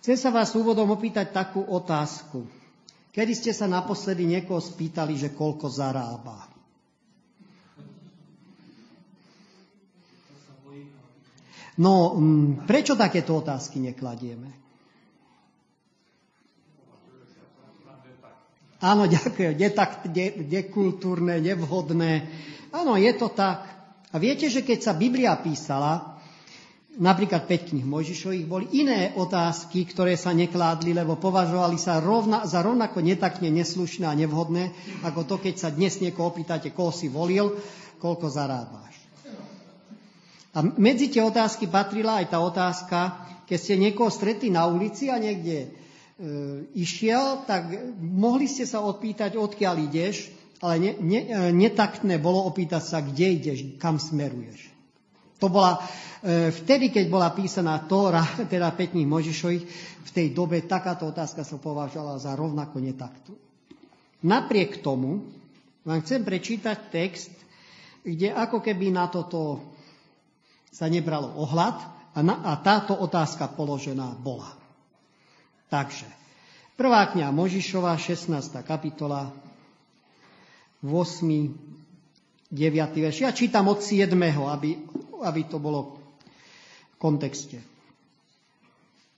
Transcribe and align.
Chcem 0.00 0.16
sa 0.16 0.32
vás 0.32 0.56
úvodom 0.56 0.88
opýtať 0.96 1.28
takú 1.28 1.60
otázku. 1.60 2.48
Kedy 3.12 3.32
ste 3.36 3.52
sa 3.52 3.68
naposledy 3.68 4.24
niekoho 4.24 4.56
spýtali, 4.56 5.12
že 5.20 5.36
koľko 5.36 5.68
zarába? 5.68 6.48
No, 11.76 12.16
mm, 12.16 12.68
prečo 12.68 12.96
takéto 12.96 13.40
otázky 13.40 13.80
nekladieme? 13.80 14.52
Áno, 18.80 19.04
ďakujem. 19.04 19.60
Netak, 19.60 20.08
de, 20.08 20.40
dekultúrne, 20.48 21.36
nevhodné. 21.44 22.24
Áno, 22.72 22.96
je 22.96 23.12
to 23.12 23.28
tak. 23.28 23.68
A 24.12 24.16
viete, 24.16 24.48
že 24.48 24.64
keď 24.64 24.78
sa 24.80 24.92
Biblia 24.96 25.36
písala, 25.36 26.19
napríklad 26.98 27.46
5 27.46 27.70
knih 27.70 27.86
Mojžišových, 27.86 28.46
boli 28.50 28.66
iné 28.74 29.14
otázky, 29.14 29.86
ktoré 29.86 30.18
sa 30.18 30.34
nekládli, 30.34 30.90
lebo 30.90 31.14
považovali 31.14 31.78
sa 31.78 32.02
rovna, 32.02 32.42
za 32.48 32.64
rovnako 32.64 32.98
netakne 32.98 33.52
neslušné 33.54 34.08
a 34.08 34.18
nevhodné, 34.18 34.74
ako 35.06 35.22
to, 35.28 35.36
keď 35.38 35.54
sa 35.54 35.68
dnes 35.70 36.02
niekoho 36.02 36.34
opýtate, 36.34 36.74
koho 36.74 36.90
si 36.90 37.06
volil, 37.06 37.54
koľko 38.02 38.26
zarábáš. 38.26 38.90
A 40.50 40.66
medzi 40.66 41.06
tie 41.06 41.22
otázky 41.22 41.70
patrila 41.70 42.18
aj 42.18 42.26
tá 42.34 42.42
otázka, 42.42 42.98
keď 43.46 43.58
ste 43.58 43.74
niekoho 43.78 44.10
stretli 44.10 44.50
na 44.50 44.66
ulici 44.66 45.06
a 45.06 45.18
niekde 45.18 45.56
e, 45.62 45.68
išiel, 46.74 47.46
tak 47.46 47.70
mohli 48.02 48.50
ste 48.50 48.66
sa 48.66 48.82
odpýtať, 48.82 49.38
odkiaľ 49.38 49.74
ideš, 49.86 50.30
ale 50.58 50.82
ne, 50.82 50.92
ne, 50.98 51.20
e, 51.22 51.38
netaktné 51.54 52.18
bolo 52.18 52.42
opýtať 52.50 52.82
sa, 52.82 52.98
kde 52.98 53.26
ideš, 53.30 53.58
kam 53.78 54.02
smeruješ. 54.02 54.69
To 55.40 55.48
bola 55.48 55.80
e, 56.20 56.52
vtedy, 56.52 56.92
keď 56.92 57.04
bola 57.08 57.32
písaná 57.32 57.80
Tóra, 57.88 58.22
teda 58.52 58.70
Petných 58.76 59.08
Možišových, 59.08 59.64
v 60.00 60.10
tej 60.12 60.36
dobe 60.36 60.62
takáto 60.68 61.08
otázka 61.08 61.42
sa 61.42 61.56
považovala 61.56 62.20
za 62.20 62.36
rovnako 62.36 62.76
netaktu. 62.78 63.32
Napriek 64.20 64.84
tomu 64.84 65.24
vám 65.80 66.04
chcem 66.04 66.20
prečítať 66.20 66.78
text, 66.92 67.32
kde 68.04 68.36
ako 68.36 68.60
keby 68.60 68.92
na 68.92 69.08
toto 69.08 69.64
sa 70.68 70.86
nebralo 70.92 71.32
ohľad 71.40 71.76
a, 72.12 72.18
na, 72.20 72.44
a 72.44 72.60
táto 72.60 72.92
otázka 72.96 73.48
položená 73.56 74.12
bola. 74.20 74.52
Takže, 75.72 76.08
prvá 76.76 77.08
kňa 77.08 77.32
Možišova, 77.32 77.96
16. 77.96 78.28
kapitola, 78.66 79.32
8. 80.84 81.70
9. 82.50 82.98
verš. 82.98 83.22
Ja 83.22 83.30
čítam 83.30 83.70
od 83.70 83.78
7. 83.78 84.10
aby 84.50 84.74
aby 85.22 85.46
to 85.46 85.60
bolo 85.60 86.00
v 86.94 86.96
kontexte. 87.00 87.58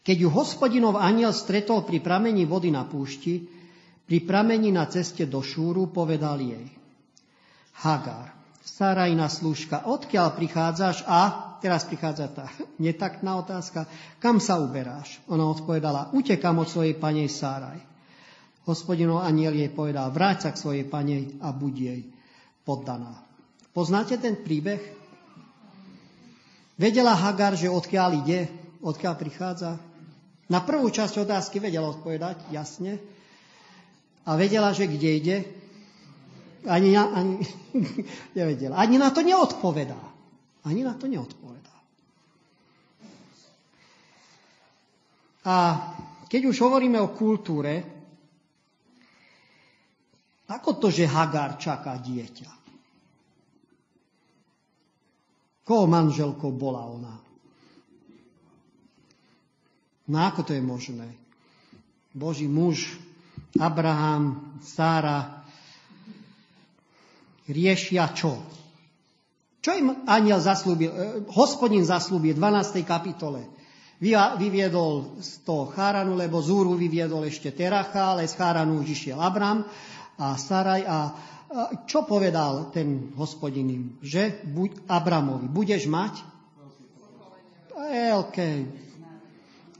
Keď 0.02 0.16
ju 0.18 0.28
hospodinov 0.34 0.98
aniel 0.98 1.30
stretol 1.30 1.86
pri 1.86 2.02
pramení 2.02 2.42
vody 2.42 2.74
na 2.74 2.82
púšti, 2.82 3.46
pri 4.02 4.18
pramení 4.26 4.74
na 4.74 4.90
ceste 4.90 5.30
do 5.30 5.38
Šúru, 5.40 5.88
povedal 5.94 6.42
jej. 6.42 6.66
Hagar, 7.86 8.42
Sarajna 8.62 9.26
slúžka, 9.26 9.90
odkiaľ 9.90 10.38
prichádzaš 10.38 11.02
a, 11.10 11.54
teraz 11.58 11.82
prichádza 11.82 12.30
tá 12.30 12.46
netaktná 12.78 13.34
otázka, 13.42 13.90
kam 14.22 14.38
sa 14.38 14.62
uberáš? 14.62 15.18
Ona 15.26 15.50
odpovedala, 15.50 16.14
utekam 16.14 16.62
od 16.62 16.70
svojej 16.70 16.94
panej 16.94 17.26
Sáraj. 17.26 17.82
Hospodinov 18.62 19.26
aniel 19.26 19.58
jej 19.58 19.66
povedal, 19.66 20.14
vráť 20.14 20.46
sa 20.46 20.50
k 20.54 20.62
svojej 20.62 20.86
panej 20.86 21.42
a 21.42 21.50
buď 21.50 21.74
jej 21.74 22.00
poddaná. 22.62 23.18
Poznáte 23.74 24.14
ten 24.22 24.38
príbeh? 24.38 25.01
Vedela 26.82 27.14
Hagar, 27.14 27.54
že 27.54 27.70
odkiaľ 27.70 28.26
ide, 28.26 28.50
odkiaľ 28.82 29.14
prichádza? 29.14 29.78
Na 30.50 30.58
prvú 30.66 30.90
časť 30.90 31.22
otázky 31.22 31.62
vedela 31.62 31.86
odpovedať, 31.94 32.50
jasne. 32.50 32.98
A 34.26 34.34
vedela, 34.34 34.74
že 34.74 34.90
kde 34.90 35.10
ide? 35.14 35.36
Ani, 36.66 36.90
na, 36.90 37.06
ani, 37.14 37.38
nevedela. 38.38 38.74
Ani 38.74 38.98
na 38.98 39.14
to 39.14 39.22
neodpovedá. 39.22 40.02
Ani 40.66 40.82
na 40.82 40.98
to 40.98 41.06
neodpovedá. 41.06 41.70
A 45.46 45.54
keď 46.26 46.50
už 46.50 46.66
hovoríme 46.66 46.98
o 46.98 47.14
kultúre, 47.14 47.82
ako 50.50 50.82
to, 50.82 50.90
že 50.90 51.06
Hagar 51.06 51.62
čaká 51.62 51.94
dieťa? 52.02 52.61
Koho 55.72 55.88
manželkou 55.88 56.52
bola 56.52 56.84
ona? 56.84 57.16
No 60.04 60.16
ako 60.20 60.44
to 60.44 60.52
je 60.52 60.60
možné? 60.60 61.08
Boží 62.12 62.44
muž, 62.44 63.00
Abraham, 63.56 64.52
Sára 64.60 65.40
riešia 67.48 68.12
čo? 68.12 68.36
Čo 69.64 69.72
im 69.72 70.04
aniel 70.04 70.44
zaslúbil? 70.44 70.92
E, 70.92 70.96
hospodin 71.32 71.88
zaslúbil 71.88 72.36
v 72.36 72.42
12. 72.44 72.84
kapitole. 72.84 73.48
Vyviedol 74.36 75.24
z 75.24 75.40
toho 75.40 75.72
Cháranu, 75.72 76.20
lebo 76.20 76.44
z 76.44 76.52
Úru 76.52 76.76
vyviedol 76.76 77.24
ešte 77.24 77.48
Teracha, 77.48 78.12
ale 78.12 78.28
z 78.28 78.36
Cháranu 78.36 78.84
už 78.84 78.92
išiel 78.92 79.16
Abram 79.16 79.64
a 80.20 80.36
Saraj 80.36 80.84
a 80.84 81.16
čo 81.84 82.08
povedal 82.08 82.72
ten 82.72 83.12
hospodin 83.20 83.68
im? 83.68 83.84
Že 84.00 84.40
buď 84.48 84.70
Abramovi, 84.88 85.46
budeš 85.52 85.84
mať? 85.84 86.24
OK. 88.16 88.38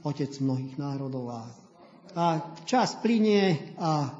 Otec 0.05 0.31
mnohých 0.37 0.75
národov. 0.77 1.33
A, 1.33 1.41
a 2.13 2.25
čas 2.69 2.93
plinie 3.01 3.73
a 3.81 4.13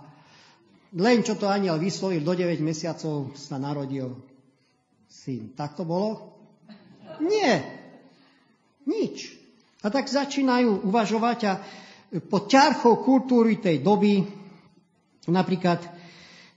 len 0.94 1.26
čo 1.26 1.38
to 1.38 1.50
aniel 1.50 1.78
vyslovil, 1.78 2.22
do 2.22 2.34
9 2.34 2.58
mesiacov 2.62 3.34
sa 3.38 3.58
narodil 3.62 4.14
syn. 5.10 5.54
Tak 5.54 5.78
to 5.78 5.86
bolo? 5.86 6.38
Nie. 7.22 7.62
Nič. 8.90 9.34
A 9.86 9.94
tak 9.94 10.10
začínajú 10.10 10.90
uvažovať 10.90 11.40
a 11.50 11.54
pod 12.30 12.50
ťarchou 12.50 13.02
kultúry 13.02 13.58
tej 13.58 13.82
doby, 13.82 14.26
napríklad 15.30 15.82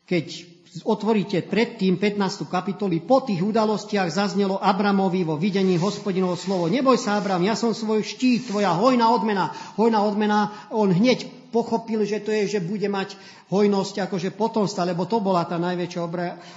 keď 0.05 0.56
otvoríte 0.83 1.47
predtým 1.47 1.97
15. 1.97 2.45
kapitoli, 2.51 2.99
po 3.01 3.23
tých 3.23 3.41
udalostiach 3.41 4.11
zaznelo 4.11 4.59
Abramovi 4.59 5.23
vo 5.23 5.39
videní 5.39 5.79
hospodinovo 5.79 6.35
slovo. 6.35 6.67
Neboj 6.67 6.99
sa, 6.99 7.17
Abram, 7.17 7.41
ja 7.41 7.55
som 7.55 7.73
svoj 7.73 8.03
štít, 8.03 8.51
tvoja 8.51 8.75
hojná 8.75 9.09
odmena. 9.09 9.55
Hojná 9.79 10.03
odmena, 10.03 10.69
on 10.75 10.93
hneď 10.93 11.29
pochopil, 11.55 12.05
že 12.05 12.21
to 12.21 12.35
je, 12.35 12.59
že 12.59 12.61
bude 12.61 12.85
mať 12.91 13.15
hojnosť 13.49 14.11
akože 14.11 14.35
potomstva, 14.35 14.85
lebo 14.85 15.07
to 15.07 15.23
bola 15.23 15.47
tá 15.47 15.57
najväčšia 15.57 16.01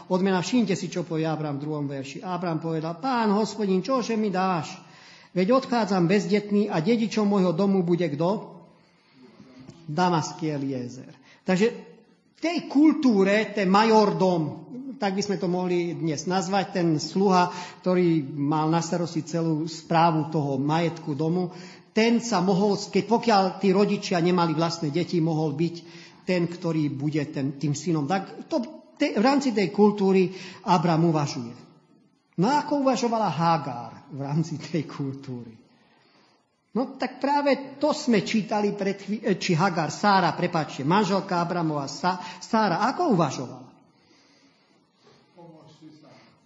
odmena. 0.09 0.41
Všimte 0.41 0.73
si, 0.73 0.89
čo 0.89 1.05
povie 1.05 1.29
Abram 1.29 1.55
v 1.55 1.63
druhom 1.63 1.85
verši. 1.85 2.25
Abram 2.25 2.59
povedal, 2.59 2.97
pán 2.97 3.31
hospodin, 3.31 3.79
čože 3.79 4.17
mi 4.17 4.33
dáš? 4.33 4.73
Veď 5.31 5.61
odchádzam 5.61 6.09
bezdetný 6.09 6.73
a 6.73 6.81
dedičom 6.81 7.29
môjho 7.29 7.53
domu 7.53 7.85
bude 7.85 8.09
kto? 8.09 8.57
Damaský 9.85 10.53
Eliezer. 10.53 11.13
Takže 11.45 11.88
tej 12.39 12.71
kultúre, 12.71 13.51
ten 13.51 13.67
majordom, 13.67 14.67
tak 14.99 15.15
by 15.15 15.21
sme 15.23 15.39
to 15.39 15.47
mohli 15.47 15.95
dnes 15.95 16.27
nazvať, 16.27 16.75
ten 16.75 16.87
sluha, 16.99 17.51
ktorý 17.83 18.23
mal 18.35 18.67
na 18.67 18.83
starosti 18.83 19.23
celú 19.23 19.63
správu 19.67 20.27
toho 20.27 20.59
majetku 20.59 21.15
domu, 21.15 21.51
ten 21.95 22.23
sa 22.23 22.39
mohol, 22.39 22.79
keď 22.79 23.03
pokiaľ 23.07 23.43
tí 23.59 23.75
rodičia 23.75 24.19
nemali 24.23 24.55
vlastné 24.55 24.91
deti, 24.91 25.19
mohol 25.19 25.55
byť 25.55 25.75
ten, 26.23 26.45
ktorý 26.45 26.93
bude 26.93 27.23
ten, 27.33 27.57
tým 27.57 27.73
synom. 27.73 28.05
Tak 28.05 28.47
to, 28.47 28.61
te, 28.95 29.17
v 29.17 29.23
rámci 29.23 29.51
tej 29.51 29.73
kultúry 29.73 30.31
Abram 30.69 31.07
uvažuje. 31.09 31.55
No 32.39 32.47
ako 32.47 32.87
uvažovala 32.87 33.27
Hagar 33.27 34.07
v 34.15 34.19
rámci 34.23 34.55
tej 34.55 34.87
kultúry? 34.87 35.68
No 36.69 36.85
tak 37.01 37.17
práve 37.17 37.81
to 37.81 37.97
sme 37.97 38.21
čítali 38.21 38.77
pred 38.77 39.01
chví- 39.01 39.25
eh, 39.25 39.37
či 39.41 39.57
Hagar, 39.57 39.89
Sára, 39.89 40.29
prepáčte, 40.37 40.85
manželka 40.85 41.41
Abramova, 41.41 41.89
Sára, 41.89 42.85
ako 42.93 43.17
uvažovala? 43.17 43.67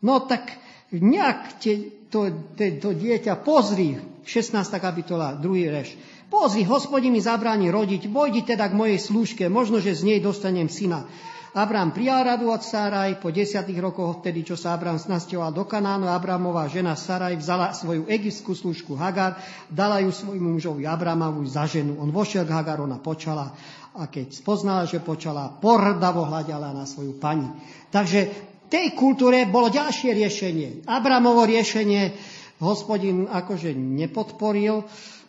No 0.03 0.23
tak 0.27 0.59
nejak 0.91 1.63
te, 1.63 1.73
to, 2.11 2.27
te, 2.55 2.75
to 2.79 2.91
dieťa, 2.91 3.39
pozri, 3.39 3.95
16. 4.23 4.79
kapitola, 4.79 5.35
druhý 5.35 5.71
reš, 5.71 5.95
pozri, 6.27 6.67
hospodin 6.67 7.11
mi 7.11 7.23
zabráni 7.23 7.71
rodiť, 7.71 8.11
vojdi 8.11 8.43
teda 8.43 8.67
k 8.67 8.75
mojej 8.75 8.99
služke, 8.99 9.47
možno, 9.47 9.79
že 9.79 9.95
z 9.95 10.03
nej 10.07 10.19
dostanem 10.19 10.67
syna. 10.67 11.07
Abraham 11.53 11.94
prijal 11.94 12.25
radu 12.25 12.50
od 12.50 12.65
Sáraj, 12.65 13.21
po 13.21 13.29
desiatých 13.29 13.77
rokoch 13.77 14.25
vtedy, 14.25 14.41
čo 14.41 14.57
sa 14.57 14.73
Abraham 14.73 14.97
snastioval 14.97 15.53
do 15.53 15.69
Kanánu, 15.69 16.09
Abramová 16.09 16.65
žena 16.65 16.97
Saraj 16.97 17.38
vzala 17.38 17.77
svoju 17.77 18.09
egyptskú 18.09 18.57
služku 18.57 18.97
Hagar, 18.97 19.38
dala 19.69 20.01
ju 20.01 20.09
svojmu 20.09 20.57
mužovi 20.57 20.89
Abramovu 20.89 21.45
za 21.45 21.69
ženu. 21.69 22.01
On 22.01 22.09
vošiel 22.09 22.50
k 22.50 22.57
Hagar, 22.57 22.81
ona 22.81 22.97
počala 22.97 23.53
a 23.94 24.09
keď 24.09 24.33
spoznala, 24.33 24.89
že 24.89 25.05
počala, 25.05 25.53
pohrdavo 25.53 26.25
hľadala 26.25 26.73
na 26.73 26.89
svoju 26.89 27.21
pani. 27.21 27.45
Takže 27.94 28.33
tej 28.65 28.97
kultúre 28.97 29.45
bolo 29.45 29.69
ďalšie 29.69 30.09
riešenie. 30.17 30.89
Abramovo 30.89 31.45
riešenie 31.45 32.17
hospodin 32.57 33.29
akože 33.29 33.77
nepodporil 33.77 34.81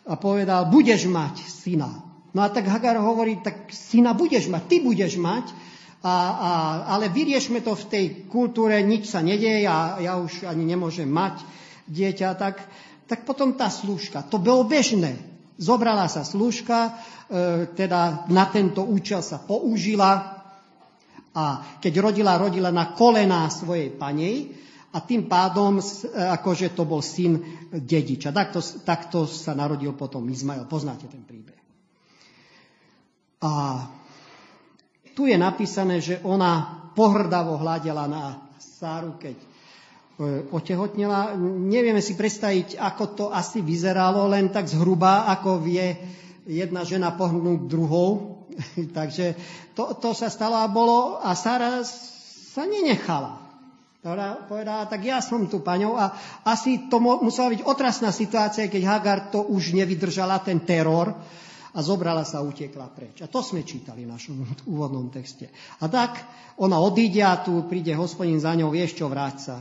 a 0.09 0.13
povedal, 0.17 0.73
budeš 0.73 1.05
mať 1.05 1.45
syna. 1.45 2.01
No 2.33 2.41
a 2.41 2.49
tak 2.49 2.65
Hagar 2.65 2.97
hovorí, 2.97 3.37
tak 3.45 3.69
syna 3.69 4.17
budeš 4.17 4.49
mať, 4.49 4.63
ty 4.65 4.75
budeš 4.81 5.21
mať, 5.21 5.53
a, 6.01 6.07
a, 6.09 6.51
ale 6.97 7.09
vyriešme 7.09 7.63
to 7.63 7.73
v 7.73 7.85
tej 7.89 8.05
kultúre, 8.29 8.77
nič 8.83 9.09
sa 9.09 9.23
nedieje 9.23 9.65
a 9.65 9.97
ja 10.01 10.19
už 10.19 10.45
ani 10.45 10.67
nemôžem 10.67 11.09
mať 11.09 11.41
dieťa, 11.89 12.35
tak, 12.37 12.61
tak 13.05 13.23
potom 13.25 13.53
tá 13.53 13.69
slúžka, 13.69 14.25
to 14.25 14.41
bolo 14.41 14.65
bežné. 14.65 15.17
Zobrala 15.55 16.11
sa 16.11 16.27
slúžka, 16.27 16.91
e, 16.91 16.91
teda 17.71 18.27
na 18.27 18.45
tento 18.51 18.83
účel 18.83 19.23
sa 19.23 19.39
použila 19.39 20.43
a 21.35 21.77
keď 21.83 21.93
rodila, 21.99 22.39
rodila 22.39 22.71
na 22.71 22.91
kolená 22.95 23.47
svojej 23.51 23.91
panej 23.91 24.51
a 24.95 25.03
tým 25.03 25.27
pádom, 25.27 25.79
e, 25.79 25.83
akože 26.15 26.71
to 26.75 26.83
bol 26.87 27.03
syn 27.03 27.39
dediča. 27.71 28.31
Takto, 28.35 28.59
takto 28.83 29.27
sa 29.27 29.51
narodil 29.51 29.91
potom 29.95 30.27
Izmael. 30.31 30.67
Poznáte 30.67 31.07
ten 31.11 31.23
príbeh. 31.23 31.59
A 33.43 33.83
tu 35.15 35.31
je 35.31 35.39
napísané, 35.39 36.03
že 36.03 36.19
ona 36.27 36.85
pohrdavo 36.91 37.55
hľadela 37.55 38.05
na 38.05 38.23
Sáru, 38.59 39.15
keď 39.15 39.35
e, 39.39 39.45
otehotnela. 40.51 41.33
Nevieme 41.39 42.03
si 42.03 42.19
predstaviť, 42.19 42.75
ako 42.75 43.03
to 43.15 43.25
asi 43.31 43.63
vyzeralo, 43.63 44.27
len 44.27 44.51
tak 44.51 44.67
zhruba, 44.67 45.31
ako 45.31 45.63
vie 45.63 45.95
jedna 46.43 46.83
žena 46.83 47.15
pohnúť 47.15 47.59
druhou. 47.65 48.43
Takže 48.97 49.39
to, 49.71 49.95
to 49.95 50.11
sa 50.11 50.27
stalo 50.27 50.59
a 50.59 50.67
bolo 50.67 51.23
a 51.23 51.31
Sára 51.33 51.83
sa 51.83 52.63
nenechala. 52.67 53.45
Povedala, 54.45 54.85
tak 54.85 55.01
ja 55.01 55.17
som 55.17 55.49
tu 55.49 55.65
paňou 55.65 55.97
a 55.97 56.13
asi 56.45 56.85
to 56.93 57.01
musela 57.01 57.49
byť 57.49 57.65
otrasná 57.65 58.13
situácia, 58.13 58.69
keď 58.69 58.83
Hagar 58.85 59.19
to 59.33 59.41
už 59.49 59.73
nevydržala, 59.73 60.45
ten 60.45 60.61
teror, 60.61 61.09
a 61.75 61.79
zobrala 61.83 62.23
sa 62.23 62.39
a 62.39 62.47
utekla 62.47 62.87
preč. 62.95 63.19
A 63.19 63.27
to 63.27 63.43
sme 63.43 63.67
čítali 63.67 64.07
v 64.07 64.11
našom 64.15 64.39
úvodnom 64.73 65.11
texte. 65.11 65.51
A 65.83 65.91
tak 65.91 66.23
ona 66.55 66.79
odíde 66.79 67.19
a 67.19 67.43
tu 67.43 67.67
príde 67.67 67.91
hospodin 67.91 68.39
za 68.39 68.55
ňou, 68.55 68.71
vieš 68.71 68.95
čo, 68.95 69.11
vráť 69.11 69.35
sa, 69.43 69.55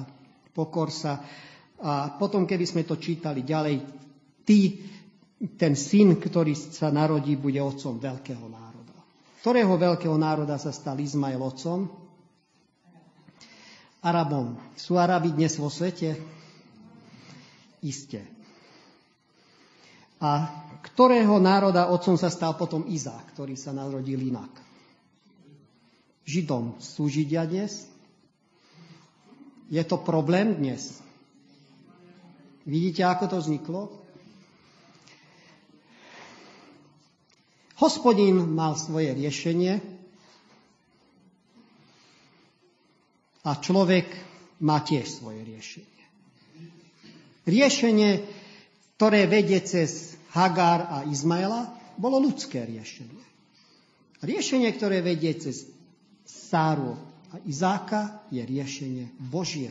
pokor 0.55 0.95
sa. 0.95 1.19
A 1.83 2.15
potom, 2.15 2.47
keby 2.47 2.65
sme 2.65 2.83
to 2.87 2.95
čítali 3.03 3.43
ďalej, 3.43 3.83
ty, 4.47 4.79
ten 5.59 5.75
syn, 5.75 6.23
ktorý 6.23 6.55
sa 6.55 6.95
narodí, 6.95 7.35
bude 7.35 7.59
otcom 7.59 7.99
veľkého 7.99 8.47
národa. 8.47 8.95
Ktorého 9.43 9.75
veľkého 9.75 10.15
národa 10.15 10.55
sa 10.57 10.71
stal 10.71 10.97
Izmael 11.03 11.43
otcom? 11.43 11.91
Arabom. 14.05 14.55
Sú 14.79 15.01
Arabi 15.01 15.35
dnes 15.35 15.59
vo 15.59 15.67
svete? 15.67 16.15
Isté. 17.83 18.25
A 20.23 20.49
ktorého 20.85 21.41
národa 21.41 21.89
otcom 21.89 22.21
sa 22.21 22.29
stal 22.29 22.61
potom 22.61 22.85
Izák, 22.85 23.33
ktorý 23.33 23.57
sa 23.57 23.73
narodil 23.73 24.21
inak. 24.21 24.53
Židom 26.29 26.77
sú 26.77 27.09
Židia 27.09 27.49
dnes? 27.49 27.89
Je 29.73 29.81
to 29.81 29.97
problém 29.97 30.61
dnes? 30.61 31.01
Vidíte, 32.69 33.05
ako 33.05 33.25
to 33.33 33.37
vzniklo? 33.41 33.83
Hospodin 37.81 38.41
mal 38.55 38.77
svoje 38.77 39.13
riešenie 39.13 39.81
a 43.45 43.51
človek 43.61 44.09
má 44.65 44.81
tiež 44.81 45.21
svoje 45.21 45.45
riešenie. 45.45 46.05
Riešenie, 47.45 48.11
ktoré 48.97 49.29
vedie 49.29 49.61
cez 49.61 50.17
Hagar 50.35 50.91
a 50.91 50.99
Izmaela, 51.07 51.71
bolo 51.95 52.19
ľudské 52.19 52.67
riešenie. 52.67 53.23
Riešenie, 54.19 54.67
ktoré 54.75 54.99
vedie 54.99 55.31
cez 55.39 55.71
Sáru 56.27 56.99
a 57.31 57.39
Izáka, 57.47 58.27
je 58.35 58.43
riešenie 58.43 59.15
Božie, 59.31 59.71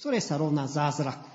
ktoré 0.00 0.22
sa 0.24 0.40
rovná 0.40 0.64
zázraku. 0.64 1.28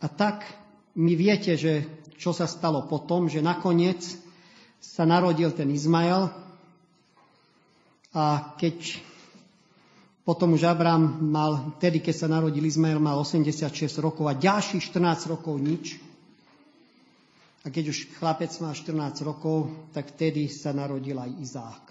A 0.00 0.06
tak 0.08 0.44
my 0.96 1.12
viete, 1.16 1.56
že 1.56 1.84
čo 2.20 2.36
sa 2.36 2.44
stalo 2.44 2.84
potom, 2.88 3.28
že 3.28 3.44
nakoniec 3.44 4.00
sa 4.80 5.08
narodil 5.08 5.48
ten 5.52 5.72
Izmael 5.72 6.28
a 8.12 8.54
keď 8.60 9.00
potom 10.24 10.56
už 10.56 10.64
Abraham 10.64 11.20
mal, 11.20 11.76
tedy 11.76 12.00
keď 12.00 12.14
sa 12.16 12.28
narodil 12.32 12.64
Izmael, 12.64 12.96
mal 12.96 13.20
86 13.20 13.68
rokov 14.00 14.24
a 14.24 14.32
ďalších 14.32 14.88
14 14.88 15.28
rokov 15.28 15.60
nič. 15.60 16.00
A 17.64 17.68
keď 17.68 17.92
už 17.92 18.08
chlapec 18.16 18.48
má 18.64 18.72
14 18.72 19.20
rokov, 19.20 19.68
tak 19.92 20.16
vtedy 20.16 20.48
sa 20.48 20.72
narodil 20.72 21.16
aj 21.20 21.28
Izák. 21.28 21.84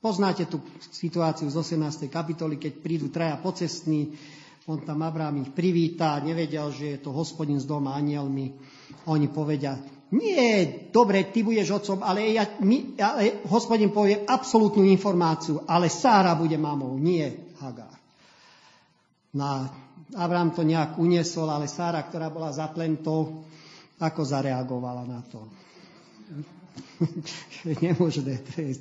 Poznáte 0.00 0.48
tú 0.48 0.64
situáciu 0.96 1.48
z 1.48 1.56
18. 1.76 2.08
kapitoly, 2.08 2.56
keď 2.56 2.72
prídu 2.80 3.08
traja 3.12 3.36
pocestní, 3.40 4.16
on 4.64 4.80
tam 4.80 5.04
Abraham 5.04 5.44
ich 5.44 5.52
privítá, 5.52 6.16
nevedel, 6.24 6.72
že 6.72 6.96
je 6.96 6.98
to 7.04 7.12
hospodin 7.12 7.60
s 7.60 7.68
doma 7.68 7.96
anielmi. 7.96 8.52
Oni 9.12 9.28
povedia, 9.28 9.76
nie, 10.12 10.88
dobre, 10.88 11.28
ty 11.28 11.44
budeš 11.44 11.84
otcom, 11.84 12.00
ale, 12.00 12.32
ja, 12.32 12.48
my, 12.64 12.96
ale 12.96 13.44
hospodin 13.48 13.92
povie 13.92 14.24
absolútnu 14.24 14.84
informáciu, 14.88 15.64
ale 15.68 15.92
Sára 15.92 16.32
bude 16.32 16.56
mamou, 16.56 16.96
nie 16.96 17.43
Hagar. 17.60 17.94
Na 19.34 19.66
Abraham 20.14 20.54
to 20.54 20.62
nejak 20.62 20.94
uniesol, 20.98 21.50
ale 21.50 21.66
Sára, 21.66 22.06
ktorá 22.06 22.30
bola 22.30 22.54
za 22.54 22.70
plentou, 22.70 23.42
ako 23.98 24.22
zareagovala 24.22 25.02
na 25.06 25.20
to? 25.26 25.42
Nemožné, 27.82 28.38
to 28.46 28.52
je, 28.62 28.72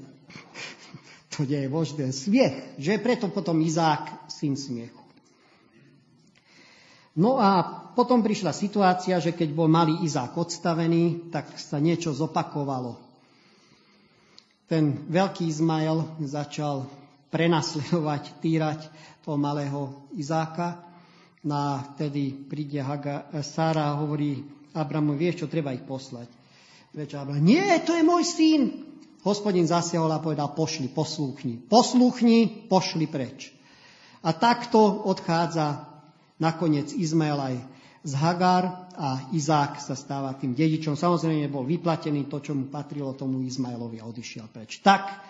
to 1.33 1.49
nie 1.49 1.65
je 1.65 1.69
možné. 1.69 2.05
Smiech, 2.13 2.77
že 2.77 3.01
preto 3.01 3.29
potom 3.33 3.61
Izák 3.61 4.29
syn 4.29 4.53
smiechu. 4.53 5.01
No 7.13 7.37
a 7.37 7.61
potom 7.93 8.25
prišla 8.25 8.57
situácia, 8.57 9.21
že 9.21 9.37
keď 9.37 9.53
bol 9.53 9.69
malý 9.69 10.01
Izák 10.01 10.33
odstavený, 10.33 11.29
tak 11.29 11.53
sa 11.61 11.77
niečo 11.77 12.09
zopakovalo. 12.09 12.97
Ten 14.65 15.05
veľký 15.13 15.45
Izmael 15.45 16.01
začal 16.25 16.89
prenasledovať, 17.33 18.37
týrať 18.37 18.79
toho 19.25 19.41
malého 19.41 20.05
Izáka. 20.13 20.85
No 21.43 21.57
a 21.57 21.71
vtedy 21.97 22.29
príde 22.29 22.77
Haga, 22.79 23.27
Sára 23.41 23.89
a 23.89 23.97
hovorí 23.97 24.45
Abramu, 24.77 25.17
vieš 25.17 25.43
čo, 25.43 25.47
treba 25.49 25.73
ich 25.73 25.83
poslať. 25.83 26.29
Vieš, 26.93 27.17
Abram, 27.17 27.41
nie, 27.41 27.65
to 27.81 27.97
je 27.97 28.03
môj 28.05 28.23
syn. 28.23 28.61
Hospodin 29.25 29.65
zasiahol 29.65 30.13
a 30.13 30.21
povedal, 30.21 30.53
pošli, 30.53 30.93
poslúchni. 30.93 31.57
Poslúchni, 31.57 32.69
pošli 32.69 33.09
preč. 33.09 33.49
A 34.23 34.31
takto 34.31 34.79
odchádza 35.03 35.89
nakoniec 36.37 36.93
Izmael 36.95 37.39
aj 37.39 37.55
z 38.03 38.13
Hagar 38.19 38.91
a 38.99 39.31
Izák 39.31 39.79
sa 39.79 39.95
stáva 39.95 40.35
tým 40.35 40.51
dedičom. 40.51 40.99
Samozrejme 40.99 41.47
bol 41.47 41.63
vyplatený 41.63 42.27
to, 42.27 42.43
čo 42.43 42.51
mu 42.51 42.67
patrilo 42.67 43.15
tomu 43.15 43.39
Izmaelovi 43.47 44.03
a 44.03 44.07
odišiel 44.07 44.51
preč. 44.51 44.83
Tak 44.83 45.23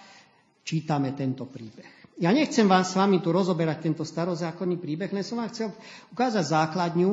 čítame 0.65 1.13
tento 1.13 1.45
príbeh. 1.45 2.02
Ja 2.21 2.29
nechcem 2.29 2.69
vás 2.69 2.93
s 2.93 2.97
vami 2.97 3.19
tu 3.25 3.33
rozoberať 3.33 3.89
tento 3.89 4.05
starozákonný 4.05 4.77
príbeh, 4.77 5.09
len 5.09 5.25
som 5.25 5.41
vám 5.41 5.49
chcel 5.49 5.73
ukázať 6.13 6.45
základňu, 6.45 7.09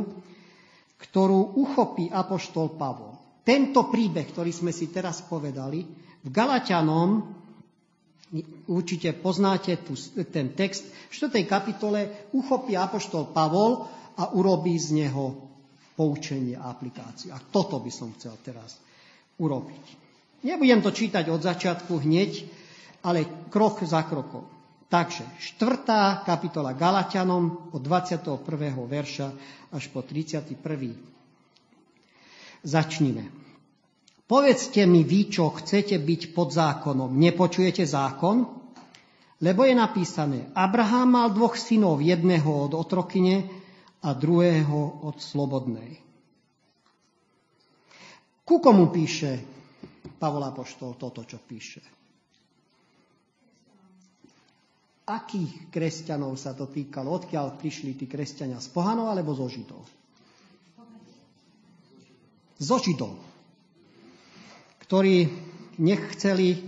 ktorú 1.01 1.57
uchopí 1.57 2.13
Apoštol 2.13 2.77
Pavol. 2.77 3.17
Tento 3.41 3.89
príbeh, 3.89 4.29
ktorý 4.29 4.53
sme 4.53 4.71
si 4.71 4.93
teraz 4.93 5.25
povedali, 5.25 5.89
v 6.21 6.29
Galatianom, 6.29 7.25
určite 8.69 9.17
poznáte 9.17 9.81
tu, 9.81 9.97
ten 10.29 10.53
text, 10.53 10.85
v 10.85 11.13
4. 11.33 11.49
kapitole 11.49 12.29
uchopí 12.37 12.77
Apoštol 12.77 13.33
Pavol 13.33 13.89
a 14.21 14.37
urobí 14.37 14.77
z 14.77 15.01
neho 15.01 15.49
poučenie 15.97 16.61
a 16.61 16.69
aplikáciu. 16.69 17.33
A 17.33 17.41
toto 17.41 17.81
by 17.81 17.89
som 17.89 18.13
chcel 18.21 18.37
teraz 18.45 18.77
urobiť. 19.41 19.85
Nebudem 20.45 20.81
to 20.85 20.93
čítať 20.93 21.29
od 21.33 21.41
začiatku 21.41 22.01
hneď, 22.01 22.45
ale 23.05 23.49
krok 23.49 23.81
za 23.85 24.05
krokom. 24.05 24.60
Takže, 24.91 25.23
štvrtá 25.39 26.27
kapitola 26.27 26.75
Galatianom 26.75 27.71
od 27.71 27.79
21. 27.79 28.43
verša 28.75 29.29
až 29.71 29.87
po 29.95 30.03
31. 30.03 30.59
Začnime. 32.67 33.31
Povedzte 34.27 34.83
mi 34.91 35.07
vy, 35.07 35.31
čo 35.31 35.55
chcete 35.55 35.95
byť 35.95 36.35
pod 36.35 36.51
zákonom. 36.51 37.15
Nepočujete 37.15 37.87
zákon? 37.87 38.47
Lebo 39.39 39.63
je 39.63 39.79
napísané, 39.79 40.51
Abraham 40.59 41.17
mal 41.17 41.29
dvoch 41.31 41.55
synov, 41.55 42.03
jedného 42.03 42.51
od 42.51 42.75
otrokyne 42.75 43.47
a 44.03 44.11
druhého 44.11 45.07
od 45.07 45.17
slobodnej. 45.23 46.03
Ku 48.43 48.59
komu 48.59 48.91
píše 48.91 49.39
Pavol 50.19 50.51
Apoštol 50.51 50.99
toto, 50.99 51.23
čo 51.23 51.39
píše? 51.39 52.00
Akých 55.11 55.75
kresťanov 55.75 56.39
sa 56.39 56.55
to 56.55 56.71
týkalo? 56.71 57.19
Odkiaľ 57.19 57.59
prišli 57.59 57.99
tí 57.99 58.07
kresťania? 58.07 58.63
Z 58.63 58.71
pohanov 58.71 59.11
alebo 59.11 59.35
zo 59.35 59.51
židov? 59.51 59.83
zo 62.61 62.77
Židov, 62.77 63.17
ktorí 64.85 65.33
nechceli, 65.81 66.61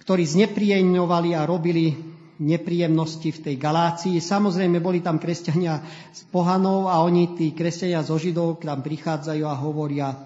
ktorí 0.00 0.24
znepríjemňovali 0.24 1.36
a 1.36 1.44
robili 1.44 1.92
nepríjemnosti 2.40 3.28
v 3.36 3.42
tej 3.44 3.56
Galácii. 3.60 4.16
Samozrejme, 4.16 4.80
boli 4.80 5.04
tam 5.04 5.20
kresťania 5.20 5.84
z 6.16 6.24
pohanov 6.32 6.88
a 6.88 7.04
oni, 7.04 7.36
tí 7.36 7.52
kresťania 7.52 8.00
zo 8.00 8.16
Židov, 8.16 8.64
k 8.64 8.72
nám 8.72 8.80
prichádzajú 8.80 9.44
a 9.44 9.60
hovoria, 9.60 10.16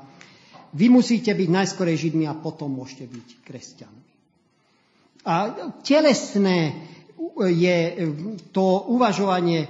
vy 0.71 0.87
musíte 0.87 1.35
byť 1.35 1.49
najskorej 1.51 1.97
Židmi 1.99 2.31
a 2.31 2.39
potom 2.39 2.71
môžete 2.71 3.11
byť 3.11 3.29
kresťanmi. 3.43 4.05
A 5.27 5.35
telesné 5.83 6.79
je 7.45 7.79
to 8.53 8.65
uvažovanie 8.91 9.67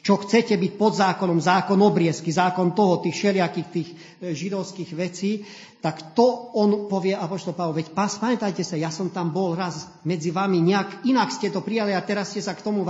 čo 0.00 0.16
chcete 0.16 0.56
byť 0.56 0.72
pod 0.80 0.96
zákonom, 0.96 1.38
zákon 1.40 1.76
obriezky, 1.76 2.32
zákon 2.32 2.72
toho, 2.72 3.04
tých 3.04 3.16
všelijakých 3.16 3.68
tých 3.68 3.88
e, 3.92 3.96
židovských 4.32 4.90
vecí, 4.96 5.44
tak 5.80 6.16
to 6.16 6.24
on 6.56 6.88
povie 6.88 7.16
Apoštol 7.16 7.56
Pavel, 7.56 7.76
veď 7.76 7.92
pás, 7.92 8.16
pamätajte 8.16 8.64
sa, 8.64 8.80
ja 8.80 8.88
som 8.88 9.12
tam 9.12 9.32
bol 9.32 9.56
raz 9.56 9.88
medzi 10.04 10.32
vami, 10.32 10.60
nejak 10.60 11.04
inak 11.08 11.32
ste 11.32 11.52
to 11.52 11.60
prijali 11.60 11.92
a 11.92 12.04
teraz 12.04 12.32
ste 12.32 12.40
sa 12.40 12.56
k 12.56 12.64
tomu 12.64 12.84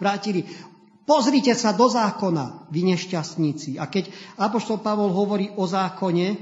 vrátili. 0.00 0.48
Pozrite 1.06 1.54
sa 1.54 1.70
do 1.70 1.86
zákona, 1.86 2.66
vy 2.72 2.80
nešťastníci. 2.96 3.78
A 3.78 3.86
keď 3.86 4.10
Apoštol 4.40 4.82
Pavol 4.82 5.14
hovorí 5.14 5.54
o 5.54 5.64
zákone, 5.70 6.34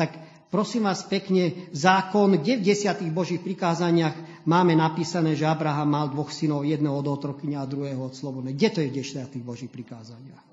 tak 0.00 0.16
prosím 0.50 0.88
vás 0.88 1.02
pekne, 1.04 1.70
zákon, 1.72 2.38
kde 2.38 2.56
v 2.56 2.66
desiatých 2.72 3.12
Božích 3.12 3.40
prikázaniach 3.42 4.44
máme 4.46 4.76
napísané, 4.78 5.36
že 5.36 5.46
Abraham 5.46 5.90
mal 5.90 6.06
dvoch 6.08 6.32
synov, 6.32 6.64
jedného 6.64 6.94
od 6.96 7.06
otrokyňa 7.06 7.58
a 7.62 7.70
druhého 7.70 8.00
od 8.00 8.14
slobodnej. 8.14 8.54
Kde 8.54 8.68
to 8.70 8.78
je 8.80 8.88
v 8.90 8.96
desiatých 9.02 9.44
Božích 9.44 9.72
prikázaniach? 9.72 10.44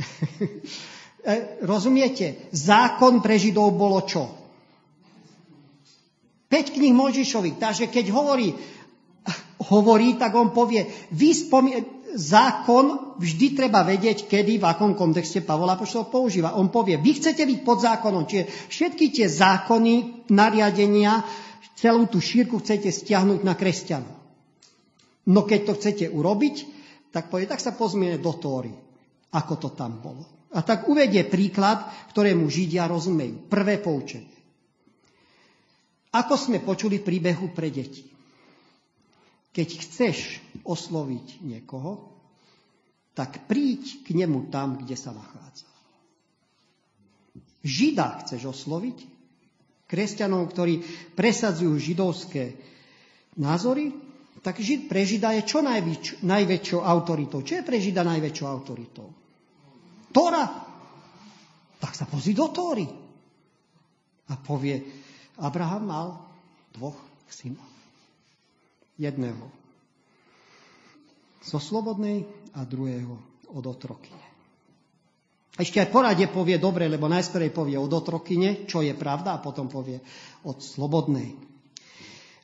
E, 1.20 1.60
rozumiete? 1.68 2.48
Zákon 2.48 3.20
pre 3.20 3.36
Židov 3.36 3.76
bolo 3.76 4.00
čo? 4.08 4.24
5 6.48 6.74
knih 6.74 6.96
Možišových. 6.96 7.60
Takže 7.60 7.92
keď 7.92 8.08
hovorí, 8.08 8.56
hovorí, 9.68 10.16
tak 10.16 10.32
on 10.34 10.50
povie, 10.50 10.88
vy 11.12 11.30
spomí 11.30 11.99
zákon 12.16 13.16
vždy 13.20 13.54
treba 13.54 13.86
vedieť, 13.86 14.26
kedy, 14.26 14.58
v 14.58 14.66
akom 14.66 14.98
kontexte 14.98 15.44
Pavol 15.44 15.70
Apoštol 15.70 16.10
používa. 16.10 16.56
On 16.58 16.70
povie, 16.72 16.98
vy 16.98 17.18
chcete 17.18 17.42
byť 17.42 17.58
pod 17.62 17.78
zákonom, 17.82 18.26
čiže 18.26 18.48
všetky 18.70 19.06
tie 19.14 19.26
zákony, 19.30 20.26
nariadenia, 20.30 21.22
celú 21.78 22.10
tú 22.10 22.20
šírku 22.20 22.60
chcete 22.60 22.92
stiahnuť 22.92 23.40
na 23.40 23.54
kresťanov. 23.56 24.16
No 25.30 25.46
keď 25.46 25.60
to 25.70 25.72
chcete 25.78 26.04
urobiť, 26.10 26.54
tak 27.14 27.30
povie, 27.30 27.46
tak 27.46 27.62
sa 27.62 27.74
pozmiene 27.74 28.18
do 28.18 28.32
Tóry, 28.34 28.72
ako 29.34 29.54
to 29.56 29.68
tam 29.72 29.98
bolo. 30.02 30.50
A 30.50 30.66
tak 30.66 30.90
uvedie 30.90 31.22
príklad, 31.26 31.86
ktorému 32.10 32.50
Židia 32.50 32.90
rozumejú. 32.90 33.46
Prvé 33.46 33.78
poučenie. 33.78 34.34
Ako 36.10 36.34
sme 36.34 36.58
počuli 36.58 36.98
príbehu 36.98 37.54
pre 37.54 37.70
deti. 37.70 38.02
Keď 39.54 39.68
chceš 39.86 40.42
osloviť 40.64 41.44
niekoho, 41.44 42.10
tak 43.14 43.44
príď 43.50 44.06
k 44.06 44.16
nemu 44.16 44.48
tam, 44.48 44.80
kde 44.80 44.96
sa 44.96 45.12
nachádza. 45.12 45.68
Žida 47.60 48.24
chceš 48.24 48.56
osloviť, 48.56 48.98
kresťanov, 49.90 50.48
ktorí 50.54 50.80
presadzujú 51.18 51.76
židovské 51.76 52.56
názory, 53.36 53.92
tak 54.40 54.56
žid 54.56 54.88
pre 54.88 55.04
Žida 55.04 55.36
je 55.36 55.42
čo 55.44 55.60
najväč, 55.60 56.24
najväčšou 56.24 56.80
autoritou. 56.80 57.44
Čo 57.44 57.60
je 57.60 57.66
pre 57.66 57.76
Žida 57.76 58.00
najväčšou 58.06 58.46
autoritou? 58.48 59.12
Tóra. 60.14 60.48
Tak 61.76 61.92
sa 61.92 62.08
pozri 62.08 62.32
do 62.32 62.48
Tóry. 62.48 62.88
A 64.30 64.34
povie, 64.40 64.80
Abraham 65.36 65.84
mal 65.84 66.08
dvoch 66.72 66.96
synov 67.28 67.68
jedného 68.96 69.59
zo 71.40 71.58
slobodnej 71.58 72.28
a 72.54 72.64
druhého 72.64 73.16
od 73.50 73.64
otrokyne. 73.64 74.30
Ešte 75.60 75.82
aj 75.82 75.92
poradie 75.92 76.30
povie 76.30 76.56
dobre, 76.56 76.88
lebo 76.88 77.10
najskôr 77.10 77.44
povie 77.52 77.76
od 77.76 77.90
otrokyne, 77.90 78.64
čo 78.64 78.80
je 78.80 78.96
pravda, 78.96 79.36
a 79.36 79.42
potom 79.42 79.68
povie 79.68 80.00
od 80.46 80.62
slobodnej. 80.62 81.36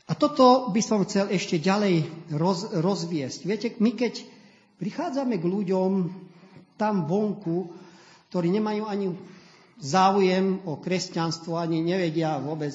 A 0.07 0.12
toto 0.15 0.71
by 0.71 0.83
som 0.85 1.03
chcel 1.03 1.33
ešte 1.33 1.59
ďalej 1.59 2.07
roz, 2.37 2.76
rozviesť. 2.76 3.41
Viete, 3.43 3.69
my 3.83 3.97
keď 3.97 4.23
prichádzame 4.79 5.41
k 5.41 5.45
ľuďom 5.49 5.91
tam 6.76 7.09
vonku, 7.09 7.73
ktorí 8.31 8.53
nemajú 8.53 8.85
ani 8.87 9.07
záujem 9.81 10.62
o 10.69 10.79
kresťanstvo, 10.79 11.57
ani 11.57 11.81
nevedia 11.83 12.38
vôbec 12.38 12.73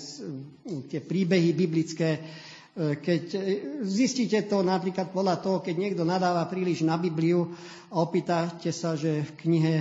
tie 0.90 1.00
príbehy 1.02 1.54
biblické, 1.54 2.18
keď 2.78 3.24
e, 3.36 3.40
zistíte 3.84 4.48
to 4.48 4.64
napríklad 4.64 5.12
podľa 5.12 5.44
toho, 5.44 5.58
keď 5.60 5.76
niekto 5.76 6.04
nadáva 6.08 6.48
príliš 6.48 6.88
na 6.88 6.96
Bibliu 6.96 7.52
a 7.92 8.00
opýtate 8.00 8.72
sa, 8.72 8.96
že 8.96 9.28
v 9.28 9.32
knihe 9.44 9.76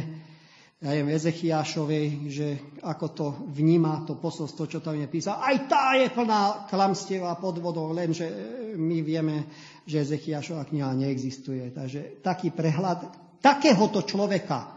ja 0.80 0.96
neviem, 0.96 1.12
Ezechiášovej, 1.12 2.06
že 2.32 2.48
ako 2.80 3.06
to 3.12 3.26
vníma 3.52 4.08
to 4.08 4.16
posolstvo, 4.16 4.64
čo 4.64 4.80
tam 4.80 4.96
je 4.96 5.12
písal. 5.12 5.36
Aj 5.36 5.52
tá 5.68 5.92
je 5.92 6.08
plná 6.08 6.72
klamstiev 6.72 7.28
a 7.28 7.36
podvodov, 7.36 7.92
lenže 7.92 8.26
e, 8.26 8.34
my 8.74 8.98
vieme, 9.04 9.46
že 9.84 10.02
Ezechiášova 10.02 10.66
kniha 10.66 10.90
neexistuje. 10.96 11.70
Takže 11.70 12.24
taký 12.24 12.50
prehľad 12.50 13.06
takéhoto 13.44 14.02
človeka, 14.02 14.72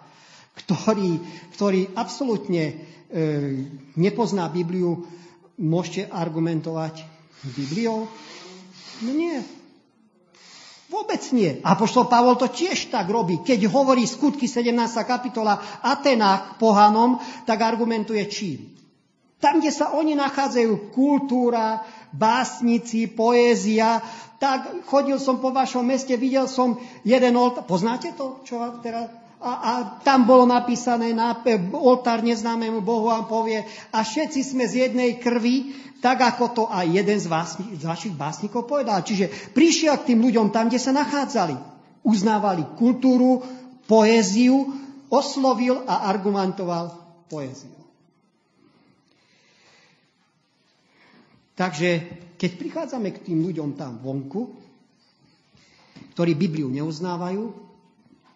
ktorý, 0.54 1.18
ktorý 1.56 1.98
absolútne 1.98 2.64
e, 2.68 2.74
nepozná 3.98 4.52
Bibliu, 4.54 5.08
môžete 5.58 6.12
argumentovať 6.12 7.13
Bibliou? 7.52 8.08
No 9.04 9.12
nie. 9.12 9.44
Vôbec 10.88 11.20
nie. 11.34 11.58
A 11.66 11.74
poštol 11.74 12.06
Pavol 12.06 12.38
to 12.38 12.48
tiež 12.48 12.94
tak 12.94 13.10
robí. 13.10 13.42
Keď 13.42 13.66
hovorí 13.66 14.06
skutky 14.06 14.46
17. 14.46 14.78
kapitola 15.04 15.60
Atenách 15.82 16.62
pohanom, 16.62 17.18
tak 17.50 17.66
argumentuje 17.66 18.24
čím? 18.30 18.72
Tam, 19.42 19.60
kde 19.60 19.76
sa 19.76 19.92
oni 19.92 20.16
nachádzajú, 20.16 20.96
kultúra, 20.96 21.84
básnici, 22.16 23.12
poézia, 23.12 24.00
tak 24.40 24.88
chodil 24.88 25.20
som 25.20 25.44
po 25.44 25.52
vašom 25.52 25.84
meste, 25.84 26.16
videl 26.16 26.48
som 26.48 26.80
jeden 27.04 27.36
oltár. 27.36 27.68
Poznáte 27.68 28.16
to, 28.16 28.40
čo 28.48 28.62
teraz 28.80 29.12
a, 29.44 29.52
a 29.52 29.72
tam 30.08 30.24
bolo 30.24 30.48
napísané 30.48 31.12
na 31.12 31.36
oltár 31.76 32.24
neznámemu 32.24 32.80
Bohu 32.80 33.12
a 33.12 33.28
povie 33.28 33.68
a 33.92 34.00
všetci 34.00 34.40
sme 34.40 34.64
z 34.64 34.88
jednej 34.88 35.20
krvi, 35.20 35.76
tak 36.04 36.20
ako 36.20 36.46
to 36.52 36.64
aj 36.68 36.84
jeden 36.84 37.16
z, 37.16 37.32
vás, 37.32 37.56
z 37.56 37.80
vašich 37.88 38.12
básnikov 38.12 38.68
povedal. 38.68 39.08
Čiže 39.08 39.56
prišiel 39.56 40.04
k 40.04 40.12
tým 40.12 40.20
ľuďom 40.20 40.52
tam, 40.52 40.68
kde 40.68 40.76
sa 40.76 40.92
nachádzali. 40.92 41.56
Uznávali 42.04 42.68
kultúru, 42.76 43.40
poéziu, 43.88 44.68
oslovil 45.08 45.80
a 45.88 46.12
argumentoval 46.12 46.92
poéziu. 47.32 47.72
Takže 51.56 51.90
keď 52.36 52.52
prichádzame 52.60 53.16
k 53.16 53.24
tým 53.32 53.40
ľuďom 53.40 53.80
tam 53.80 54.04
vonku, 54.04 54.60
ktorí 56.20 56.36
Bibliu 56.36 56.68
neuznávajú, 56.68 57.44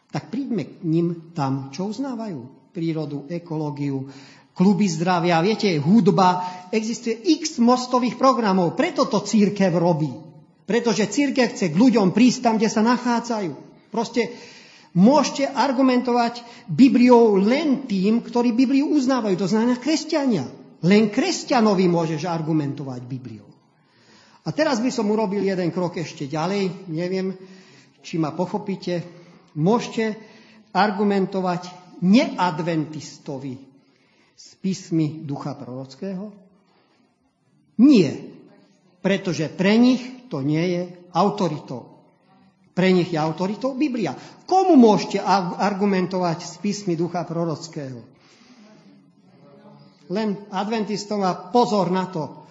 tak 0.07 0.31
príďme 0.31 0.63
k 0.63 0.73
ním 0.87 1.35
tam, 1.35 1.67
čo 1.75 1.91
uznávajú. 1.91 2.71
Prírodu, 2.71 3.27
ekológiu, 3.27 4.07
kluby 4.57 4.89
zdravia, 4.89 5.37
viete, 5.45 5.69
hudba. 5.77 6.41
Existuje 6.73 7.21
x 7.37 7.61
mostových 7.61 8.17
programov, 8.17 8.73
preto 8.73 9.05
to 9.05 9.21
církev 9.21 9.71
robí. 9.77 10.09
Pretože 10.67 11.07
církev 11.07 11.53
chce 11.53 11.71
k 11.71 11.79
ľuďom 11.79 12.11
prísť 12.11 12.39
tam, 12.43 12.55
kde 12.59 12.67
sa 12.67 12.83
nachádzajú. 12.83 13.53
Proste 13.87 14.35
môžete 14.97 15.47
argumentovať 15.47 16.43
Bibliou 16.67 17.39
len 17.39 17.87
tým, 17.87 18.19
ktorí 18.19 18.51
Bibliu 18.51 18.91
uznávajú. 18.91 19.37
To 19.39 19.47
znamená 19.47 19.79
kresťania. 19.79 20.43
Len 20.83 21.07
kresťanovi 21.07 21.87
môžeš 21.87 22.27
argumentovať 22.27 23.01
Bibliou. 23.07 23.47
A 24.43 24.49
teraz 24.51 24.83
by 24.83 24.91
som 24.91 25.07
urobil 25.07 25.43
jeden 25.43 25.71
krok 25.71 25.95
ešte 25.95 26.27
ďalej. 26.27 26.91
Neviem, 26.91 27.31
či 28.03 28.19
ma 28.19 28.35
pochopíte 28.35 29.03
môžete 29.55 30.19
argumentovať 30.75 31.71
neadventistovi 32.03 33.66
z 34.37 34.47
písmy 34.61 35.25
ducha 35.25 35.57
prorockého? 35.57 36.29
Nie, 37.81 38.13
pretože 39.01 39.49
pre 39.49 39.73
nich 39.81 40.29
to 40.29 40.45
nie 40.45 40.61
je 40.77 40.83
autoritou. 41.13 41.97
Pre 42.77 42.89
nich 42.93 43.09
je 43.09 43.17
autoritou 43.17 43.73
Biblia. 43.73 44.13
Komu 44.45 44.77
môžete 44.77 45.17
argumentovať 45.57 46.45
z 46.45 46.53
písmy 46.61 46.93
ducha 46.93 47.25
prorockého? 47.25 48.05
Len 50.13 50.29
adventistom 50.53 51.25
a 51.25 51.33
pozor 51.33 51.89
na 51.89 52.05
to. 52.07 52.45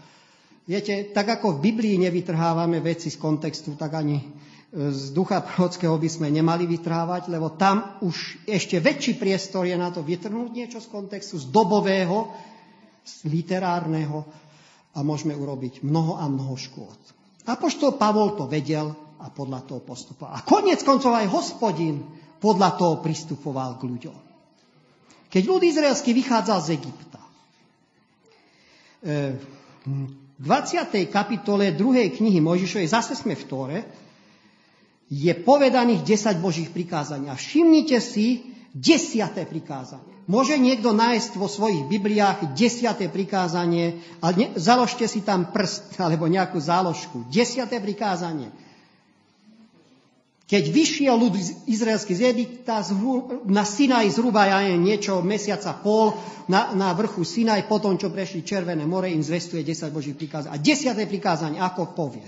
Viete, 0.66 1.14
tak 1.14 1.38
ako 1.38 1.56
v 1.56 1.70
Biblii 1.70 1.94
nevytrhávame 2.02 2.82
veci 2.82 3.06
z 3.06 3.16
kontextu, 3.22 3.78
tak 3.78 3.94
ani 3.94 4.18
z 4.76 5.16
ducha 5.16 5.40
prorockého 5.40 5.96
by 5.96 6.04
sme 6.04 6.28
nemali 6.28 6.68
vytrávať, 6.68 7.32
lebo 7.32 7.56
tam 7.56 7.96
už 8.04 8.44
ešte 8.44 8.76
väčší 8.76 9.16
priestor 9.16 9.64
je 9.64 9.72
na 9.72 9.88
to 9.88 10.04
vytrhnúť 10.04 10.52
niečo 10.52 10.84
z 10.84 10.92
kontextu, 10.92 11.40
z 11.40 11.48
dobového, 11.48 12.28
z 13.00 13.24
literárneho 13.24 14.28
a 14.92 15.00
môžeme 15.00 15.32
urobiť 15.32 15.80
mnoho 15.80 16.20
a 16.20 16.28
mnoho 16.28 16.60
škôd. 16.60 17.00
Apoštol 17.48 17.96
Pavol 17.96 18.36
to 18.36 18.44
vedel 18.44 18.92
a 19.16 19.32
podľa 19.32 19.64
toho 19.64 19.80
postupoval. 19.80 20.36
A 20.36 20.44
konec 20.44 20.84
koncov 20.84 21.16
aj 21.16 21.32
hospodin 21.32 22.04
podľa 22.36 22.76
toho 22.76 22.94
pristupoval 23.00 23.80
k 23.80 23.88
ľuďom. 23.88 24.18
Keď 25.32 25.42
ľud 25.48 25.62
izraelský 25.64 26.12
vychádzal 26.12 26.58
z 26.60 26.68
Egypta, 26.76 27.20
e, 29.00 29.40
v 30.36 30.44
20. 30.44 31.08
kapitole 31.08 31.72
2. 31.72 32.12
knihy 32.12 32.44
Mojžišovej, 32.44 32.92
zase 32.92 33.16
sme 33.16 33.32
v 33.32 33.44
Tóre, 33.48 33.78
je 35.06 35.32
povedaných 35.34 36.02
10 36.02 36.42
Božích 36.42 36.70
prikázaní. 36.74 37.30
A 37.30 37.38
všimnite 37.38 38.02
si 38.02 38.42
desiaté 38.74 39.46
prikázanie. 39.46 40.16
Môže 40.26 40.58
niekto 40.58 40.90
nájsť 40.90 41.38
vo 41.38 41.46
svojich 41.46 41.86
Bibliách 41.86 42.58
desiaté 42.58 43.06
prikázanie 43.06 44.02
a 44.18 44.34
ne, 44.34 44.50
založte 44.58 45.06
si 45.06 45.22
tam 45.22 45.54
prst 45.54 45.94
alebo 46.02 46.26
nejakú 46.26 46.58
záložku. 46.58 47.30
Desiaté 47.30 47.78
prikázanie. 47.78 48.50
Keď 50.46 50.62
vyšiel 50.70 51.10
ľud 51.10 51.34
izraelský 51.66 52.14
z 52.14 52.30
Egypta 52.30 52.78
na 53.50 53.66
Sinaj 53.66 54.14
zhruba 54.14 54.46
ja 54.46 54.62
je 54.62 54.78
niečo 54.78 55.18
mesiaca 55.18 55.74
pol 55.74 56.14
na, 56.46 56.70
na 56.70 56.94
vrchu 56.94 57.26
Sinaj, 57.26 57.66
potom 57.66 57.98
čo 57.98 58.14
prešli 58.14 58.46
Červené 58.46 58.86
more, 58.86 59.10
im 59.10 59.26
zvestuje 59.26 59.66
10 59.66 59.90
Božích 59.90 60.14
prikázaní. 60.14 60.54
A 60.54 60.62
desiaté 60.62 61.10
prikázanie, 61.10 61.58
ako 61.58 61.98
povie? 61.98 62.26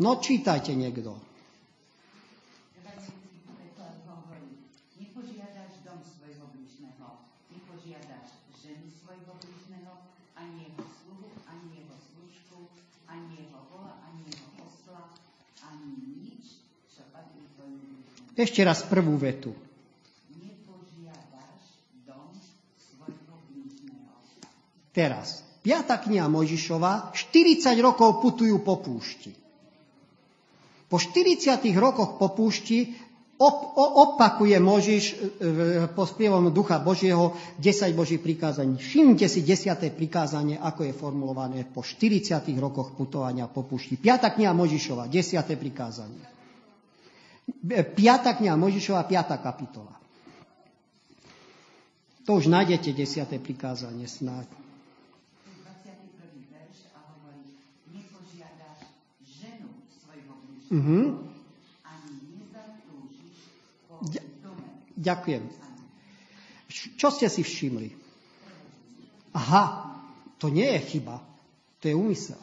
No 0.00 0.16
čítajte 0.24 0.72
niekto. 0.72 1.29
Ešte 18.40 18.64
raz 18.64 18.80
prvú 18.88 19.20
vetu. 19.20 19.52
Teraz. 24.90 25.44
Piatá 25.60 26.00
kniha 26.00 26.24
Mojžišova, 26.24 27.12
40 27.12 27.76
rokov 27.84 28.24
putujú 28.24 28.64
po 28.64 28.80
púšti. 28.80 29.36
Po 30.88 30.96
40 30.96 31.60
rokoch 31.76 32.16
po 32.16 32.32
púšti 32.32 32.96
op- 33.36 33.76
opakuje 33.76 34.56
Možiš 34.56 35.04
e, 35.12 35.86
po 35.92 36.08
spievom 36.08 36.48
Ducha 36.50 36.80
Božieho 36.80 37.36
10 37.60 37.92
Božích 37.92 38.24
prikázaní. 38.24 38.80
Všimnite 38.80 39.28
si 39.28 39.44
10. 39.44 39.78
prikázanie, 39.94 40.56
ako 40.56 40.88
je 40.88 40.92
formulované 40.96 41.68
po 41.68 41.84
40 41.84 42.40
rokoch 42.56 42.96
putovania 42.96 43.46
po 43.46 43.62
púšti. 43.62 44.00
Piatá 44.00 44.32
kniha 44.32 44.56
Možišova, 44.56 45.06
10. 45.06 45.44
prikázanie. 45.60 46.39
5. 47.62 48.38
kniha 48.38 48.54
Možišova, 48.56 49.02
5. 49.04 49.42
kapitola. 49.42 49.94
To 52.28 52.38
už 52.38 52.46
nájdete 52.46 52.94
10. 52.94 53.26
prikázanie 53.42 54.06
snáď. 54.06 54.46
Uh-huh. 60.70 61.18
Ďakujem. 64.94 65.42
Čo 66.70 67.10
ste 67.10 67.26
si 67.26 67.42
všimli? 67.42 67.90
Aha, 69.34 69.96
to 70.38 70.46
nie 70.46 70.70
je 70.78 70.80
chyba. 70.94 71.18
To 71.82 71.84
je 71.90 71.94
úmysel. 71.96 72.38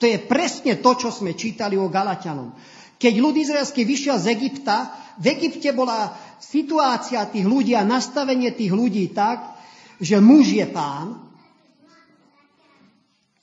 To 0.00 0.04
je 0.06 0.16
presne 0.22 0.78
to, 0.78 0.90
čo 0.96 1.10
sme 1.10 1.36
čítali 1.36 1.76
o 1.76 1.90
Galatianom. 1.90 2.54
Keď 2.98 3.14
ľud 3.20 3.34
izraelský 3.36 3.82
vyšiel 3.82 4.16
z 4.18 4.26
Egypta, 4.34 4.94
v 5.18 5.34
Egypte 5.34 5.70
bola 5.74 6.14
situácia 6.42 7.22
tých 7.30 7.46
ľudí 7.46 7.74
a 7.78 7.86
nastavenie 7.86 8.50
tých 8.54 8.74
ľudí 8.74 9.10
tak, 9.14 9.54
že 10.02 10.18
muž 10.18 10.54
je 10.54 10.66
pán 10.66 11.22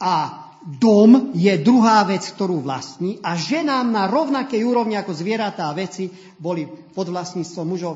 a 0.01 0.13
dom 0.61 1.33
je 1.33 1.57
druhá 1.57 2.05
vec, 2.05 2.21
ktorú 2.21 2.61
vlastní 2.61 3.17
a 3.25 3.33
ženám 3.33 3.87
na 3.89 4.05
rovnakej 4.05 4.61
úrovni 4.61 4.93
ako 4.99 5.15
zvieratá 5.15 5.71
a 5.71 5.77
veci 5.77 6.11
boli 6.37 6.69
pod 6.69 7.09
vlastníctvom 7.09 7.65
mužov 7.65 7.93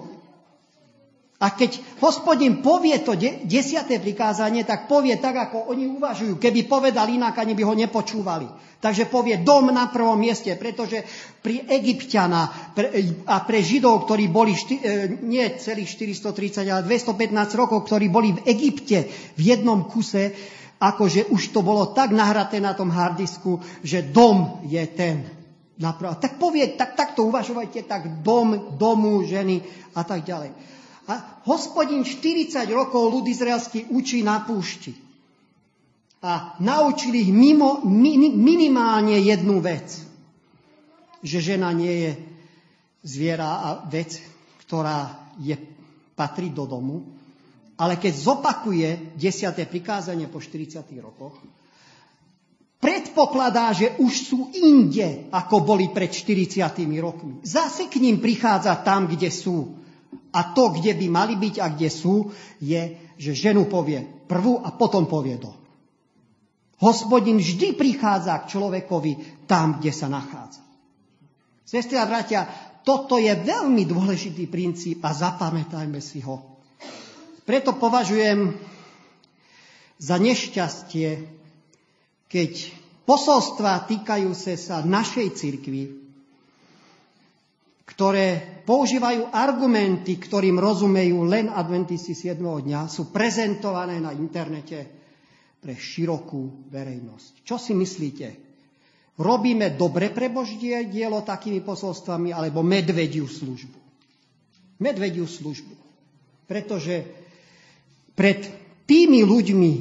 a 1.36 1.52
keď 1.52 2.00
hospodin 2.00 2.63
povie 2.63 2.95
to 3.04 3.12
de- 3.19 3.43
desiaté 3.43 4.00
prikázanie, 4.00 4.63
tak 4.63 4.88
povie 4.88 5.19
tak, 5.19 5.52
ako 5.52 5.67
oni 5.67 5.84
uvažujú. 5.91 6.39
Keby 6.39 6.63
povedal 6.63 7.12
inak, 7.12 7.36
ani 7.36 7.52
by 7.52 7.63
ho 7.67 7.76
nepočúvali. 7.76 8.48
Takže 8.80 9.12
povie 9.12 9.43
dom 9.43 9.67
na 9.67 9.91
prvom 9.91 10.15
mieste, 10.15 10.56
pretože 10.56 11.04
pri 11.43 11.67
Egyptiana 11.67 12.71
a 13.28 13.36
pre 13.43 13.60
Židov, 13.60 14.08
ktorí 14.08 14.32
boli 14.32 14.56
šty, 14.56 14.76
e, 14.80 14.82
nie 15.28 15.43
celých 15.60 15.91
430, 16.24 16.71
ale 16.71 16.88
215 16.88 17.60
rokov, 17.60 17.84
ktorí 17.84 18.08
boli 18.08 18.32
v 18.32 18.45
Egypte 18.48 19.04
v 19.36 19.41
jednom 19.41 19.89
kuse, 19.91 20.32
akože 20.80 21.36
už 21.36 21.52
to 21.52 21.60
bolo 21.65 21.91
tak 21.91 22.15
nahraté 22.15 22.63
na 22.63 22.71
tom 22.78 22.93
hardisku, 22.93 23.60
že 23.84 24.08
dom 24.08 24.63
je 24.71 24.84
ten. 24.88 25.28
Napravo. 25.76 26.15
Tak 26.15 26.39
povie, 26.39 26.80
tak, 26.80 26.95
tak 26.95 27.19
to 27.19 27.28
uvažujte, 27.28 27.84
tak 27.84 28.24
dom, 28.24 28.80
domu, 28.80 29.19
ženy 29.28 29.60
a 29.91 30.08
tak 30.08 30.24
ďalej. 30.24 30.74
A 31.05 31.41
hospodin 31.45 32.01
40 32.01 32.65
rokov 32.73 33.13
ľud 33.13 33.25
izraelský 33.29 33.93
učí 33.93 34.25
na 34.25 34.41
púšti. 34.41 34.97
A 36.25 36.57
naučil 36.57 37.13
ich 37.21 37.29
mimo, 37.29 37.85
min, 37.85 38.33
minimálne 38.33 39.21
jednu 39.21 39.61
vec. 39.61 40.01
Že 41.21 41.53
žena 41.53 41.69
nie 41.69 42.09
je 42.09 42.11
zviera 43.05 43.61
a 43.61 43.69
vec, 43.85 44.17
ktorá 44.65 45.29
je, 45.37 45.53
patrí 46.17 46.49
do 46.49 46.65
domu. 46.65 47.05
Ale 47.77 48.01
keď 48.01 48.13
zopakuje 48.15 49.13
desiaté 49.19 49.69
prikázanie 49.69 50.25
po 50.25 50.41
40 50.41 50.81
rokoch, 50.97 51.37
predpokladá, 52.81 53.75
že 53.77 53.93
už 54.01 54.13
sú 54.13 54.39
inde, 54.57 55.29
ako 55.29 55.61
boli 55.61 55.93
pred 55.93 56.09
40 56.09 56.65
rokmi. 56.97 57.45
Zase 57.45 57.85
k 57.85 58.01
ním 58.01 58.17
prichádza 58.17 58.73
tam, 58.81 59.05
kde 59.05 59.29
sú. 59.29 59.85
A 60.36 60.51
to, 60.51 60.73
kde 60.75 60.93
by 60.93 61.08
mali 61.10 61.36
byť 61.39 61.56
a 61.62 61.67
kde 61.71 61.89
sú, 61.89 62.30
je, 62.60 62.95
že 63.15 63.32
ženu 63.32 63.65
povie 63.65 64.04
prvú 64.25 64.60
a 64.62 64.73
potom 64.73 65.08
povie 65.08 65.39
do. 65.39 65.51
Hospodin 66.84 67.39
vždy 67.39 67.73
prichádza 67.80 68.36
k 68.43 68.51
človekovi 68.58 69.45
tam, 69.47 69.80
kde 69.80 69.91
sa 69.95 70.12
nachádza. 70.12 70.60
Sestri 71.63 71.95
a 71.95 72.06
bratia, 72.06 72.45
toto 72.84 73.17
je 73.17 73.32
veľmi 73.32 73.88
dôležitý 73.88 74.45
princíp 74.51 75.01
a 75.01 75.15
zapamätajme 75.15 75.97
si 76.04 76.21
ho. 76.21 76.60
Preto 77.47 77.78
považujem 77.78 78.54
za 79.97 80.19
nešťastie, 80.19 81.10
keď 82.28 82.51
posolstva 83.08 83.88
týkajúce 83.88 84.60
sa 84.60 84.84
našej 84.84 85.28
cirkvi 85.34 86.06
ktoré 87.95 88.54
používajú 88.65 89.30
argumenty, 89.30 90.17
ktorým 90.17 90.58
rozumejú 90.58 91.21
len 91.23 91.54
adventisti 91.54 92.17
7. 92.17 92.41
dňa, 92.41 92.89
sú 92.89 93.13
prezentované 93.13 94.01
na 94.01 94.10
internete 94.12 94.89
pre 95.62 95.78
širokú 95.78 96.69
verejnosť. 96.73 97.45
Čo 97.45 97.62
si 97.62 97.78
myslíte? 97.78 98.28
Robíme 99.15 99.78
dobre 99.80 100.12
pre 100.12 100.28
Božie 100.28 100.89
dielo 100.91 101.23
takými 101.23 101.63
posolstvami, 101.63 102.36
alebo 102.36 102.65
medvediu 102.65 103.30
službu? 103.30 103.80
Medvediu 104.82 105.23
službu. 105.23 105.73
Pretože 106.49 107.06
pred 108.12 108.43
tými 108.84 109.23
ľuďmi, 109.23 109.73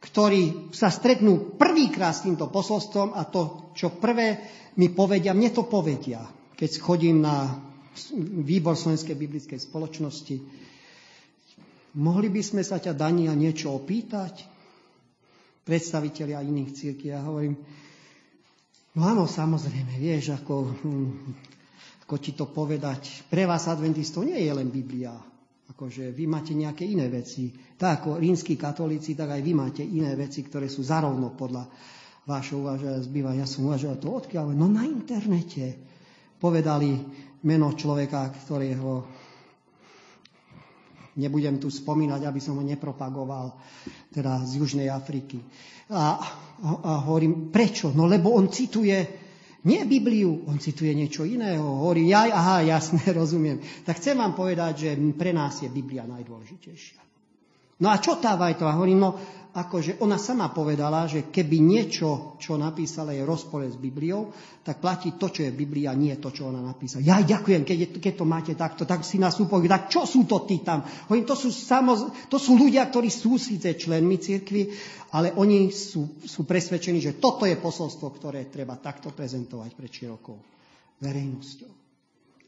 ktorí 0.00 0.72
sa 0.74 0.88
stretnú 0.90 1.54
prvýkrát 1.54 2.16
s 2.16 2.24
týmto 2.26 2.48
posolstvom 2.48 3.14
a 3.14 3.22
to, 3.28 3.70
čo 3.76 3.94
prvé 3.94 4.40
mi 4.80 4.90
povedia, 4.90 5.36
mne 5.36 5.52
to 5.52 5.68
povedia, 5.68 6.39
keď 6.60 6.70
chodím 6.76 7.24
na 7.24 7.56
výbor 8.44 8.76
Slovenskej 8.76 9.16
biblickej 9.16 9.56
spoločnosti. 9.56 10.36
Mohli 11.96 12.28
by 12.28 12.42
sme 12.44 12.62
sa 12.62 12.76
ťa, 12.76 12.92
Daniel, 12.92 13.32
niečo 13.32 13.72
opýtať? 13.72 14.44
Predstaviteľia 15.64 16.44
iných 16.44 16.70
círky. 16.76 17.08
Ja 17.08 17.24
hovorím, 17.24 17.56
no 18.92 19.00
áno, 19.08 19.24
samozrejme, 19.24 19.96
vieš, 19.96 20.36
ako, 20.36 20.54
hm, 20.84 21.10
ako 22.04 22.14
ti 22.20 22.36
to 22.36 22.44
povedať. 22.52 23.26
Pre 23.32 23.48
vás 23.48 23.64
adventistov 23.64 24.28
nie 24.28 24.38
je 24.38 24.52
len 24.52 24.68
Biblia. 24.68 25.16
Akože 25.72 26.12
vy 26.12 26.28
máte 26.28 26.52
nejaké 26.52 26.84
iné 26.84 27.08
veci. 27.08 27.56
Tak 27.56 28.04
ako 28.04 28.20
rímsky 28.20 28.60
katolíci, 28.60 29.16
tak 29.16 29.32
aj 29.32 29.40
vy 29.40 29.52
máte 29.56 29.80
iné 29.80 30.12
veci, 30.12 30.44
ktoré 30.44 30.68
sú 30.68 30.84
zarovno 30.84 31.32
podľa 31.32 31.64
Vášho 32.20 32.60
uvažovania 32.60 33.00
zbýva, 33.00 33.32
ja 33.32 33.48
som 33.48 33.64
uvažoval 33.64 33.96
to 33.96 34.08
odkiaľ, 34.12 34.52
no 34.52 34.68
na 34.68 34.84
internete 34.84 35.89
povedali 36.40 36.96
meno 37.44 37.76
človeka, 37.76 38.32
ktorého 38.32 39.04
nebudem 41.20 41.60
tu 41.60 41.68
spomínať, 41.68 42.24
aby 42.24 42.40
som 42.40 42.56
ho 42.56 42.64
nepropagoval, 42.64 43.52
teda 44.08 44.40
z 44.48 44.50
Južnej 44.56 44.88
Afriky. 44.88 45.36
A, 45.92 46.16
a, 46.16 46.92
hovorím, 47.04 47.52
prečo? 47.52 47.92
No 47.92 48.08
lebo 48.08 48.32
on 48.32 48.48
cituje 48.48 49.28
nie 49.60 49.84
Bibliu, 49.84 50.48
on 50.48 50.56
cituje 50.56 50.96
niečo 50.96 51.28
iného. 51.28 51.60
Hovorí, 51.60 52.08
ja, 52.08 52.24
aha, 52.32 52.64
jasne, 52.64 53.04
rozumiem. 53.20 53.60
Tak 53.84 54.00
chcem 54.00 54.16
vám 54.16 54.32
povedať, 54.32 54.88
že 54.88 54.90
pre 55.12 55.36
nás 55.36 55.60
je 55.60 55.68
Biblia 55.68 56.08
najdôležitejšia. 56.08 57.09
No 57.80 57.88
a 57.88 57.96
čo 57.96 58.20
tá 58.20 58.36
Vajtová? 58.36 58.76
Hovorím, 58.76 59.00
no 59.00 59.10
akože 59.50 59.98
ona 59.98 60.14
sama 60.14 60.54
povedala, 60.54 61.10
že 61.10 61.26
keby 61.26 61.58
niečo, 61.58 62.38
čo 62.38 62.54
napísala, 62.54 63.10
je 63.10 63.26
rozpore 63.26 63.66
s 63.66 63.74
Bibliou, 63.74 64.30
tak 64.62 64.78
platí 64.78 65.18
to, 65.18 65.26
čo 65.26 65.42
je 65.42 65.50
Biblia, 65.50 65.90
nie 65.90 66.14
to, 66.22 66.30
čo 66.30 66.46
ona 66.46 66.62
napísala. 66.62 67.02
Ja 67.02 67.18
ďakujem, 67.18 67.66
keď, 67.66 67.78
je, 67.82 67.88
keď 67.98 68.14
to 68.14 68.26
máte 68.28 68.52
takto, 68.54 68.86
tak 68.86 69.02
si 69.02 69.18
nás 69.18 69.34
upojí, 69.42 69.66
tak 69.66 69.90
čo 69.90 70.06
sú 70.06 70.22
to 70.22 70.46
tí 70.46 70.62
tam? 70.62 70.86
Hovorím, 71.10 71.26
to 71.26 71.34
sú, 71.34 71.50
samoz, 71.50 72.30
to 72.30 72.38
sú 72.38 72.54
ľudia, 72.54 72.86
ktorí 72.86 73.10
sú 73.10 73.42
síce 73.42 73.74
členmi 73.74 74.22
cirkvi, 74.22 74.70
ale 75.10 75.34
oni 75.34 75.74
sú, 75.74 76.22
sú 76.22 76.46
presvedčení, 76.46 77.02
že 77.02 77.18
toto 77.18 77.42
je 77.42 77.58
posolstvo, 77.58 78.06
ktoré 78.14 78.46
treba 78.46 78.78
takto 78.78 79.10
prezentovať 79.10 79.70
pred 79.74 79.90
širokou 79.90 80.38
verejnosťou. 81.02 81.72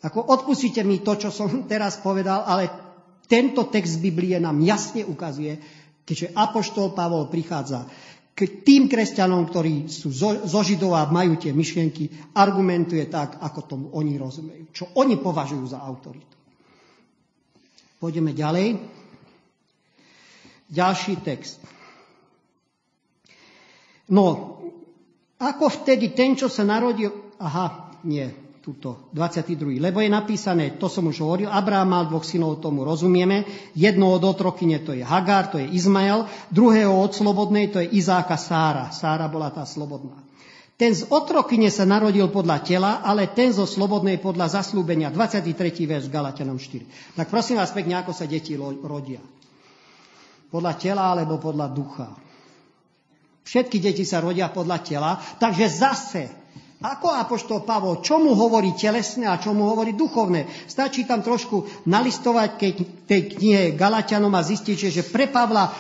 Ako 0.03 0.19
odpustite 0.35 0.83
mi 0.87 1.03
to, 1.03 1.19
čo 1.19 1.35
som 1.35 1.51
teraz 1.73 1.99
povedal, 1.99 2.47
ale 2.47 2.92
tento 3.31 3.67
text 3.69 4.03
Biblie 4.03 4.37
nám 4.41 4.61
jasne 4.63 5.07
ukazuje, 5.07 5.59
Keďže 6.03 6.35
Apoštol 6.35 6.93
Pavol 6.99 7.31
prichádza 7.31 7.87
k 8.33 8.65
tým 8.65 8.91
kresťanom, 8.91 9.47
ktorí 9.47 9.87
sú 9.87 10.11
zo, 10.11 10.43
zo 10.49 10.61
Židov 10.65 10.99
a 10.99 11.07
majú 11.07 11.39
tie 11.39 11.55
myšlienky, 11.55 12.33
argumentuje 12.35 13.07
tak, 13.07 13.39
ako 13.39 13.61
tomu 13.69 13.87
oni 13.95 14.19
rozumejú. 14.19 14.65
Čo 14.73 14.85
oni 14.99 15.21
považujú 15.21 15.65
za 15.69 15.79
autoritu. 15.85 16.37
Pôjdeme 18.03 18.35
ďalej. 18.35 18.83
Ďalší 20.73 21.23
text. 21.23 21.61
No, 24.11 24.59
ako 25.39 25.65
vtedy 25.85 26.11
ten, 26.17 26.35
čo 26.35 26.51
sa 26.51 26.67
narodil... 26.67 27.13
Aha, 27.39 27.95
nie, 28.03 28.42
túto 28.63 29.11
22. 29.11 29.83
Lebo 29.83 29.99
je 29.99 30.07
napísané, 30.07 30.79
to 30.79 30.87
som 30.87 31.11
už 31.11 31.19
hovoril, 31.19 31.51
Abraham 31.51 31.99
mal 31.99 32.05
dvoch 32.07 32.23
synov, 32.23 32.63
tomu 32.63 32.87
rozumieme. 32.87 33.43
Jedno 33.75 34.15
od 34.15 34.23
otrokyne 34.23 34.79
to 34.87 34.95
je 34.95 35.03
Hagar, 35.03 35.51
to 35.51 35.59
je 35.59 35.67
Izmael, 35.75 36.31
druhého 36.55 36.95
od 36.95 37.11
slobodnej 37.11 37.75
to 37.75 37.83
je 37.83 37.91
Izáka 37.99 38.39
Sára. 38.39 38.95
Sára 38.95 39.27
bola 39.27 39.51
tá 39.51 39.67
slobodná. 39.67 40.15
Ten 40.79 40.95
z 40.95 41.05
otrokyne 41.11 41.69
sa 41.75 41.83
narodil 41.85 42.31
podľa 42.31 42.59
tela, 42.63 42.91
ale 43.03 43.31
ten 43.31 43.51
zo 43.51 43.67
slobodnej 43.67 44.23
podľa 44.23 44.63
zaslúbenia. 44.63 45.11
23. 45.11 45.53
verš 45.87 46.07
Galatianom 46.07 46.57
4. 46.57 47.19
Tak 47.19 47.29
prosím 47.29 47.59
vás 47.59 47.75
pekne, 47.75 47.99
ako 47.99 48.15
sa 48.15 48.31
deti 48.31 48.55
rodia. 48.59 49.21
Podľa 50.55 50.73
tela 50.79 51.13
alebo 51.13 51.39
podľa 51.43 51.67
ducha. 51.71 52.09
Všetky 53.43 53.83
deti 53.83 54.07
sa 54.07 54.23
rodia 54.23 54.51
podľa 54.51 54.79
tela, 54.87 55.11
takže 55.19 55.67
zase 55.67 56.23
ako 56.83 57.09
apoštol 57.15 57.63
Pavol, 57.63 58.03
čo 58.03 58.19
mu 58.19 58.35
hovorí 58.35 58.75
telesné 58.75 59.31
a 59.31 59.39
čo 59.39 59.55
mu 59.55 59.71
hovorí 59.71 59.95
duchovné. 59.95 60.67
Stačí 60.67 61.07
tam 61.07 61.23
trošku 61.23 61.87
nalistovať 61.87 62.51
keď 62.59 62.75
tej 63.07 63.21
knihe 63.39 63.63
Galatianom 63.79 64.35
a 64.35 64.43
zistíte, 64.43 64.91
že 64.91 65.07
pre 65.07 65.31
Pavla, 65.31 65.71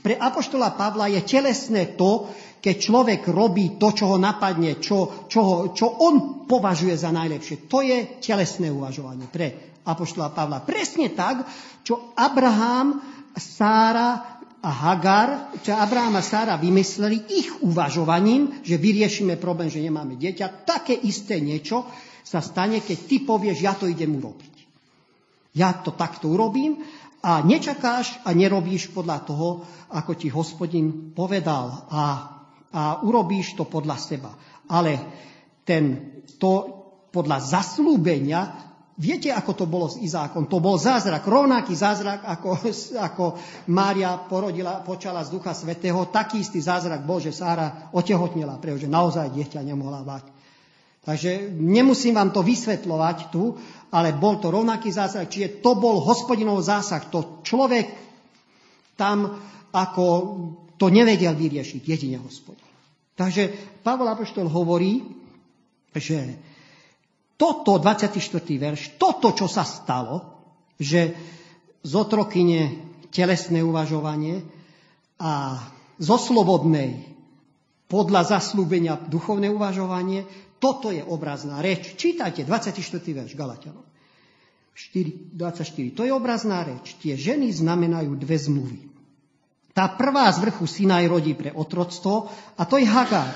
pre 0.00 0.14
apoštola 0.14 0.78
Pavla 0.78 1.10
je 1.10 1.20
telesné 1.26 1.98
to, 1.98 2.30
keď 2.62 2.76
človek 2.80 3.20
robí 3.28 3.76
to, 3.76 3.92
čo 3.92 4.14
ho 4.14 4.16
napadne, 4.16 4.80
čo, 4.80 5.28
čo, 5.28 5.40
ho, 5.44 5.56
čo 5.76 6.00
on 6.00 6.46
považuje 6.48 6.96
za 6.96 7.12
najlepšie. 7.12 7.68
To 7.68 7.84
je 7.84 8.22
telesné 8.24 8.72
uvažovanie 8.72 9.28
pre 9.28 9.76
apoštola 9.84 10.32
Pavla. 10.32 10.64
Presne 10.64 11.12
tak, 11.12 11.44
čo 11.84 12.16
Abraham, 12.16 13.04
Sára 13.34 14.33
a 14.64 14.70
Hagar, 14.72 15.60
čo 15.60 15.76
Abraham 15.76 16.16
a 16.16 16.24
Sára 16.24 16.56
vymysleli 16.56 17.28
ich 17.28 17.52
uvažovaním, 17.60 18.64
že 18.64 18.80
vyriešime 18.80 19.36
problém, 19.36 19.68
že 19.68 19.84
nemáme 19.84 20.16
dieťa. 20.16 20.64
Také 20.64 20.96
isté 20.96 21.36
niečo 21.44 21.84
sa 22.24 22.40
stane, 22.40 22.80
keď 22.80 22.98
ty 23.04 23.16
povieš, 23.20 23.60
ja 23.60 23.76
to 23.76 23.84
idem 23.84 24.16
urobiť. 24.16 24.54
Ja 25.52 25.76
to 25.84 25.92
takto 25.92 26.32
urobím 26.32 26.80
a 27.20 27.44
nečakáš 27.44 28.16
a 28.24 28.32
nerobíš 28.32 28.88
podľa 28.96 29.18
toho, 29.28 29.48
ako 29.92 30.12
ti 30.16 30.32
hospodin 30.32 31.12
povedal 31.12 31.84
a, 31.92 32.02
a 32.72 32.82
urobíš 33.04 33.60
to 33.60 33.68
podľa 33.68 34.00
seba. 34.00 34.32
Ale 34.72 34.96
ten, 35.68 36.16
to 36.40 36.52
podľa 37.12 37.38
zaslúbenia 37.38 38.72
Viete, 38.94 39.34
ako 39.34 39.52
to 39.58 39.66
bolo 39.66 39.90
s 39.90 39.98
Izákom? 39.98 40.46
To 40.46 40.62
bol 40.62 40.78
zázrak, 40.78 41.26
rovnaký 41.26 41.74
zázrak, 41.74 42.22
ako, 42.22 42.50
ako 42.94 43.24
Mária 43.74 44.14
porodila, 44.30 44.86
počala 44.86 45.26
z 45.26 45.34
Ducha 45.34 45.50
Svetého. 45.50 46.06
Taký 46.14 46.46
istý 46.46 46.62
zázrak 46.62 47.02
bol, 47.02 47.18
že 47.18 47.34
Sára 47.34 47.90
otehotnela, 47.90 48.54
pretože 48.62 48.86
naozaj 48.86 49.34
dieťa 49.34 49.66
nemohla 49.66 50.06
mať. 50.06 50.24
Takže 51.04 51.50
nemusím 51.58 52.14
vám 52.14 52.30
to 52.30 52.46
vysvetľovať 52.46 53.18
tu, 53.34 53.58
ale 53.90 54.14
bol 54.14 54.38
to 54.38 54.54
rovnaký 54.54 54.94
zázrak. 54.94 55.26
Čiže 55.26 55.58
to 55.58 55.74
bol 55.74 55.98
hospodinov 55.98 56.62
zásah. 56.62 57.02
To 57.10 57.42
človek 57.42 57.90
tam 58.94 59.42
ako 59.74 60.06
to 60.78 60.86
nevedel 60.86 61.34
vyriešiť, 61.34 61.82
jedine 61.82 62.22
hospodin. 62.22 62.62
Takže 63.18 63.50
Pavol 63.82 64.06
Apoštol 64.10 64.46
hovorí, 64.46 65.02
že 65.94 66.38
toto, 67.34 67.78
24. 67.82 68.18
verš, 68.58 68.96
toto, 68.96 69.34
čo 69.34 69.50
sa 69.50 69.66
stalo, 69.66 70.22
že 70.78 71.14
z 71.84 71.92
otrokyne 71.92 72.80
telesné 73.14 73.62
uvažovanie 73.62 74.42
a 75.18 75.62
zo 75.98 76.16
slobodnej 76.18 77.14
podľa 77.86 78.38
zaslúbenia 78.38 78.98
duchovné 79.06 79.52
uvažovanie, 79.52 80.26
toto 80.58 80.90
je 80.90 81.04
obrazná 81.04 81.60
reč. 81.60 81.94
Čítajte 81.94 82.42
24. 82.42 82.74
verš 83.04 83.32
Galatianom. 83.36 83.84
4, 84.74 85.36
24. 85.38 85.94
To 85.94 86.02
je 86.02 86.10
obrazná 86.10 86.66
reč. 86.66 86.98
Tie 86.98 87.14
ženy 87.14 87.54
znamenajú 87.54 88.18
dve 88.18 88.34
zmluvy. 88.34 88.80
Tá 89.70 89.90
prvá 89.90 90.26
z 90.34 90.42
vrchu 90.42 90.66
Sinaj 90.66 91.06
rodí 91.06 91.34
pre 91.34 91.54
otroctvo 91.54 92.30
a 92.58 92.62
to 92.66 92.78
je 92.78 92.86
Hagar. 92.86 93.30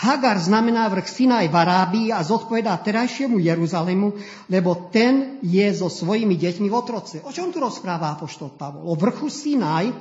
Hagar 0.00 0.40
znamená 0.40 0.88
vrch 0.88 1.12
Sinaj 1.12 1.52
v 1.52 1.60
Arábii 1.60 2.08
a 2.08 2.24
zodpovedá 2.24 2.72
terajšiemu 2.80 3.36
Jeruzalému, 3.36 4.16
lebo 4.48 4.88
ten 4.88 5.36
je 5.44 5.68
so 5.76 5.92
svojimi 5.92 6.40
deťmi 6.40 6.72
v 6.72 6.78
otroce. 6.78 7.20
O 7.20 7.28
čom 7.28 7.52
tu 7.52 7.60
rozpráva 7.60 8.16
apoštol 8.16 8.56
Pavol? 8.56 8.88
O 8.88 8.96
vrchu 8.96 9.28
Sinaj, 9.28 9.92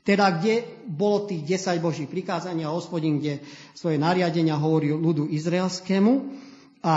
teda 0.00 0.40
kde 0.40 0.64
bolo 0.88 1.28
tých 1.28 1.60
10 1.60 1.76
božích 1.76 2.08
prikázania 2.08 2.72
hospodin, 2.72 3.20
kde 3.20 3.44
svoje 3.76 4.00
nariadenia 4.00 4.56
hovorí 4.56 4.96
ľudu 4.96 5.28
izraelskému. 5.28 6.12
A 6.80 6.94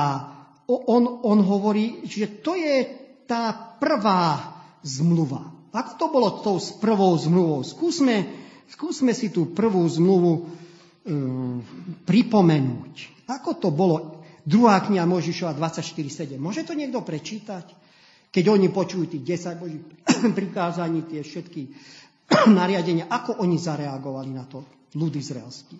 on, 0.71 1.03
on 1.27 1.39
hovorí, 1.43 2.07
že 2.07 2.31
to 2.39 2.55
je 2.55 2.87
tá 3.27 3.75
prvá 3.75 4.55
zmluva. 4.87 5.51
Ako 5.75 5.91
to 5.99 6.05
bolo 6.07 6.39
tou 6.39 6.63
prvou 6.79 7.11
zmluvou? 7.19 7.59
Skúsme, 7.67 8.23
skúsme 8.71 9.11
si 9.11 9.35
tú 9.35 9.51
prvú 9.51 9.83
zmluvu 9.83 10.47
pripomenúť. 12.03 12.93
Ako 13.27 13.59
to 13.59 13.71
bolo? 13.71 14.23
Druhá 14.47 14.79
kniha 14.79 15.03
Možišova 15.03 15.55
24.7. 15.55 16.39
Môže 16.39 16.63
to 16.63 16.71
niekto 16.71 17.03
prečítať? 17.03 17.75
Keď 18.31 18.45
oni 18.47 18.67
počujú 18.71 19.07
tých 19.11 19.23
10 19.43 19.59
božích 19.59 19.83
prikázaní, 20.39 21.03
tie 21.07 21.23
všetky 21.23 21.71
nariadenia, 22.59 23.07
ako 23.07 23.39
oni 23.43 23.55
zareagovali 23.59 24.31
na 24.31 24.43
to 24.47 24.63
ľud 24.95 25.15
izraelský? 25.15 25.79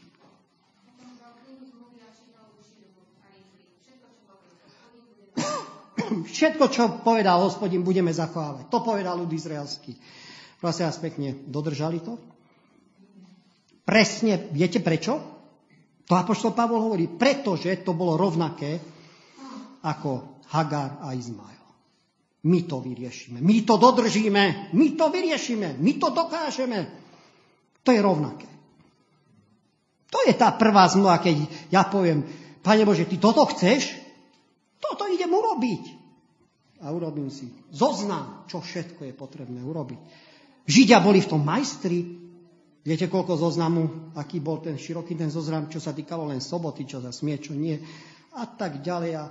Všetko, 6.37 6.63
čo 6.71 6.83
povedal 7.03 7.43
hospodin, 7.43 7.83
budeme 7.83 8.15
zachovávať. 8.15 8.71
To 8.71 8.79
povedal 8.79 9.19
ľud 9.19 9.31
izraelský. 9.31 9.91
Prosím 10.57 10.87
vás 10.87 10.97
pekne, 11.03 11.35
dodržali 11.45 11.99
to? 11.99 12.15
Presne, 13.87 14.51
viete 14.51 14.83
prečo? 14.83 15.15
To 16.07 16.13
Apoštol 16.19 16.51
Pavol 16.51 16.83
hovorí, 16.83 17.07
pretože 17.07 17.71
to 17.87 17.95
bolo 17.95 18.19
rovnaké 18.19 18.75
ako 19.87 20.43
Hagar 20.51 20.99
a 20.99 21.15
Izmael. 21.15 21.55
My 22.51 22.67
to 22.67 22.83
vyriešime, 22.83 23.39
my 23.39 23.63
to 23.63 23.79
dodržíme, 23.79 24.75
my 24.75 24.87
to 24.95 25.05
vyriešime, 25.07 25.79
my 25.79 25.91
to 25.95 26.07
dokážeme. 26.11 26.79
To 27.83 27.89
je 27.95 27.99
rovnaké. 28.03 28.47
To 30.11 30.19
je 30.27 30.35
tá 30.35 30.51
prvá 30.55 30.87
zmluva, 30.91 31.23
keď 31.23 31.47
ja 31.71 31.87
poviem, 31.87 32.27
Pane 32.59 32.83
Bože, 32.83 33.07
ty 33.07 33.15
toto 33.15 33.47
chceš? 33.47 33.95
Toto 34.83 35.07
idem 35.07 35.31
urobiť. 35.31 35.83
A 36.83 36.91
urobím 36.91 37.31
si 37.31 37.47
zoznam, 37.71 38.43
čo 38.51 38.59
všetko 38.59 39.07
je 39.07 39.13
potrebné 39.15 39.63
urobiť. 39.63 39.99
Židia 40.67 40.99
boli 40.99 41.23
v 41.23 41.31
tom 41.31 41.47
majstri, 41.47 42.26
Viete, 42.87 43.11
koľko 43.11 43.35
zoznamu, 43.35 44.15
aký 44.15 44.39
bol 44.39 44.63
ten 44.63 44.79
široký 44.79 45.19
ten 45.19 45.27
zoznam, 45.27 45.67
čo 45.67 45.83
sa 45.83 45.91
týkalo 45.91 46.31
len 46.31 46.39
soboty, 46.39 46.87
čo 46.87 47.03
sa 47.03 47.11
smie, 47.11 47.35
čo 47.35 47.51
nie, 47.51 47.75
a 48.31 48.47
tak 48.47 48.79
ďalej. 48.79 49.11
A, 49.19 49.27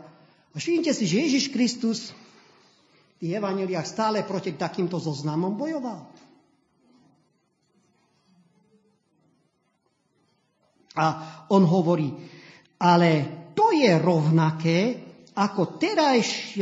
a 0.52 0.56
všimnite 0.60 0.92
si, 0.92 1.08
že 1.08 1.24
Ježiš 1.24 1.44
Kristus 1.56 2.12
v 3.16 3.24
tých 3.24 3.40
evaneliách 3.40 3.88
stále 3.88 4.28
proti 4.28 4.52
takýmto 4.52 5.00
zoznamom 5.00 5.56
bojoval. 5.56 6.04
A 11.00 11.04
on 11.48 11.64
hovorí, 11.64 12.12
ale 12.76 13.24
to 13.56 13.72
je 13.72 13.88
rovnaké, 13.96 14.80
ako 15.32 15.80
terajší 15.80 16.60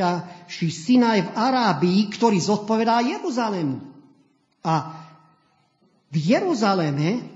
Sinaj 0.70 1.26
v 1.26 1.30
Arábii, 1.34 2.06
ktorý 2.14 2.38
zodpovedá 2.38 3.02
Jeruzalému. 3.02 3.82
A 4.62 5.03
v 6.14 6.16
Jeruzaleme 6.22 7.26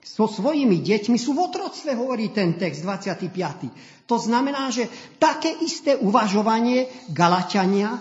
so 0.00 0.24
svojimi 0.24 0.80
deťmi 0.80 1.20
sú 1.20 1.36
v 1.36 1.52
otroctve, 1.52 1.92
hovorí 1.92 2.32
ten 2.32 2.56
text 2.56 2.80
25. 2.80 4.08
To 4.08 4.16
znamená, 4.16 4.72
že 4.72 4.88
také 5.20 5.52
isté 5.60 5.94
uvažovanie 6.00 6.88
Galaťania, 7.12 8.00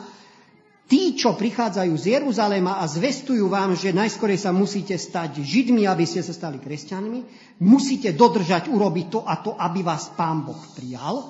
tí, 0.88 1.14
čo 1.20 1.36
prichádzajú 1.36 1.94
z 2.00 2.06
Jeruzalema 2.16 2.80
a 2.80 2.88
zvestujú 2.88 3.52
vám, 3.52 3.76
že 3.76 3.92
najskôr 3.92 4.34
sa 4.40 4.56
musíte 4.56 4.96
stať 4.96 5.44
Židmi, 5.44 5.84
aby 5.84 6.08
ste 6.08 6.24
sa 6.24 6.32
stali 6.32 6.64
kresťanmi, 6.64 7.20
musíte 7.62 8.16
dodržať, 8.16 8.72
urobiť 8.72 9.06
to 9.12 9.20
a 9.28 9.36
to, 9.44 9.52
aby 9.60 9.84
vás 9.84 10.16
Pán 10.16 10.48
Boh 10.48 10.60
prijal, 10.74 11.28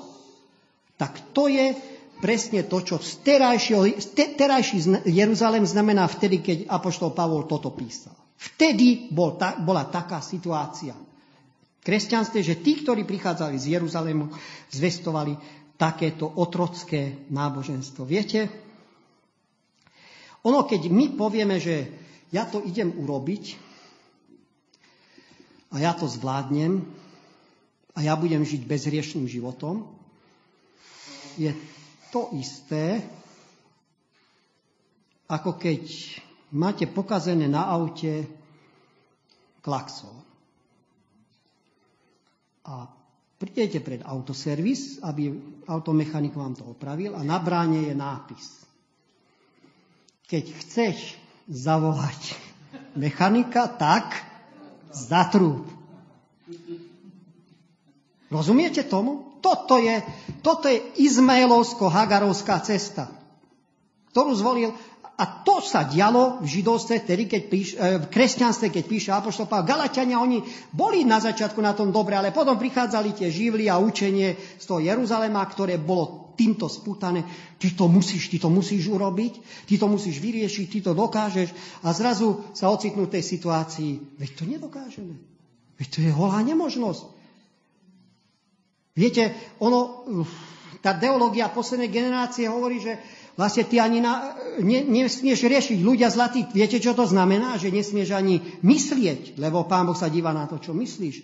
tak 0.95 1.33
to 1.33 1.49
je 1.49 1.73
presne 2.21 2.69
to, 2.69 2.77
čo 2.85 3.01
terajší 3.01 4.77
Jeruzalém 5.09 5.65
znamená 5.65 6.05
vtedy, 6.05 6.45
keď 6.45 6.57
Apoštol 6.69 7.17
Pavol 7.17 7.49
toto 7.49 7.73
písal. 7.73 8.20
Vtedy 8.41 9.13
bol 9.13 9.37
ta, 9.37 9.53
bola 9.61 9.85
taká 9.85 10.17
situácia. 10.17 10.97
Kresťanstve, 11.81 12.41
že 12.41 12.61
tí, 12.61 12.81
ktorí 12.81 13.05
prichádzali 13.05 13.57
z 13.57 13.77
Jeruzalému, 13.77 14.33
zvestovali 14.73 15.37
takéto 15.77 16.25
otrocké 16.25 17.25
náboženstvo. 17.29 18.05
Viete, 18.05 18.49
ono, 20.41 20.65
keď 20.65 20.89
my 20.89 21.13
povieme, 21.13 21.61
že 21.61 21.89
ja 22.33 22.49
to 22.49 22.65
idem 22.65 22.89
urobiť 22.97 23.43
a 25.73 25.81
ja 25.81 25.93
to 25.93 26.09
zvládnem 26.09 26.81
a 27.93 27.99
ja 28.01 28.17
budem 28.17 28.41
žiť 28.41 28.65
bezhriešným 28.65 29.29
životom, 29.29 29.85
je 31.37 31.53
to 32.09 32.33
isté, 32.37 33.05
ako 35.29 35.55
keď 35.55 35.81
máte 36.51 36.87
pokazené 36.87 37.47
na 37.47 37.67
aute 37.71 38.27
klaxon. 39.63 40.15
A 42.67 42.85
prídete 43.41 43.81
pred 43.81 44.05
autoservis, 44.05 45.01
aby 45.01 45.33
automechanik 45.65 46.35
vám 46.37 46.53
to 46.53 46.67
opravil 46.67 47.17
a 47.17 47.25
na 47.25 47.41
bráne 47.41 47.89
je 47.89 47.95
nápis. 47.97 48.45
Keď 50.29 50.45
chceš 50.61 51.17
zavolať 51.49 52.37
mechanika, 52.95 53.67
tak 53.67 54.13
zatrúb. 54.93 55.67
Rozumiete 58.31 58.87
tomu? 58.87 59.39
Toto 59.43 59.75
je, 59.81 59.99
toto 60.45 60.69
je 60.69 60.79
Izmaelovsko-Hagarovská 61.01 62.61
cesta, 62.63 63.09
ktorú 64.13 64.37
zvolil 64.37 64.71
a 65.21 65.45
to 65.45 65.61
sa 65.61 65.85
dialo 65.85 66.41
v 66.41 66.49
židovstve, 66.49 67.05
tedy 67.05 67.29
keď 67.29 67.41
píš, 67.45 67.77
e, 67.77 68.01
v 68.01 68.05
kresťanstve, 68.09 68.73
keď 68.73 68.83
píše 68.89 69.09
Apoštol 69.13 69.45
Pavel. 69.45 69.69
Galatiania, 69.69 70.17
oni 70.17 70.41
boli 70.73 71.05
na 71.05 71.21
začiatku 71.21 71.61
na 71.61 71.77
tom 71.77 71.93
dobre, 71.93 72.17
ale 72.17 72.33
potom 72.33 72.57
prichádzali 72.57 73.13
tie 73.13 73.29
živly 73.29 73.69
a 73.69 73.77
učenie 73.77 74.33
z 74.57 74.65
toho 74.65 74.81
Jeruzalema, 74.81 75.45
ktoré 75.45 75.77
bolo 75.77 76.33
týmto 76.33 76.65
spútané. 76.65 77.21
Ty 77.61 77.77
to 77.77 77.85
musíš, 77.85 78.33
ty 78.33 78.41
to 78.41 78.49
musíš 78.49 78.89
urobiť, 78.89 79.33
ty 79.69 79.77
to 79.77 79.85
musíš 79.85 80.17
vyriešiť, 80.17 80.65
ty 80.73 80.79
to 80.81 80.97
dokážeš. 80.97 81.53
A 81.85 81.93
zrazu 81.93 82.41
sa 82.57 82.73
ocitnú 82.73 83.05
v 83.05 83.13
tej 83.13 83.23
situácii, 83.37 84.17
veď 84.17 84.29
to 84.33 84.43
nedokážeme. 84.49 85.21
Veď 85.77 85.87
to 85.93 85.99
je 86.01 86.09
holá 86.09 86.41
nemožnosť. 86.41 87.03
Viete, 88.97 89.37
ono, 89.61 90.01
tá 90.81 90.97
teológia 90.97 91.53
poslednej 91.53 91.93
generácie 91.93 92.49
hovorí, 92.49 92.81
že 92.81 92.97
Vlastne 93.39 93.63
ty 93.63 93.79
ani 93.79 94.03
na, 94.03 94.35
ne, 94.59 94.83
nesmieš 94.83 95.47
riešiť 95.47 95.79
ľudia 95.79 96.11
zlatí. 96.11 96.43
Viete, 96.51 96.83
čo 96.83 96.91
to 96.91 97.07
znamená? 97.07 97.55
Že 97.55 97.71
nesmieš 97.71 98.11
ani 98.11 98.43
myslieť, 98.59 99.39
lebo 99.39 99.63
Pán 99.63 99.87
Boh 99.87 99.95
sa 99.95 100.11
díva 100.11 100.35
na 100.35 100.45
to, 100.51 100.59
čo 100.59 100.75
myslíš. 100.75 101.15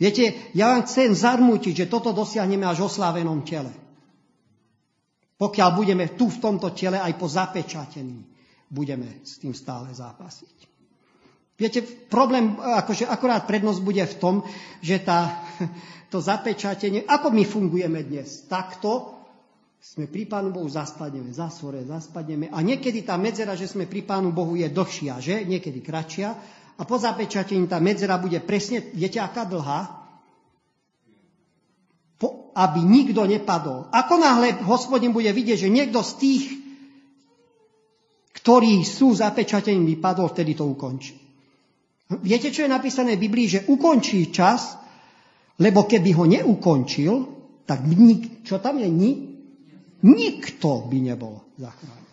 Viete, 0.00 0.50
ja 0.56 0.72
vám 0.72 0.88
chcem 0.88 1.12
zarmútiť, 1.12 1.84
že 1.84 1.90
toto 1.92 2.16
dosiahneme 2.16 2.64
až 2.64 2.84
o 2.84 2.88
slávenom 2.88 3.44
tele. 3.44 3.70
Pokiaľ 5.36 5.70
budeme 5.76 6.14
tu 6.16 6.32
v 6.32 6.40
tomto 6.40 6.72
tele 6.72 7.02
aj 7.02 7.12
po 7.18 7.28
zapečatení, 7.28 8.24
budeme 8.72 9.20
s 9.20 9.42
tým 9.42 9.52
stále 9.52 9.92
zápasiť. 9.92 10.72
Viete, 11.60 11.84
problém, 12.10 12.58
akože 12.58 13.06
akorát 13.06 13.46
prednosť 13.46 13.80
bude 13.84 14.02
v 14.02 14.16
tom, 14.18 14.34
že 14.80 14.98
tá, 15.04 15.44
to 16.12 16.18
zapečatenie, 16.18 17.04
ako 17.04 17.30
my 17.30 17.44
fungujeme 17.44 18.00
dnes, 18.02 18.48
takto, 18.48 19.21
sme 19.82 20.06
pri 20.06 20.30
Pánu 20.30 20.54
Bohu, 20.54 20.70
zaspadneme, 20.70 21.34
zasvore, 21.34 21.82
zaspadneme. 21.82 22.54
A 22.54 22.62
niekedy 22.62 23.02
tá 23.02 23.18
medzera, 23.18 23.58
že 23.58 23.66
sme 23.66 23.90
pri 23.90 24.06
Pánu 24.06 24.30
Bohu, 24.30 24.54
je 24.54 24.70
dlhšia, 24.70 25.18
že? 25.18 25.42
Niekedy 25.42 25.82
kratšia. 25.82 26.38
A 26.78 26.82
po 26.86 27.02
zapečatení 27.02 27.66
tá 27.66 27.82
medzera 27.82 28.14
bude 28.22 28.38
presne, 28.38 28.78
viete, 28.94 29.18
aká 29.18 29.42
dlhá? 29.42 29.90
Po, 32.14 32.54
aby 32.54 32.78
nikto 32.78 33.26
nepadol. 33.26 33.90
Ako 33.90 34.22
náhle 34.22 34.62
hospodin 34.62 35.10
bude 35.10 35.34
vidieť, 35.34 35.66
že 35.66 35.74
niekto 35.74 35.98
z 36.06 36.12
tých, 36.22 36.44
ktorí 38.38 38.86
sú 38.86 39.18
zapečatení, 39.18 39.82
vypadol, 39.98 40.30
vtedy 40.30 40.54
to 40.54 40.62
ukončí. 40.62 41.18
Viete, 42.22 42.54
čo 42.54 42.62
je 42.62 42.70
napísané 42.70 43.18
v 43.18 43.26
Biblii? 43.26 43.50
Že 43.50 43.66
ukončí 43.66 44.30
čas, 44.30 44.78
lebo 45.58 45.90
keby 45.90 46.10
ho 46.14 46.24
neukončil, 46.30 47.12
tak 47.66 47.82
nik, 47.82 48.46
čo 48.46 48.62
tam 48.62 48.78
je? 48.78 48.86
Ni, 48.86 49.31
Nikto 50.02 50.90
by 50.90 50.98
nebol 50.98 51.46
zachránený, 51.54 52.10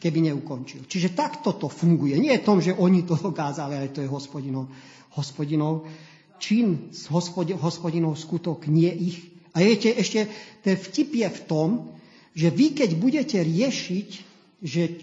keby 0.00 0.18
neukončil. 0.32 0.88
Čiže 0.88 1.12
takto 1.12 1.52
to 1.52 1.68
funguje. 1.68 2.16
Nie 2.16 2.40
je 2.40 2.46
tom, 2.46 2.64
že 2.64 2.72
oni 2.72 3.04
to 3.04 3.16
dokázali, 3.16 3.76
ale 3.76 3.92
to 3.92 4.00
je 4.00 4.08
hospodinov, 4.08 4.72
hospodinov 5.12 5.84
čin, 6.38 6.92
hospodinov, 7.60 8.16
skutok, 8.16 8.68
nie 8.68 8.92
ich. 8.92 9.18
A 9.56 9.64
viete, 9.64 9.88
ešte 9.88 10.28
ten 10.60 10.76
vtip 10.76 11.16
je 11.16 11.28
v 11.28 11.40
tom, 11.48 11.68
že 12.36 12.52
vy 12.52 12.76
keď 12.76 12.90
budete 13.00 13.38
riešiť 13.40 14.08
že, 14.60 15.00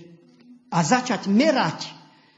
a 0.69 0.79
začať 0.85 1.25
merať 1.29 1.89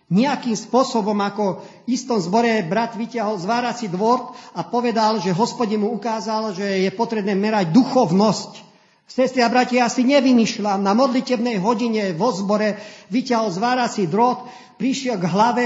nejakým 0.07 0.55
spôsobom, 0.55 1.17
ako 1.19 1.65
v 1.87 1.97
istom 1.97 2.21
zbore 2.21 2.63
brat 2.63 2.95
vyťahol 2.95 3.41
zvárací 3.41 3.91
dvor 3.91 4.31
a 4.55 4.63
povedal, 4.63 5.19
že 5.19 5.35
hospodin 5.35 5.83
mu 5.83 5.91
ukázal, 5.91 6.55
že 6.55 6.87
je 6.87 6.91
potrebné 6.93 7.35
merať 7.35 7.73
duchovnosť 7.73 8.74
Sestri 9.05 9.45
a 9.45 9.53
bratia, 9.53 9.85
ja 9.85 9.87
si 9.87 10.01
nevymýšľam. 10.01 10.81
Na 10.81 10.97
modlitebnej 10.97 11.61
hodine 11.61 12.11
vo 12.17 12.33
zbore 12.33 12.81
vyťahol 13.13 13.53
zvárací 13.53 14.09
drôt, 14.09 14.49
prišiel 14.81 15.21
k 15.21 15.29
hlave 15.29 15.65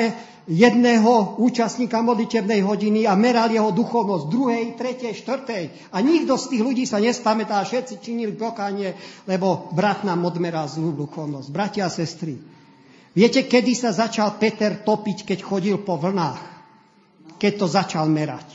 jedného 0.50 1.38
účastníka 1.38 2.02
modlitebnej 2.02 2.66
hodiny 2.66 3.06
a 3.06 3.14
meral 3.14 3.48
jeho 3.54 3.70
duchovnosť 3.70 4.26
druhej, 4.28 4.64
tretej, 4.76 5.14
štvrtej. 5.24 5.94
A 5.94 6.02
nikto 6.04 6.36
z 6.36 6.46
tých 6.52 6.64
ľudí 6.66 6.84
sa 6.90 7.00
nespamätá, 7.00 7.62
všetci 7.64 8.02
činili 8.04 8.34
pokánie, 8.36 8.98
lebo 9.30 9.72
brat 9.72 10.04
nám 10.04 10.26
odmeral 10.26 10.68
zlú 10.68 10.92
duchovnosť. 10.92 11.48
Bratia 11.54 11.88
a 11.88 11.94
sestry, 11.94 12.36
viete, 13.16 13.46
kedy 13.46 13.72
sa 13.78 13.96
začal 13.96 14.36
Peter 14.36 14.84
topiť, 14.84 15.24
keď 15.24 15.40
chodil 15.46 15.78
po 15.80 15.96
vlnách? 16.02 16.42
Keď 17.40 17.54
to 17.56 17.66
začal 17.72 18.10
merať. 18.12 18.52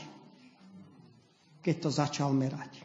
Keď 1.65 1.75
to 1.81 1.89
začal 1.89 2.29
merať. 2.37 2.84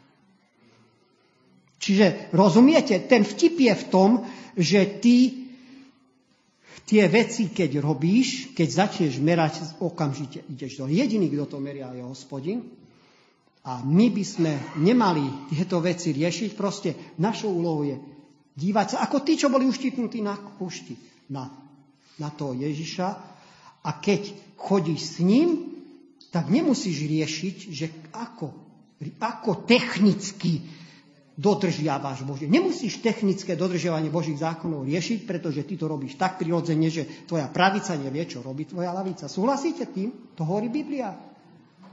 Čiže 1.81 2.29
rozumiete, 2.29 3.01
ten 3.09 3.25
vtip 3.25 3.57
je 3.57 3.73
v 3.73 3.85
tom, 3.89 4.09
že 4.53 5.01
ty 5.01 5.41
tie 6.85 7.09
veci, 7.09 7.49
keď 7.49 7.81
robíš, 7.81 8.53
keď 8.53 8.67
začneš 8.69 9.17
merať, 9.17 9.81
okamžite 9.81 10.45
ideš 10.45 10.77
do. 10.77 10.85
Jediný, 10.85 11.31
kto 11.33 11.57
to 11.57 11.57
meria, 11.57 11.89
je 11.95 12.05
hospodin. 12.05 12.61
A 13.65 13.81
my 13.81 14.13
by 14.13 14.23
sme 14.25 14.51
nemali 14.81 15.49
tieto 15.49 15.81
veci 15.81 16.13
riešiť. 16.13 16.49
Proste 16.53 17.17
našou 17.17 17.55
úlohou 17.55 17.87
je 17.87 17.97
dívať 18.57 18.87
sa, 18.93 18.97
ako 19.05 19.23
tí, 19.25 19.39
čo 19.39 19.49
boli 19.49 19.69
uštipnutí 19.69 20.21
na 20.21 20.37
pušti, 20.37 20.97
na, 21.33 21.49
na 22.19 22.29
toho 22.33 22.57
Ježiša. 22.57 23.07
A 23.81 23.89
keď 23.97 24.33
chodíš 24.59 25.17
s 25.17 25.25
ním, 25.25 25.71
tak 26.29 26.51
nemusíš 26.51 27.07
riešiť, 27.09 27.55
že 27.71 27.87
ako, 28.13 28.51
ako 29.17 29.51
technicky 29.65 30.80
dodržiavaš 31.39 32.27
Božie. 32.27 32.51
Nemusíš 32.51 32.99
technické 32.99 33.55
dodržiavanie 33.55 34.11
Božích 34.11 34.39
zákonov 34.39 34.83
riešiť, 34.83 35.23
pretože 35.23 35.63
ty 35.63 35.79
to 35.79 35.87
robíš 35.87 36.19
tak 36.19 36.35
prirodzene, 36.35 36.91
že 36.91 37.07
tvoja 37.27 37.47
pravica 37.47 37.95
nevie, 37.95 38.27
čo 38.27 38.43
robí 38.43 38.67
tvoja 38.67 38.91
lavica. 38.91 39.31
Súhlasíte 39.31 39.87
tým? 39.87 40.35
To 40.35 40.43
hovorí 40.43 40.67
Biblia. 40.67 41.15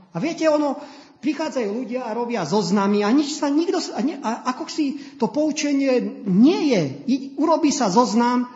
A 0.09 0.17
viete, 0.17 0.49
ono, 0.49 0.75
prichádzajú 1.21 1.69
ľudia 1.69 2.07
a 2.07 2.15
robia 2.15 2.43
zoznamy 2.43 3.05
a 3.05 3.09
nič 3.13 3.37
sa 3.39 3.47
nikto, 3.51 3.79
a, 3.93 4.01
ne, 4.01 4.17
a 4.19 4.49
ako 4.55 4.63
si 4.67 5.15
to 5.15 5.29
poučenie 5.29 6.23
nie 6.27 6.73
je. 6.73 6.81
Urobí 7.39 7.69
sa 7.69 7.87
zoznam 7.87 8.47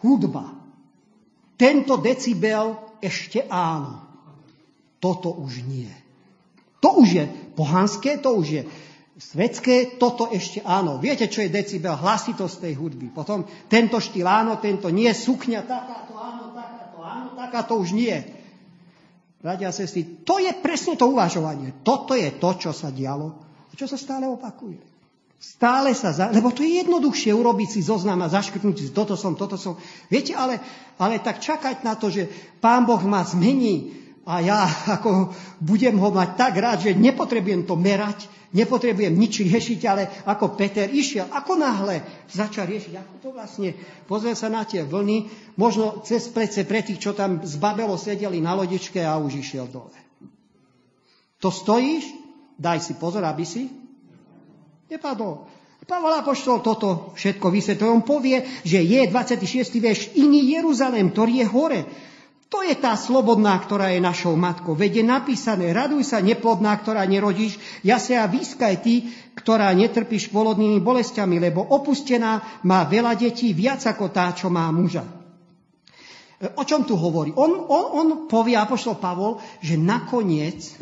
hudba. 0.00 0.56
Tento 1.60 2.00
decibel 2.00 2.76
ešte 3.04 3.44
áno. 3.48 4.04
Toto 5.00 5.32
už 5.32 5.64
nie. 5.64 5.88
To 6.80 7.00
už 7.04 7.08
je 7.08 7.24
pohanské, 7.56 8.16
to 8.20 8.36
už 8.36 8.48
je 8.48 8.62
svetské, 9.20 10.00
toto 10.00 10.32
ešte 10.32 10.64
áno. 10.64 10.96
Viete, 10.96 11.28
čo 11.28 11.44
je 11.44 11.52
decibel? 11.52 11.92
Hlasitosť 11.92 12.64
tej 12.64 12.74
hudby. 12.80 13.12
Potom 13.12 13.44
tento 13.68 14.00
štýl 14.00 14.24
áno, 14.24 14.56
tento 14.56 14.88
nie, 14.88 15.12
sukňa 15.12 15.60
takáto 15.68 16.16
áno, 16.16 16.56
takáto 16.56 16.98
áno, 17.04 17.28
takáto 17.36 17.72
už 17.76 17.92
nie. 17.92 18.16
Bratia 19.40 19.72
a 19.72 19.76
sestry, 19.76 20.24
to 20.24 20.36
je 20.40 20.52
presne 20.60 20.96
to 20.96 21.08
uvažovanie. 21.08 21.84
Toto 21.84 22.16
je 22.16 22.28
to, 22.36 22.50
čo 22.60 22.72
sa 22.72 22.92
dialo 22.92 23.28
a 23.68 23.72
čo 23.76 23.88
sa 23.88 23.96
stále 23.96 24.28
opakuje. 24.28 24.80
Stále 25.40 25.96
sa, 25.96 26.12
za... 26.12 26.28
lebo 26.28 26.52
to 26.52 26.60
je 26.60 26.84
jednoduchšie 26.84 27.32
urobiť 27.32 27.68
si 27.72 27.80
zoznam 27.80 28.20
a 28.20 28.28
zaškrtnúť 28.28 28.76
si, 28.76 28.92
toto 28.92 29.16
som, 29.16 29.32
toto 29.32 29.56
som. 29.56 29.80
Viete, 30.12 30.36
ale, 30.36 30.60
ale 31.00 31.16
tak 31.24 31.40
čakať 31.40 31.80
na 31.80 31.96
to, 31.96 32.12
že 32.12 32.28
Pán 32.60 32.84
Boh 32.84 33.00
ma 33.08 33.24
zmení 33.24 33.96
a 34.30 34.38
ja 34.38 34.62
ako 34.94 35.34
budem 35.58 35.98
ho 35.98 36.14
mať 36.14 36.38
tak 36.38 36.54
rád, 36.62 36.86
že 36.86 36.94
nepotrebujem 36.94 37.66
to 37.66 37.74
merať, 37.74 38.30
nepotrebujem 38.54 39.10
nič 39.10 39.42
riešiť, 39.42 39.80
ale 39.90 40.06
ako 40.22 40.54
Peter 40.54 40.86
išiel, 40.86 41.26
ako 41.34 41.58
náhle 41.58 41.98
začal 42.30 42.70
riešiť, 42.70 42.94
ako 42.94 43.14
to 43.18 43.28
vlastne, 43.34 43.74
pozriem 44.06 44.38
sa 44.38 44.46
na 44.46 44.62
tie 44.62 44.86
vlny, 44.86 45.26
možno 45.58 45.98
cez 46.06 46.30
plece 46.30 46.62
pre 46.62 46.86
tých, 46.86 47.02
čo 47.02 47.10
tam 47.10 47.42
z 47.42 47.58
Babelo 47.58 47.98
sedeli 47.98 48.38
na 48.38 48.54
lodičke 48.54 49.02
a 49.02 49.18
už 49.18 49.42
išiel 49.42 49.66
dole. 49.66 49.98
To 51.42 51.50
stojíš? 51.50 52.06
Daj 52.60 52.84
si 52.84 52.94
pozor, 53.00 53.24
aby 53.24 53.42
si 53.42 53.66
nepadol. 54.92 55.48
Pavol 55.88 56.12
Apoštol 56.22 56.62
toto 56.62 57.16
všetko 57.18 57.50
vysvetlil. 57.50 57.88
On 57.90 58.04
povie, 58.06 58.46
že 58.62 58.78
je 58.78 59.00
26. 59.10 59.74
verš 59.80 60.14
iný 60.14 60.54
Jeruzalém, 60.54 61.10
ktorý 61.10 61.42
je 61.42 61.46
hore 61.50 61.80
to 62.50 62.66
je 62.66 62.74
tá 62.74 62.98
slobodná, 62.98 63.54
ktorá 63.62 63.94
je 63.94 64.02
našou 64.02 64.34
matkou. 64.34 64.74
Veď 64.74 65.00
je 65.00 65.04
napísané, 65.06 65.70
raduj 65.70 66.02
sa 66.02 66.18
neplodná, 66.18 66.74
ktorá 66.82 67.06
nerodíš, 67.06 67.62
ja 67.86 68.02
sa 68.02 68.26
výskaj 68.26 68.74
ty, 68.82 69.06
ktorá 69.38 69.70
netrpíš 69.70 70.34
polodnými 70.34 70.82
bolestiami, 70.82 71.38
lebo 71.38 71.62
opustená 71.62 72.60
má 72.66 72.82
veľa 72.90 73.14
detí, 73.14 73.54
viac 73.54 73.86
ako 73.86 74.10
tá, 74.10 74.34
čo 74.34 74.50
má 74.50 74.66
muža. 74.74 75.06
O 76.58 76.66
čom 76.66 76.82
tu 76.82 76.98
hovorí? 76.98 77.30
On, 77.38 77.70
on, 77.70 77.84
on 77.94 78.08
povie, 78.26 78.58
Apoštol 78.58 78.98
Pavol, 78.98 79.38
že 79.62 79.78
nakoniec 79.78 80.74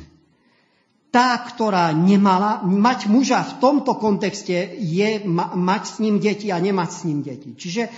tá, 1.09 1.41
ktorá 1.41 1.89
nemala, 1.97 2.61
mať 2.65 3.09
muža 3.09 3.41
v 3.41 3.53
tomto 3.65 3.97
kontexte 3.97 4.77
je 4.77 5.25
ma, 5.25 5.57
mať 5.57 5.83
s 5.89 5.97
ním 6.05 6.21
deti 6.21 6.53
a 6.53 6.61
nemať 6.61 6.91
s 6.93 7.01
ním 7.09 7.25
deti. 7.25 7.57
Čiže 7.57 7.89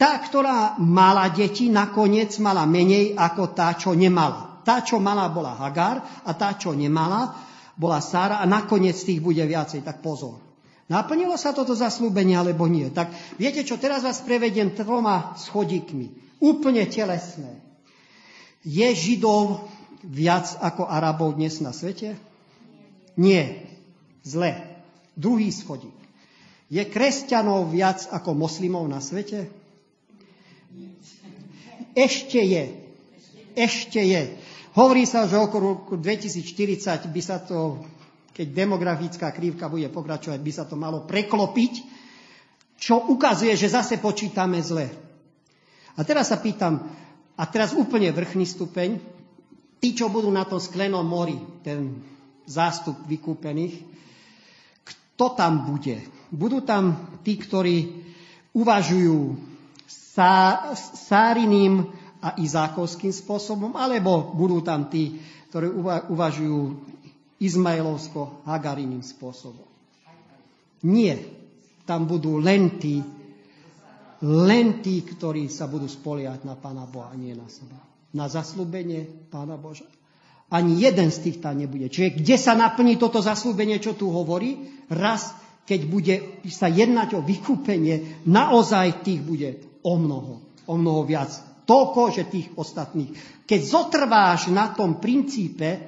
tá, 0.00 0.16
ktorá 0.16 0.80
mala 0.80 1.28
deti, 1.28 1.68
nakoniec 1.68 2.40
mala 2.40 2.64
menej 2.64 3.12
ako 3.20 3.52
tá, 3.52 3.76
čo 3.76 3.92
nemala. 3.92 4.64
Tá, 4.64 4.80
čo 4.80 4.96
mala, 4.96 5.28
bola 5.28 5.52
Hagar 5.60 6.24
a 6.24 6.32
tá, 6.32 6.56
čo 6.56 6.72
nemala, 6.72 7.36
bola 7.76 8.00
Sára 8.00 8.40
a 8.40 8.48
nakoniec 8.48 8.96
tých 8.96 9.20
bude 9.20 9.44
viacej. 9.44 9.84
Tak 9.84 10.00
pozor. 10.00 10.40
Naplnilo 10.88 11.36
sa 11.36 11.52
toto 11.52 11.76
zaslúbenie 11.76 12.32
alebo 12.32 12.64
nie? 12.64 12.88
Tak 12.88 13.12
viete 13.36 13.60
čo, 13.60 13.76
teraz 13.76 14.00
vás 14.00 14.24
prevediem 14.24 14.72
troma 14.72 15.36
schodíkmi. 15.36 16.40
Úplne 16.40 16.88
telesné. 16.88 17.60
Je 18.64 18.88
Židov 18.88 19.68
viac 20.00 20.48
ako 20.64 20.88
Arabov 20.88 21.36
dnes 21.36 21.60
na 21.60 21.76
svete? 21.76 22.16
Nie. 23.20 23.68
Zle. 24.24 24.80
Druhý 25.12 25.52
schodík. 25.52 25.92
Je 26.72 26.80
kresťanov 26.88 27.68
viac 27.68 28.08
ako 28.08 28.32
moslimov 28.32 28.88
na 28.88 29.04
svete? 29.04 29.59
Ešte 31.94 32.40
je. 32.40 32.64
Ešte 33.58 34.00
je. 34.00 34.22
Hovorí 34.78 35.02
sa, 35.02 35.26
že 35.26 35.34
okolo 35.34 35.82
roku 35.82 35.94
2040 35.98 37.10
by 37.10 37.22
sa 37.22 37.42
to, 37.42 37.82
keď 38.30 38.46
demografická 38.54 39.34
krívka 39.34 39.66
bude 39.66 39.90
pokračovať, 39.90 40.38
by 40.38 40.52
sa 40.54 40.64
to 40.64 40.78
malo 40.78 41.02
preklopiť, 41.04 41.72
čo 42.78 43.10
ukazuje, 43.10 43.52
že 43.58 43.74
zase 43.74 43.98
počítame 43.98 44.62
zle. 44.62 44.88
A 45.98 46.00
teraz 46.06 46.30
sa 46.30 46.38
pýtam, 46.38 46.86
a 47.34 47.44
teraz 47.50 47.74
úplne 47.74 48.14
vrchný 48.14 48.46
stupeň, 48.46 48.96
tí, 49.82 49.92
čo 49.92 50.08
budú 50.08 50.30
na 50.30 50.46
tom 50.46 50.62
sklenom 50.62 51.02
mori, 51.02 51.36
ten 51.66 52.00
zástup 52.46 53.04
vykúpených, 53.10 53.84
kto 54.86 55.36
tam 55.36 55.68
bude? 55.68 56.00
Budú 56.30 56.62
tam 56.62 57.18
tí, 57.26 57.36
ktorí 57.36 58.06
uvažujú 58.54 59.18
Sáriným 59.90 61.90
a 62.20 62.36
Izákovským 62.36 63.10
spôsobom, 63.10 63.74
alebo 63.74 64.36
budú 64.36 64.60
tam 64.60 64.92
tí, 64.92 65.18
ktorí 65.50 65.72
uvažujú 66.12 66.58
Izmaelovsko-Hagariným 67.40 69.00
spôsobom. 69.00 69.66
Nie. 70.84 71.16
Tam 71.88 72.06
budú 72.06 72.38
len 72.38 72.78
tí, 72.78 73.02
len 74.22 74.84
tí, 74.84 75.02
ktorí 75.02 75.48
sa 75.48 75.66
budú 75.66 75.88
spoliať 75.88 76.44
na 76.44 76.54
Pána 76.54 76.84
Boha, 76.84 77.10
nie 77.16 77.32
na 77.32 77.48
seba. 77.48 77.80
Na 78.12 78.28
zaslúbenie 78.28 79.08
Pána 79.32 79.56
Boža. 79.56 79.88
Ani 80.50 80.82
jeden 80.82 81.08
z 81.08 81.30
tých 81.30 81.36
tam 81.40 81.56
nebude. 81.56 81.88
Čiže 81.88 82.20
kde 82.20 82.36
sa 82.36 82.58
naplní 82.58 83.00
toto 83.00 83.22
zaslúbenie, 83.22 83.80
čo 83.80 83.96
tu 83.96 84.12
hovorí? 84.12 84.84
Raz, 84.90 85.32
keď 85.64 85.80
bude 85.86 86.14
sa 86.50 86.66
jednať 86.66 87.16
o 87.16 87.20
vykúpenie, 87.22 88.26
naozaj 88.28 89.06
tých 89.06 89.22
bude 89.22 89.69
o 89.82 89.94
mnoho, 89.96 90.40
o 90.68 90.74
mnoho 90.76 91.02
viac. 91.08 91.32
Toľko, 91.64 92.00
že 92.10 92.26
tých 92.26 92.48
ostatných. 92.58 93.14
Keď 93.46 93.60
zotrváš 93.62 94.50
na 94.50 94.74
tom 94.74 94.98
princípe, 94.98 95.78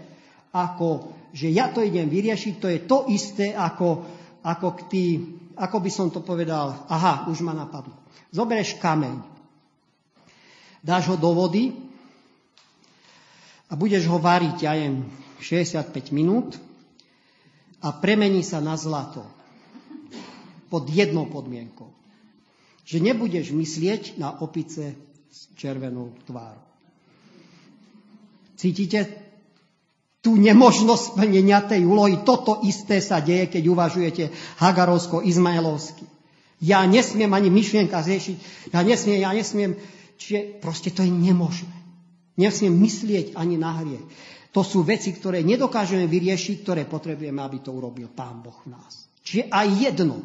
ako, 0.55 1.11
že 1.33 1.51
ja 1.51 1.73
to 1.73 1.83
idem 1.83 2.07
vyriešiť, 2.07 2.55
to 2.61 2.69
je 2.71 2.81
to 2.85 2.99
isté, 3.11 3.57
ako, 3.57 4.05
ako, 4.45 4.69
k 4.79 4.81
tý, 4.89 5.05
ako 5.59 5.77
by 5.83 5.91
som 5.91 6.09
to 6.13 6.21
povedal, 6.23 6.87
aha, 6.87 7.27
už 7.27 7.43
ma 7.43 7.57
napadlo. 7.57 7.97
Zoberieš 8.31 8.79
kameň, 8.79 9.21
dáš 10.81 11.13
ho 11.13 11.17
do 11.17 11.33
vody 11.35 11.73
a 13.69 13.77
budeš 13.77 14.09
ho 14.09 14.21
variť, 14.21 14.57
ja 14.63 14.73
jem 14.77 15.09
65 15.41 16.15
minút 16.15 16.57
a 17.83 17.91
premení 17.91 18.45
sa 18.45 18.63
na 18.63 18.79
zlato. 18.79 19.25
Pod 20.73 20.89
jednou 20.89 21.29
podmienkou 21.29 22.02
že 22.93 23.01
nebudeš 23.01 23.57
myslieť 23.57 24.21
na 24.21 24.37
opice 24.45 24.93
s 25.33 25.49
červenou 25.57 26.13
tvárou. 26.29 26.61
Cítite 28.61 29.09
tú 30.21 30.37
nemožnosť 30.37 31.17
splnenia 31.17 31.65
tej 31.65 31.89
úlohy? 31.89 32.21
Toto 32.21 32.61
isté 32.61 33.01
sa 33.01 33.25
deje, 33.25 33.49
keď 33.49 33.65
uvažujete 33.73 34.25
hagarovsko-izmaelovsky. 34.61 36.05
Ja 36.61 36.85
nesmiem 36.85 37.33
ani 37.33 37.49
myšlienka 37.49 38.05
zriešiť, 38.05 38.37
ja 38.77 38.85
nesmiem, 38.85 39.19
ja 39.25 39.33
nesmiem, 39.33 39.73
čiže 40.21 40.61
proste 40.61 40.93
to 40.93 41.01
je 41.01 41.11
nemožné. 41.11 41.73
Nesmiem 42.37 42.77
myslieť 42.77 43.41
ani 43.41 43.57
na 43.57 43.73
hrie. 43.81 44.05
To 44.53 44.61
sú 44.61 44.85
veci, 44.85 45.17
ktoré 45.17 45.41
nedokážeme 45.41 46.05
vyriešiť, 46.05 46.61
ktoré 46.61 46.85
potrebujeme, 46.85 47.41
aby 47.41 47.65
to 47.65 47.73
urobil 47.73 48.13
Pán 48.13 48.45
Boh 48.45 48.61
v 48.69 48.77
nás. 48.77 49.09
Čiže 49.25 49.49
aj 49.49 49.69
jedno, 49.81 50.21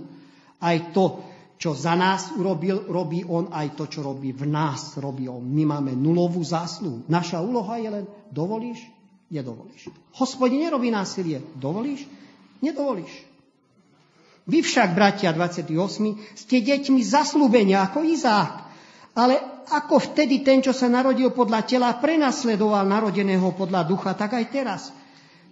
aj 0.60 0.92
to, 0.92 1.24
čo 1.58 1.74
za 1.74 1.98
nás 1.98 2.30
urobil, 2.38 2.86
robí 2.86 3.26
on, 3.26 3.50
aj 3.50 3.74
to, 3.74 3.90
čo 3.90 4.06
robí 4.06 4.30
v 4.30 4.46
nás, 4.46 4.94
robí 5.02 5.26
on. 5.26 5.42
My 5.42 5.66
máme 5.66 5.98
nulovú 5.98 6.46
zásluhu. 6.46 7.10
Naša 7.10 7.42
úloha 7.42 7.82
je 7.82 7.90
len, 7.90 8.06
dovolíš, 8.30 8.86
nedovolíš. 9.34 9.90
Hospodin 10.22 10.62
nerobí 10.62 10.94
násilie. 10.94 11.42
Dovolíš, 11.58 12.06
nedovolíš. 12.62 13.10
Vy 14.48 14.64
však, 14.64 14.96
bratia 14.96 15.34
28, 15.34 16.38
ste 16.38 16.58
deťmi 16.62 17.02
zaslúbenia 17.04 17.84
ako 17.90 18.06
Izák. 18.06 18.54
Ale 19.18 19.66
ako 19.68 20.14
vtedy 20.14 20.46
ten, 20.46 20.62
čo 20.62 20.72
sa 20.72 20.88
narodil 20.88 21.34
podľa 21.34 21.66
tela, 21.66 21.98
prenasledoval 21.98 22.86
narodeného 22.86 23.50
podľa 23.58 23.82
ducha, 23.84 24.14
tak 24.14 24.38
aj 24.38 24.46
teraz. 24.54 24.82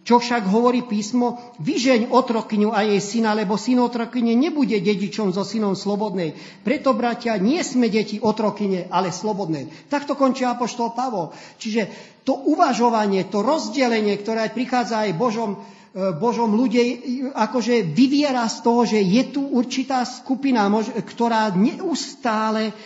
Čo 0.06 0.22
však 0.22 0.46
hovorí 0.54 0.86
písmo? 0.86 1.42
Vyžeň 1.58 2.14
otrokyňu 2.14 2.70
a 2.70 2.86
jej 2.86 3.02
syna, 3.02 3.34
lebo 3.34 3.58
syn 3.58 3.82
otrokyne 3.82 4.38
nebude 4.38 4.78
dedičom 4.78 5.34
so 5.34 5.42
synom 5.42 5.74
slobodnej. 5.74 6.38
Preto, 6.62 6.94
bratia, 6.94 7.42
nie 7.42 7.58
sme 7.66 7.90
deti 7.90 8.22
otrokyne, 8.22 8.86
ale 8.94 9.10
slobodnej. 9.10 9.66
Takto 9.90 10.14
končí 10.14 10.46
apoštol 10.46 10.94
Pavol. 10.94 11.34
Čiže 11.58 11.90
to 12.22 12.38
uvažovanie, 12.38 13.26
to 13.34 13.42
rozdelenie, 13.42 14.14
ktoré 14.22 14.54
prichádza 14.54 15.10
aj 15.10 15.18
Božom, 15.18 15.58
e, 15.58 16.14
Božom 16.14 16.54
ľudí, 16.54 17.02
akože 17.34 17.90
vyviera 17.90 18.46
z 18.46 18.58
toho, 18.62 18.86
že 18.86 19.02
je 19.02 19.34
tu 19.34 19.42
určitá 19.42 20.06
skupina, 20.06 20.70
ktorá 21.02 21.50
neustále 21.58 22.78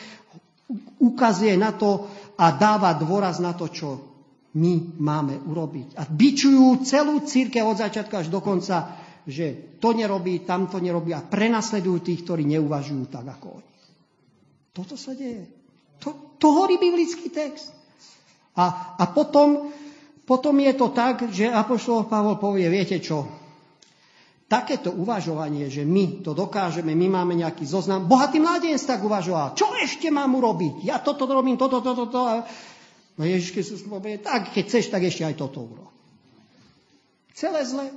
ukazuje 1.04 1.60
na 1.60 1.76
to 1.76 2.08
a 2.40 2.56
dáva 2.56 2.96
dôraz 2.96 3.44
na 3.44 3.52
to, 3.52 3.68
čo 3.68 4.09
my 4.58 4.98
máme 4.98 5.38
urobiť. 5.46 6.00
A 6.00 6.10
bičujú 6.10 6.82
celú 6.82 7.22
církev 7.22 7.62
od 7.62 7.78
začiatku 7.78 8.14
až 8.18 8.28
do 8.34 8.42
konca, 8.42 8.98
že 9.30 9.78
to 9.78 9.94
nerobí, 9.94 10.42
tamto 10.42 10.82
nerobí 10.82 11.14
a 11.14 11.22
prenasledujú 11.22 12.02
tých, 12.02 12.26
ktorí 12.26 12.50
neuvažujú 12.50 13.04
tak 13.14 13.30
ako 13.30 13.62
oni. 13.62 13.74
Toto 14.74 14.96
sa 14.98 15.14
deje. 15.14 15.46
To, 16.02 16.38
to 16.42 16.46
hovorí 16.50 16.82
biblický 16.82 17.30
text. 17.30 17.76
A, 18.58 18.96
a 18.98 19.04
potom, 19.14 19.70
potom 20.26 20.56
je 20.58 20.74
to 20.74 20.90
tak, 20.96 21.30
že 21.30 21.52
Apoštol 21.52 22.10
Pavol 22.10 22.42
povie, 22.42 22.66
viete 22.72 22.98
čo, 22.98 23.28
takéto 24.50 24.90
uvažovanie, 24.90 25.70
že 25.70 25.86
my 25.86 26.26
to 26.26 26.34
dokážeme, 26.34 26.98
my 26.98 27.08
máme 27.22 27.38
nejaký 27.38 27.70
zoznam. 27.70 28.10
Bohatý 28.10 28.42
mladenec 28.42 28.82
tak 28.82 29.06
uvažoval. 29.06 29.54
Čo 29.54 29.78
ešte 29.78 30.10
mám 30.10 30.34
urobiť? 30.34 30.90
Ja 30.90 30.98
toto 30.98 31.30
robím, 31.30 31.54
toto, 31.54 31.86
toto, 31.86 32.10
toto. 32.10 32.42
No 33.20 33.28
Ježiš 33.28 33.52
Kristus 33.52 33.84
povie, 33.84 34.16
tak 34.16 34.56
keď 34.56 34.64
chceš, 34.72 34.88
tak 34.88 35.04
ešte 35.04 35.28
aj 35.28 35.36
toto 35.36 35.68
urob. 35.68 35.92
Celé 37.36 37.68
zle. 37.68 37.92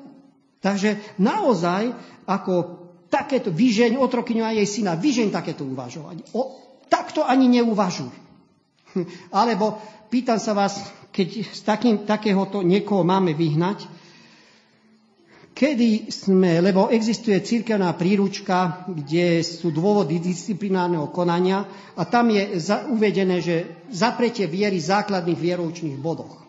Takže 0.59 0.99
naozaj, 1.23 1.95
ako 2.27 2.83
takéto 3.07 3.55
vyžeň 3.55 4.03
otrokyňu 4.03 4.43
a 4.43 4.51
jej 4.51 4.67
syna, 4.67 4.99
vyžeň 4.99 5.31
takéto 5.31 5.63
uvažovanie. 5.63 6.27
O, 6.35 6.59
takto 6.91 7.23
ani 7.23 7.47
neuvažuj. 7.47 8.11
Alebo 9.31 9.79
pýtam 10.11 10.43
sa 10.43 10.59
vás, 10.59 10.83
keď 11.15 11.29
z 11.55 11.61
takým, 11.63 12.03
takéhoto 12.03 12.67
niekoho 12.67 13.07
máme 13.07 13.31
vyhnať, 13.39 13.87
Kedy 15.53 16.09
sme, 16.09 16.65
lebo 16.65 16.89
existuje 16.89 17.37
církevná 17.45 17.93
príručka, 17.93 18.89
kde 18.89 19.45
sú 19.45 19.69
dôvody 19.69 20.17
disciplinárneho 20.17 21.13
konania 21.13 21.69
a 21.93 22.09
tam 22.09 22.33
je 22.33 22.57
uvedené, 22.89 23.45
že 23.45 23.85
zapretie 23.93 24.49
viery 24.49 24.81
v 24.81 24.89
základných 24.89 25.37
vieroučných 25.37 26.01
bodoch. 26.01 26.41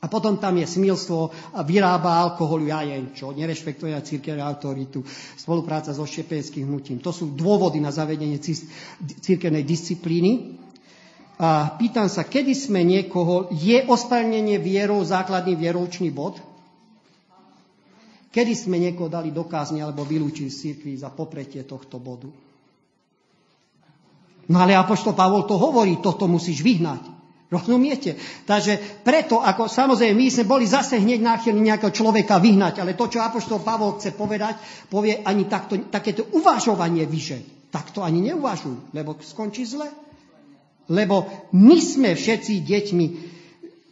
A 0.00 0.08
potom 0.08 0.36
tam 0.36 0.56
je 0.60 0.68
smilstvo 0.68 1.32
a 1.56 1.64
vyrába 1.64 2.20
alkoholu 2.20 2.68
jajen, 2.68 3.16
čo 3.16 3.32
nerešpektuje 3.32 3.96
církevnú 4.04 4.44
autoritu, 4.44 5.00
spolupráca 5.36 5.96
so 5.96 6.04
šepeckým 6.04 6.68
hnutím. 6.68 7.00
To 7.00 7.08
sú 7.08 7.32
dôvody 7.32 7.80
na 7.80 7.88
zavedenie 7.88 8.36
církevnej 9.20 9.64
disciplíny. 9.64 10.60
A 11.40 11.76
pýtam 11.80 12.12
sa, 12.12 12.28
kedy 12.28 12.52
sme 12.52 12.84
niekoho, 12.84 13.48
je 13.52 13.80
ospravedlnenie 13.84 14.60
vierou 14.60 15.00
základný 15.00 15.56
vieroučný 15.56 16.12
bod? 16.12 16.53
Kedy 18.34 18.52
sme 18.58 18.82
niekoho 18.82 19.06
dali 19.06 19.30
dokázne 19.30 19.78
alebo 19.78 20.02
vylúčili 20.02 20.50
z 20.50 20.74
cirkvi 20.74 20.98
za 20.98 21.14
popretie 21.14 21.62
tohto 21.62 22.02
bodu? 22.02 22.26
No 24.50 24.56
ale 24.58 24.74
Apoštol 24.74 25.14
Pavol 25.14 25.46
to 25.46 25.54
hovorí, 25.54 26.02
toto 26.02 26.26
musíš 26.26 26.66
vyhnať. 26.66 27.14
Rozumiete? 27.46 28.18
Takže 28.42 29.06
preto, 29.06 29.38
ako 29.38 29.70
samozrejme, 29.70 30.18
my 30.18 30.26
sme 30.26 30.50
boli 30.50 30.66
zase 30.66 30.98
hneď 30.98 31.22
náchylní 31.22 31.70
nejakého 31.70 31.94
človeka 31.94 32.42
vyhnať, 32.42 32.82
ale 32.82 32.98
to, 32.98 33.06
čo 33.06 33.22
Apoštol 33.22 33.62
Pavol 33.62 34.02
chce 34.02 34.10
povedať, 34.18 34.58
povie 34.90 35.22
ani 35.22 35.46
takto, 35.46 35.78
takéto 35.86 36.26
uvažovanie 36.34 37.06
vyše. 37.06 37.70
Takto 37.70 38.02
ani 38.02 38.34
neuvažuj, 38.34 38.90
lebo 38.90 39.14
skončí 39.22 39.62
zle. 39.62 39.86
Lebo 40.90 41.30
my 41.54 41.78
sme 41.78 42.18
všetci 42.18 42.66
deťmi 42.66 43.06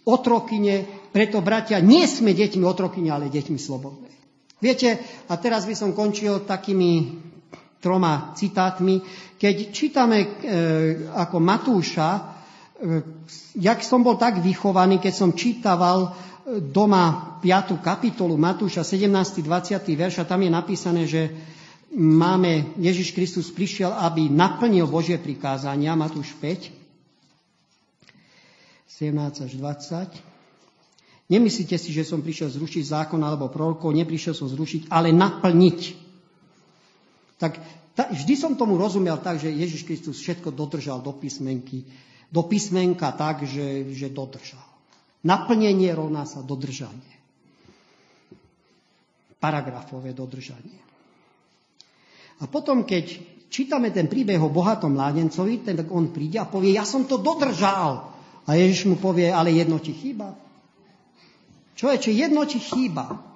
otrokyne, 0.03 1.07
preto 1.15 1.39
bratia, 1.39 1.79
nie 1.79 2.03
sme 2.11 2.35
deťmi 2.35 2.67
otrokyne, 2.67 3.15
ale 3.15 3.31
deťmi 3.31 3.59
slobodnej. 3.63 4.22
Viete, 4.63 5.03
a 5.27 5.35
teraz 5.43 5.67
by 5.67 5.75
som 5.75 5.91
končil 5.91 6.47
takými 6.47 7.19
troma 7.83 8.31
citátmi. 8.39 9.03
Keď 9.35 9.57
čítame 9.75 10.19
e, 10.23 10.29
ako 11.11 11.43
Matúša, 11.43 12.11
e, 12.15 12.21
jak 13.59 13.83
som 13.83 14.07
bol 14.07 14.15
tak 14.15 14.39
vychovaný, 14.39 15.03
keď 15.03 15.15
som 15.19 15.35
čítaval 15.35 15.99
e, 16.07 16.11
doma 16.63 17.35
5. 17.43 17.83
kapitolu 17.83 18.39
Matúša 18.39 18.87
17. 18.87 19.43
20. 19.43 19.83
verš 19.99 20.23
a 20.23 20.29
tam 20.31 20.47
je 20.47 20.51
napísané, 20.55 21.11
že 21.11 21.27
máme, 21.99 22.79
Ježiš 22.79 23.19
Kristus 23.19 23.51
prišiel, 23.51 23.91
aby 23.91 24.31
naplnil 24.31 24.87
Božie 24.87 25.19
prikázania, 25.19 25.99
Matúš 25.99 26.39
5, 26.39 26.71
17 28.87 29.43
až 29.43 29.53
20. 29.59 30.32
Nemyslíte 31.31 31.79
si, 31.79 31.95
že 31.95 32.03
som 32.03 32.25
prišiel 32.25 32.51
zrušiť 32.51 32.83
zákon 32.83 33.21
alebo 33.23 33.53
prorokov, 33.53 33.95
neprišiel 33.95 34.35
som 34.35 34.51
zrušiť, 34.51 34.91
ale 34.91 35.15
naplniť. 35.15 35.81
Tak 37.39 37.53
ta, 37.93 38.09
vždy 38.09 38.35
som 38.35 38.53
tomu 38.59 38.81
rozumel 38.81 39.21
tak, 39.21 39.39
že 39.39 39.53
Ježiš 39.53 39.85
Kristus 39.85 40.19
všetko 40.23 40.51
dodržal 40.51 41.05
do 41.05 41.13
písmenky, 41.13 41.85
do 42.33 42.43
písmenka 42.47 43.13
tak, 43.13 43.45
že, 43.45 43.93
že 43.93 44.09
dodržal. 44.09 44.65
Naplnenie 45.23 45.93
rovná 45.95 46.27
sa 46.27 46.43
dodržanie. 46.43 47.15
Paragrafové 49.39 50.15
dodržanie. 50.15 50.83
A 52.43 52.51
potom, 52.51 52.83
keď 52.83 53.23
čítame 53.53 53.95
ten 53.95 54.11
príbeh 54.11 54.41
o 54.43 54.51
bohatom 54.51 54.99
mládencovi, 54.99 55.63
ten 55.63 55.79
on 55.93 56.11
príde 56.11 56.43
a 56.43 56.49
povie, 56.49 56.75
ja 56.75 56.83
som 56.83 57.07
to 57.07 57.23
dodržal. 57.23 58.11
A 58.43 58.51
Ježiš 58.59 58.91
mu 58.91 58.97
povie, 58.99 59.31
ale 59.31 59.55
jedno 59.55 59.79
ti 59.79 59.95
chýba. 59.95 60.35
Človeče, 61.75 62.11
jedno 62.13 62.45
ti 62.45 62.61
chýba. 62.61 63.33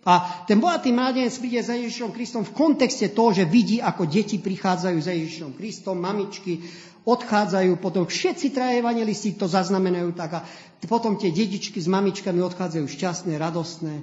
A 0.00 0.44
ten 0.48 0.56
bohatý 0.56 0.96
mladenec 0.96 1.36
príde 1.36 1.60
za 1.60 1.76
Ježišom 1.76 2.16
Kristom 2.16 2.42
v 2.42 2.56
kontexte 2.56 3.12
toho, 3.12 3.36
že 3.36 3.44
vidí, 3.44 3.84
ako 3.84 4.08
deti 4.08 4.40
prichádzajú 4.40 4.98
za 4.98 5.12
Ježišom 5.12 5.60
Kristom, 5.60 6.00
mamičky 6.00 6.64
odchádzajú, 7.04 7.76
potom 7.80 8.08
všetci 8.08 8.52
evangelisti 8.56 9.36
to 9.36 9.44
zaznamenajú 9.44 10.12
tak 10.16 10.40
a 10.40 10.40
potom 10.88 11.20
tie 11.20 11.28
dedičky 11.28 11.76
s 11.80 11.88
mamičkami 11.88 12.40
odchádzajú 12.40 12.86
šťastné, 12.88 13.36
radostné. 13.36 14.00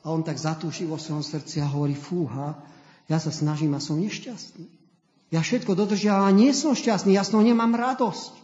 A 0.00 0.10
on 0.10 0.24
tak 0.24 0.40
zatúši 0.40 0.88
vo 0.88 0.96
svojom 0.96 1.22
srdci 1.22 1.60
a 1.60 1.68
hovorí, 1.68 1.92
fúha, 1.92 2.56
ja 3.06 3.20
sa 3.20 3.28
snažím 3.28 3.76
a 3.76 3.84
som 3.84 4.00
nešťastný. 4.00 4.66
Ja 5.30 5.44
všetko 5.44 5.78
dodržiavam 5.78 6.26
a 6.26 6.34
nie 6.34 6.50
som 6.50 6.74
šťastný, 6.74 7.14
ja 7.14 7.22
z 7.22 7.36
toho 7.36 7.44
nemám 7.44 7.76
radosť. 7.76 8.39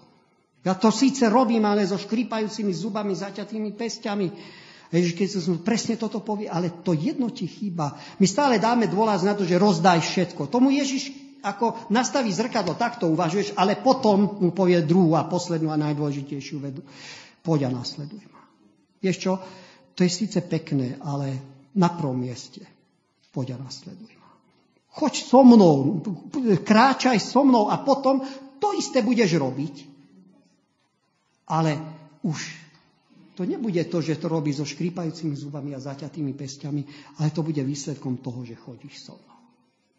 Ja 0.66 0.74
to 0.74 0.90
síce 0.90 1.30
robím, 1.30 1.62
ale 1.62 1.86
so 1.86 1.94
škripajúcimi 1.94 2.74
zubami, 2.74 3.14
zaťatými 3.14 3.70
pestiami. 3.78 4.26
Ježiš, 4.90 5.38
som 5.38 5.62
presne 5.62 5.94
toto 5.94 6.18
povie, 6.18 6.50
ale 6.50 6.82
to 6.82 6.90
jedno 6.90 7.30
ti 7.30 7.46
chýba. 7.46 7.94
My 8.18 8.26
stále 8.26 8.58
dáme 8.58 8.90
dôraz 8.90 9.22
na 9.22 9.38
to, 9.38 9.46
že 9.46 9.62
rozdaj 9.62 10.02
všetko. 10.02 10.50
Tomu 10.50 10.74
Ježiš 10.74 11.14
ako 11.46 11.86
nastaví 11.94 12.34
zrkadlo, 12.34 12.74
takto 12.74 13.06
uvažuješ, 13.06 13.54
ale 13.54 13.78
potom 13.78 14.42
mu 14.42 14.50
povie 14.50 14.82
druhú 14.82 15.14
a 15.14 15.30
poslednú 15.30 15.70
a 15.70 15.78
najdôležitejšiu 15.78 16.58
vedu. 16.58 16.82
Poď 17.46 17.70
a 17.70 17.78
nasleduj 17.78 18.26
ma. 18.34 18.42
Vieš 18.98 19.16
čo? 19.22 19.38
To 19.94 20.00
je 20.02 20.10
síce 20.10 20.42
pekné, 20.42 20.98
ale 20.98 21.38
na 21.78 21.94
prvom 21.94 22.18
mieste. 22.18 22.66
Poď 23.30 23.54
a 23.54 23.62
nasleduj 23.62 24.10
ma. 24.18 24.30
Choď 24.98 25.14
so 25.22 25.46
mnou, 25.46 26.02
kráčaj 26.66 27.22
so 27.22 27.46
mnou 27.46 27.70
a 27.70 27.78
potom 27.78 28.26
to 28.58 28.74
isté 28.74 29.06
budeš 29.06 29.38
robiť. 29.38 29.95
Ale 31.46 31.78
už 32.26 32.66
to 33.36 33.44
nebude 33.44 33.84
to, 33.92 34.00
že 34.00 34.16
to 34.16 34.32
robí 34.32 34.50
so 34.56 34.64
škrípajúcimi 34.64 35.36
zubami 35.36 35.76
a 35.76 35.80
zaťatými 35.82 36.32
pestiami, 36.32 36.82
ale 37.20 37.28
to 37.30 37.44
bude 37.44 37.60
výsledkom 37.60 38.24
toho, 38.24 38.42
že 38.48 38.56
chodíš 38.56 39.04
so 39.04 39.14
mnou. 39.14 39.38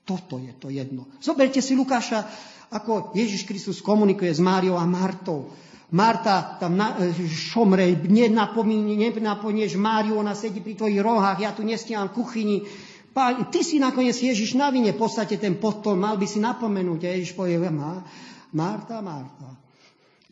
Toto 0.07 0.41
je 0.41 0.55
to 0.57 0.73
jedno. 0.73 1.05
Zoberte 1.19 1.61
si 1.61 1.77
Lukáša, 1.77 2.25
ako 2.73 3.11
Ježiš 3.13 3.45
Kristus 3.45 3.83
komunikuje 3.83 4.33
s 4.33 4.41
Máriou 4.41 4.79
a 4.79 4.87
Martou. 4.89 5.51
Marta 5.93 6.59
tam 6.59 6.75
na, 6.75 6.95
šomre, 7.27 7.95
nenapomínieš 7.95 9.75
Máriu, 9.79 10.19
ona 10.19 10.35
sedí 10.35 10.59
pri 10.59 10.75
tvojich 10.75 10.99
rohách, 10.99 11.39
ja 11.43 11.51
tu 11.55 11.63
nestíham 11.63 12.11
kuchyni. 12.11 12.67
Pán, 13.15 13.47
ty 13.53 13.63
si 13.63 13.79
nakoniec 13.79 14.17
Ježiš 14.17 14.57
na 14.57 14.73
vine, 14.73 14.91
v 14.91 14.99
podstate 14.99 15.37
ten 15.39 15.61
podpol 15.61 15.95
mal 15.95 16.17
by 16.17 16.27
si 16.27 16.41
napomenúť. 16.43 17.01
A 17.05 17.09
Ježiš 17.15 17.37
povie, 17.37 17.55
Marta, 17.59 18.99
Marta, 18.99 19.66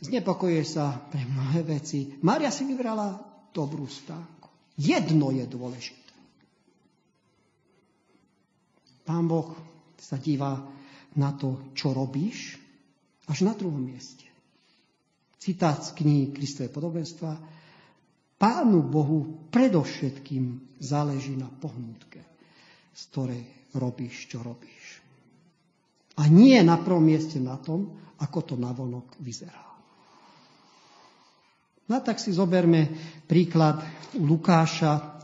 Znepokojuje 0.03 0.65
sa 0.67 0.99
pre 1.07 1.23
mnohé 1.23 1.63
veci. 1.63 2.19
Mária 2.19 2.51
si 2.51 2.67
vybrala 2.67 3.15
dobrú 3.55 3.87
stánku. 3.87 4.75
Jedno 4.75 5.31
je 5.31 5.47
dôležité. 5.47 6.13
Pán 9.07 9.29
Boh 9.29 9.55
sa 9.95 10.19
díva 10.19 10.59
na 11.15 11.31
to, 11.37 11.71
čo 11.77 11.95
robíš, 11.95 12.59
až 13.29 13.47
na 13.47 13.55
druhom 13.55 13.79
mieste. 13.79 14.27
Citát 15.39 15.79
z 15.79 15.93
knihy 15.95 16.33
Kristové 16.33 16.67
podobenstva. 16.73 17.37
Pánu 18.35 18.83
Bohu 18.83 19.47
predovšetkým 19.53 20.75
záleží 20.81 21.37
na 21.39 21.47
pohnutke, 21.47 22.19
z 22.91 23.01
ktorej 23.13 23.43
robíš, 23.77 24.27
čo 24.27 24.43
robíš. 24.43 24.99
A 26.19 26.27
nie 26.27 26.59
na 26.65 26.75
prvom 26.81 27.05
mieste 27.05 27.39
na 27.39 27.55
tom, 27.55 27.95
ako 28.19 28.39
to 28.43 28.55
navonok 28.59 29.15
vyzerá. 29.23 29.74
No 31.85 32.01
tak 32.01 32.17
si 32.17 32.33
zoberme 32.33 32.89
príklad 33.29 33.85
u 34.17 34.25
Lukáša, 34.25 35.21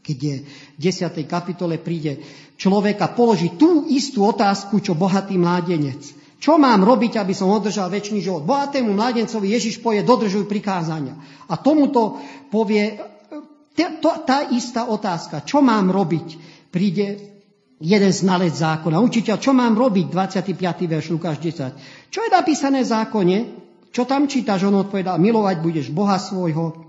kde 0.00 0.46
v 0.46 0.78
10. 0.78 1.10
kapitole 1.26 1.82
príde 1.82 2.22
človeka 2.54 3.10
položí 3.10 3.58
tú 3.58 3.90
istú 3.90 4.22
otázku, 4.26 4.78
čo 4.78 4.94
bohatý 4.94 5.34
mládenec. 5.34 6.00
Čo 6.40 6.56
mám 6.56 6.80
robiť, 6.80 7.20
aby 7.20 7.36
som 7.36 7.52
održal 7.52 7.92
väčší 7.92 8.24
život? 8.24 8.48
Bohatému 8.48 8.96
mladencovi 8.96 9.52
Ježiš 9.52 9.84
povie, 9.84 10.00
dodržuj 10.00 10.48
prikázania. 10.48 11.12
A 11.52 11.60
tomuto 11.60 12.16
povie 12.48 12.96
tá 14.00 14.48
istá 14.48 14.88
otázka, 14.88 15.44
čo 15.44 15.60
mám 15.60 15.92
robiť? 15.92 16.40
Príde 16.72 17.20
jeden 17.76 18.12
znalec 18.12 18.56
zákona. 18.56 19.04
Učiteľ, 19.04 19.36
čo 19.36 19.52
mám 19.52 19.76
robiť? 19.76 20.06
25. 20.08 20.56
verš 20.88 21.06
Lukáš 21.12 21.44
10. 21.44 22.08
Čo 22.08 22.24
je 22.24 22.30
napísané 22.32 22.84
v 22.84 22.88
zákone? 22.88 23.36
Čo 23.90 24.06
tam 24.06 24.30
čítaš? 24.30 24.70
On 24.70 24.74
odpovedal, 24.78 25.18
milovať 25.18 25.56
budeš 25.58 25.86
Boha 25.90 26.14
svojho, 26.14 26.86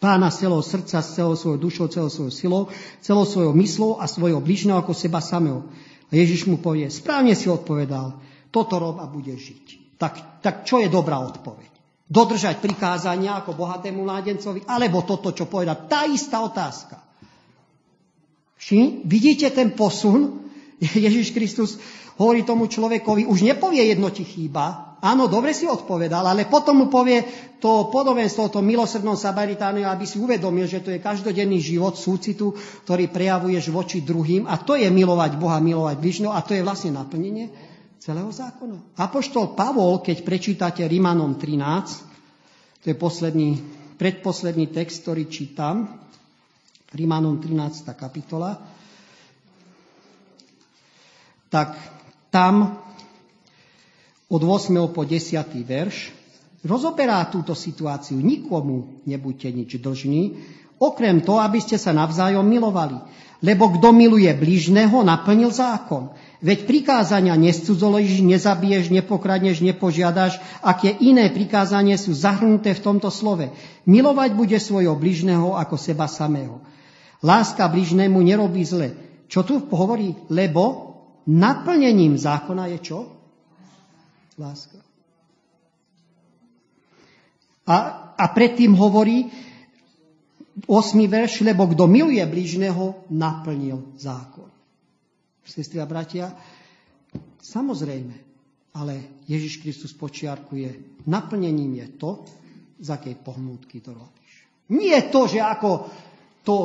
pána 0.00 0.32
z 0.32 0.46
celého 0.46 0.64
srdca, 0.64 1.04
z 1.04 1.08
celou 1.20 1.36
svojou 1.36 1.58
dušou, 1.60 1.86
celou 1.92 2.08
svojou 2.08 2.32
silou, 2.32 2.62
celou 3.04 3.26
svojou 3.28 3.52
myslou 3.52 4.00
a 4.00 4.08
svojho 4.08 4.40
bližného 4.40 4.80
ako 4.80 4.96
seba 4.96 5.20
samého. 5.20 5.68
A 6.08 6.12
Ježiš 6.16 6.48
mu 6.48 6.56
povie, 6.56 6.88
správne 6.88 7.36
si 7.36 7.52
odpovedal, 7.52 8.16
toto 8.48 8.80
rob 8.80 8.96
a 8.96 9.04
bude 9.04 9.36
žiť. 9.36 9.96
Tak, 10.00 10.40
tak 10.40 10.64
čo 10.64 10.80
je 10.80 10.88
dobrá 10.88 11.20
odpoveď? 11.20 11.68
Dodržať 12.08 12.64
prikázania 12.64 13.36
ako 13.36 13.52
bohatému 13.52 14.08
mládencovi, 14.08 14.64
alebo 14.64 15.04
toto, 15.04 15.36
čo 15.36 15.44
povedal. 15.44 15.84
Tá 15.84 16.08
istá 16.08 16.40
otázka. 16.40 17.04
Všim, 18.56 19.04
vidíte 19.04 19.52
ten 19.52 19.76
posun? 19.76 20.48
Ježiš 20.80 21.36
Kristus 21.36 21.76
hovorí 22.16 22.48
tomu 22.48 22.72
človekovi, 22.72 23.28
už 23.28 23.44
nepovie 23.44 23.84
jedno 23.84 24.08
ti 24.08 24.24
chýba, 24.24 24.87
áno, 25.02 25.30
dobre 25.30 25.54
si 25.54 25.66
odpovedal, 25.66 26.26
ale 26.26 26.50
potom 26.50 26.84
mu 26.84 26.86
povie 26.90 27.22
to 27.58 27.90
podobenstvo 27.90 28.50
o 28.50 28.54
tom 28.54 28.64
milosrdnom 28.66 29.18
Samaritánu, 29.18 29.82
aby 29.82 30.06
si 30.06 30.22
uvedomil, 30.22 30.70
že 30.70 30.82
to 30.82 30.94
je 30.94 31.02
každodenný 31.02 31.58
život 31.58 31.98
súcitu, 31.98 32.54
ktorý 32.86 33.10
prejavuješ 33.10 33.74
voči 33.74 33.98
druhým 34.02 34.46
a 34.46 34.58
to 34.62 34.78
je 34.78 34.86
milovať 34.86 35.38
Boha, 35.38 35.58
milovať 35.58 35.96
bližného 35.98 36.32
a 36.34 36.42
to 36.42 36.54
je 36.54 36.62
vlastne 36.62 36.94
naplnenie 36.94 37.50
celého 37.98 38.30
zákona. 38.30 38.94
Apoštol 38.96 39.58
Pavol, 39.58 40.00
keď 40.00 40.22
prečítate 40.22 40.86
Rimanom 40.86 41.34
13, 41.34 42.86
to 42.86 42.86
je 42.88 42.96
posledný, 42.96 43.58
predposledný 43.98 44.70
text, 44.70 45.02
ktorý 45.02 45.26
čítam, 45.26 45.98
Rimanom 46.94 47.36
13. 47.42 47.84
kapitola, 47.92 48.56
tak 51.52 51.76
tam 52.32 52.87
od 54.28 54.42
8. 54.44 54.92
po 54.92 55.08
10. 55.08 55.40
verš 55.64 56.12
rozoberá 56.60 57.24
túto 57.32 57.56
situáciu. 57.56 58.20
Nikomu 58.20 59.00
nebuďte 59.08 59.48
nič 59.56 59.70
dlžní, 59.80 60.22
okrem 60.76 61.24
toho, 61.24 61.40
aby 61.40 61.58
ste 61.64 61.80
sa 61.80 61.96
navzájom 61.96 62.44
milovali. 62.44 63.00
Lebo 63.38 63.70
kto 63.70 63.94
miluje 63.94 64.28
bližného, 64.34 65.06
naplnil 65.06 65.54
zákon. 65.54 66.10
Veď 66.42 66.66
prikázania 66.66 67.38
nescudzoložíš, 67.38 68.26
nezabiješ, 68.26 68.90
nepokradneš, 68.90 69.62
nepožiadaš, 69.62 70.42
aké 70.58 70.90
iné 70.90 71.30
prikázanie 71.30 71.94
sú 71.94 72.14
zahrnuté 72.14 72.74
v 72.74 72.82
tomto 72.82 73.14
slove. 73.14 73.54
Milovať 73.86 74.34
bude 74.34 74.58
svojho 74.58 74.98
bližného 74.98 75.54
ako 75.54 75.78
seba 75.78 76.10
samého. 76.10 76.58
Láska 77.22 77.66
bližnému 77.70 78.18
nerobí 78.22 78.66
zle. 78.66 78.94
Čo 79.30 79.46
tu 79.46 79.62
hovorí? 79.70 80.18
Lebo 80.30 80.94
naplnením 81.26 82.18
zákona 82.18 82.74
je 82.74 82.78
čo? 82.82 83.17
Láska. 84.38 84.78
A, 87.68 87.76
a 88.16 88.24
predtým 88.32 88.72
hovorí 88.72 89.28
8. 90.64 90.70
verš, 91.04 91.44
lebo 91.44 91.68
kto 91.68 91.84
miluje 91.84 92.22
bližného, 92.24 93.04
naplnil 93.12 93.92
zákon 94.00 94.48
sestri 95.48 95.80
a 95.80 95.88
bratia. 95.88 96.28
Samozrejme, 97.40 98.14
ale 98.76 99.24
Ježiš 99.24 99.64
Kristus 99.64 99.96
počiarkuje, 99.96 101.00
naplnením 101.08 101.80
je 101.80 101.86
to, 101.96 102.10
z 102.78 102.88
akej 102.92 103.16
pohnútky 103.24 103.80
to 103.80 103.96
robíš. 103.96 104.32
Nie 104.70 105.08
to, 105.08 105.24
že 105.24 105.40
ako 105.40 105.88
to 106.44 106.56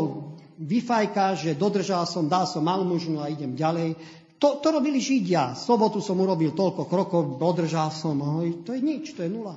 vyfajka, 0.59 1.39
že 1.39 1.57
dodržal 1.57 2.05
som, 2.05 2.28
dal 2.28 2.45
som 2.45 2.61
malmužnu 2.61 3.17
a 3.24 3.32
idem 3.32 3.55
ďalej. 3.55 3.95
To, 4.43 4.59
to 4.59 4.75
robili 4.75 4.99
Židia. 4.99 5.55
Sobotu 5.55 6.03
som 6.03 6.19
urobil 6.19 6.51
toľko 6.51 6.83
krokov, 6.91 7.39
dodržal 7.39 7.95
som. 7.95 8.19
To 8.67 8.75
je 8.75 8.81
nič, 8.83 9.15
to 9.15 9.23
je 9.23 9.31
nula. 9.31 9.55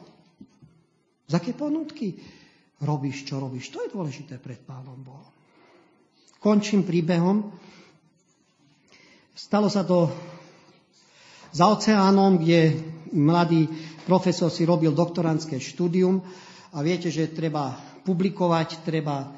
Z 1.26 1.34
aké 1.34 1.51
pohnútky 1.51 2.14
robíš, 2.78 3.26
čo 3.26 3.43
robíš? 3.43 3.74
To 3.74 3.82
je 3.82 3.91
dôležité 3.91 4.39
pred 4.39 4.62
Pánom 4.62 4.95
Bohom. 5.03 5.34
Končím 6.39 6.87
príbehom. 6.87 7.51
Stalo 9.34 9.66
sa 9.66 9.82
to 9.82 10.07
za 11.51 11.66
oceánom, 11.66 12.39
kde 12.39 12.78
mladý 13.11 13.66
profesor 14.07 14.55
si 14.55 14.62
robil 14.62 14.95
doktorantské 14.95 15.59
štúdium 15.59 16.22
a 16.70 16.78
viete, 16.87 17.11
že 17.11 17.34
treba 17.34 17.74
publikovať, 18.07 18.87
treba 18.87 19.34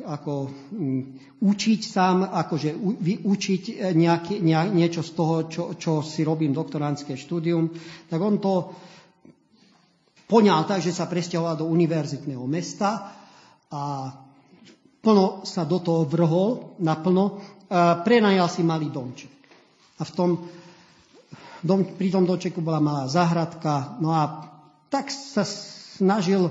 ako 0.00 0.48
mm, 0.72 1.02
učiť 1.44 1.80
sám, 1.84 2.24
akože 2.24 2.72
vyučiť 2.80 3.62
eh, 3.68 3.92
nejaký, 3.92 4.40
niečo 4.72 5.04
z 5.04 5.10
toho, 5.12 5.34
čo, 5.46 5.62
čo 5.76 6.00
si 6.00 6.24
robím 6.24 6.56
doktorantské 6.56 7.20
štúdium, 7.20 7.68
tak 8.08 8.16
on 8.16 8.40
to 8.40 8.72
poňal 10.24 10.64
tak, 10.64 10.80
že 10.80 10.96
sa 10.96 11.04
presťahoval 11.04 11.60
do 11.60 11.66
univerzitného 11.68 12.44
mesta 12.48 13.12
a 13.68 14.10
plno 15.04 15.44
sa 15.44 15.62
do 15.68 15.78
toho 15.78 16.02
vrhol, 16.08 16.80
naplno 16.82 17.38
prenajal 18.02 18.46
si 18.50 18.62
malý 18.66 18.90
domček. 18.90 19.30
A 19.98 20.02
v 20.02 20.12
tom, 20.14 20.30
dom, 21.62 21.94
pri 21.94 22.08
tom 22.10 22.26
domčeku 22.26 22.62
bola 22.62 22.82
malá 22.82 23.04
záhradka, 23.06 23.98
no 24.02 24.10
a 24.10 24.50
tak 24.90 25.10
sa 25.10 25.42
snažil 25.46 26.50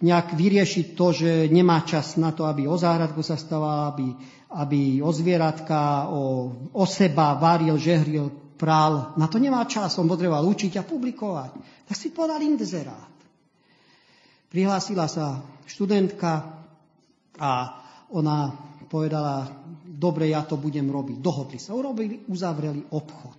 nejak 0.00 0.32
vyriešiť 0.32 0.96
to, 0.96 1.06
že 1.12 1.30
nemá 1.52 1.84
čas 1.84 2.16
na 2.16 2.32
to, 2.32 2.48
aby 2.48 2.64
o 2.64 2.76
záhradku 2.76 3.20
sa 3.20 3.36
stával, 3.36 3.92
aby, 3.92 4.08
aby 4.56 4.80
o 5.04 5.12
zvieratka, 5.12 6.08
o, 6.08 6.52
o 6.72 6.84
seba 6.88 7.36
varil, 7.36 7.76
žehril, 7.76 8.56
prál. 8.56 9.12
Na 9.16 9.28
to 9.28 9.36
nemá 9.36 9.64
čas, 9.68 9.96
on 10.00 10.08
potreboval 10.08 10.44
učiť 10.48 10.80
a 10.80 10.88
publikovať. 10.88 11.52
Tak 11.88 11.96
si 11.96 12.12
podal 12.12 12.40
indezerát. 12.40 13.12
Prihlásila 14.48 15.06
sa 15.06 15.40
študentka 15.68 16.58
a 17.38 17.52
ona 18.10 18.50
povedala, 18.90 19.46
dobre, 19.86 20.32
ja 20.32 20.42
to 20.42 20.58
budem 20.58 20.90
robiť. 20.90 21.22
Dohodli 21.22 21.62
sa, 21.62 21.76
urobili, 21.76 22.26
uzavreli 22.26 22.90
obchod. 22.90 23.38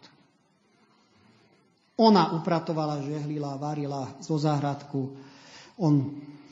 Ona 2.01 2.33
upratovala, 2.39 3.03
žehlila, 3.03 3.59
varila 3.59 4.15
zo 4.23 4.39
záhradku. 4.39 5.11
On 5.83 5.93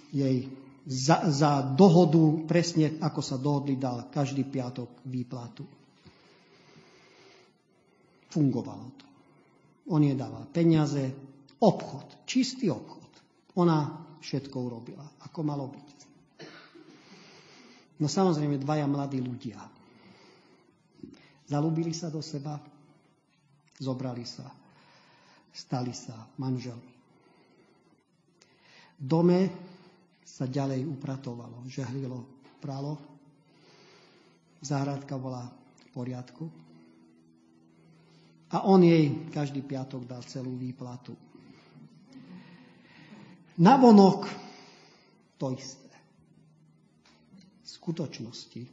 jej 0.10 0.49
za, 0.89 1.28
za 1.30 1.62
dohodu, 1.62 2.45
presne 2.49 2.97
ako 2.97 3.22
sa 3.22 3.38
dohodli, 3.38 3.78
dal 3.78 4.10
každý 4.10 4.45
piatok 4.47 5.05
výplatu. 5.05 5.64
Fungovalo 8.30 8.86
to. 8.97 9.05
On 9.89 10.01
jej 10.01 10.18
dával 10.18 10.45
peniaze, 10.49 11.14
obchod, 11.62 12.26
čistý 12.30 12.70
obchod. 12.70 13.10
Ona 13.57 14.05
všetko 14.22 14.55
urobila, 14.57 15.05
ako 15.26 15.39
malo 15.41 15.66
byť. 15.70 15.97
No 17.99 18.07
samozrejme, 18.07 18.62
dvaja 18.62 18.88
mladí 18.88 19.20
ľudia 19.20 19.60
Zalúbili 21.49 21.97
sa 21.97 22.14
do 22.14 22.22
seba, 22.22 22.62
zobrali 23.82 24.22
sa, 24.22 24.45
stali 25.49 25.97
sa 25.97 26.14
manželmi. 26.38 26.93
V 29.01 29.03
dome 29.10 29.49
sa 30.30 30.46
ďalej 30.46 30.86
upratovalo, 30.86 31.66
žehlilo, 31.66 32.22
pralo. 32.62 33.02
Záhradka 34.62 35.18
bola 35.18 35.50
v 35.50 35.86
poriadku. 35.90 36.46
A 38.54 38.66
on 38.70 38.86
jej 38.86 39.30
každý 39.34 39.66
piatok 39.66 40.06
dal 40.06 40.22
celú 40.26 40.54
výplatu. 40.54 41.18
Navonok 43.60 44.30
to 45.36 45.52
isté. 45.52 45.92
V 47.64 47.68
skutočnosti 47.68 48.64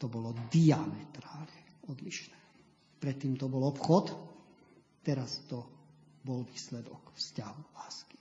to 0.00 0.06
bolo 0.08 0.32
diametrálne 0.48 1.86
odlišné. 1.92 2.38
Predtým 2.98 3.36
to 3.36 3.46
bol 3.52 3.68
obchod, 3.68 4.16
teraz 5.04 5.44
to 5.44 5.60
bol 6.24 6.40
výsledok 6.48 7.12
vzťahu 7.12 7.62
lásky. 7.76 8.13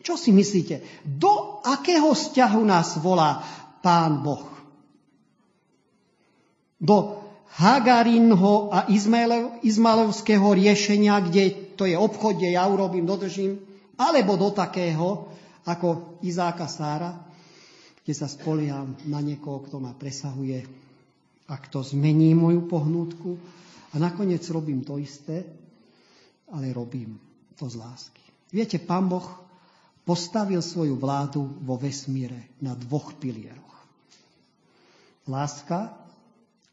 Čo 0.00 0.14
si 0.20 0.30
myslíte? 0.32 1.04
Do 1.04 1.60
akého 1.64 2.12
vzťahu 2.12 2.60
nás 2.64 3.00
volá 3.00 3.40
Pán 3.80 4.20
Boh? 4.20 4.44
Do 6.76 7.24
Hagarinho 7.56 8.68
a 8.68 8.92
Izmaelovského 9.64 10.44
riešenia, 10.52 11.24
kde 11.24 11.72
to 11.72 11.88
je 11.88 11.96
obchod, 11.96 12.36
kde 12.36 12.52
ja 12.52 12.68
urobím, 12.68 13.08
dodržím, 13.08 13.56
alebo 13.96 14.36
do 14.36 14.52
takého, 14.52 15.32
ako 15.64 16.20
Izáka 16.20 16.68
Sára, 16.68 17.16
kde 18.04 18.12
sa 18.12 18.28
spoliam 18.28 18.92
na 19.08 19.24
niekoho, 19.24 19.64
kto 19.64 19.80
ma 19.80 19.96
presahuje 19.96 20.68
a 21.48 21.54
kto 21.56 21.80
zmení 21.80 22.36
moju 22.36 22.68
pohnútku 22.68 23.40
a 23.90 23.94
nakoniec 23.96 24.44
robím 24.52 24.84
to 24.84 25.00
isté, 25.00 25.42
ale 26.52 26.70
robím 26.76 27.16
to 27.56 27.66
z 27.66 27.80
lásky. 27.80 28.22
Viete, 28.52 28.78
Pán 28.78 29.08
Boh 29.08 29.45
postavil 30.06 30.62
svoju 30.62 30.94
vládu 30.94 31.42
vo 31.66 31.74
vesmíre 31.74 32.54
na 32.62 32.78
dvoch 32.78 33.18
pilieroch. 33.18 33.74
Láska 35.26 35.90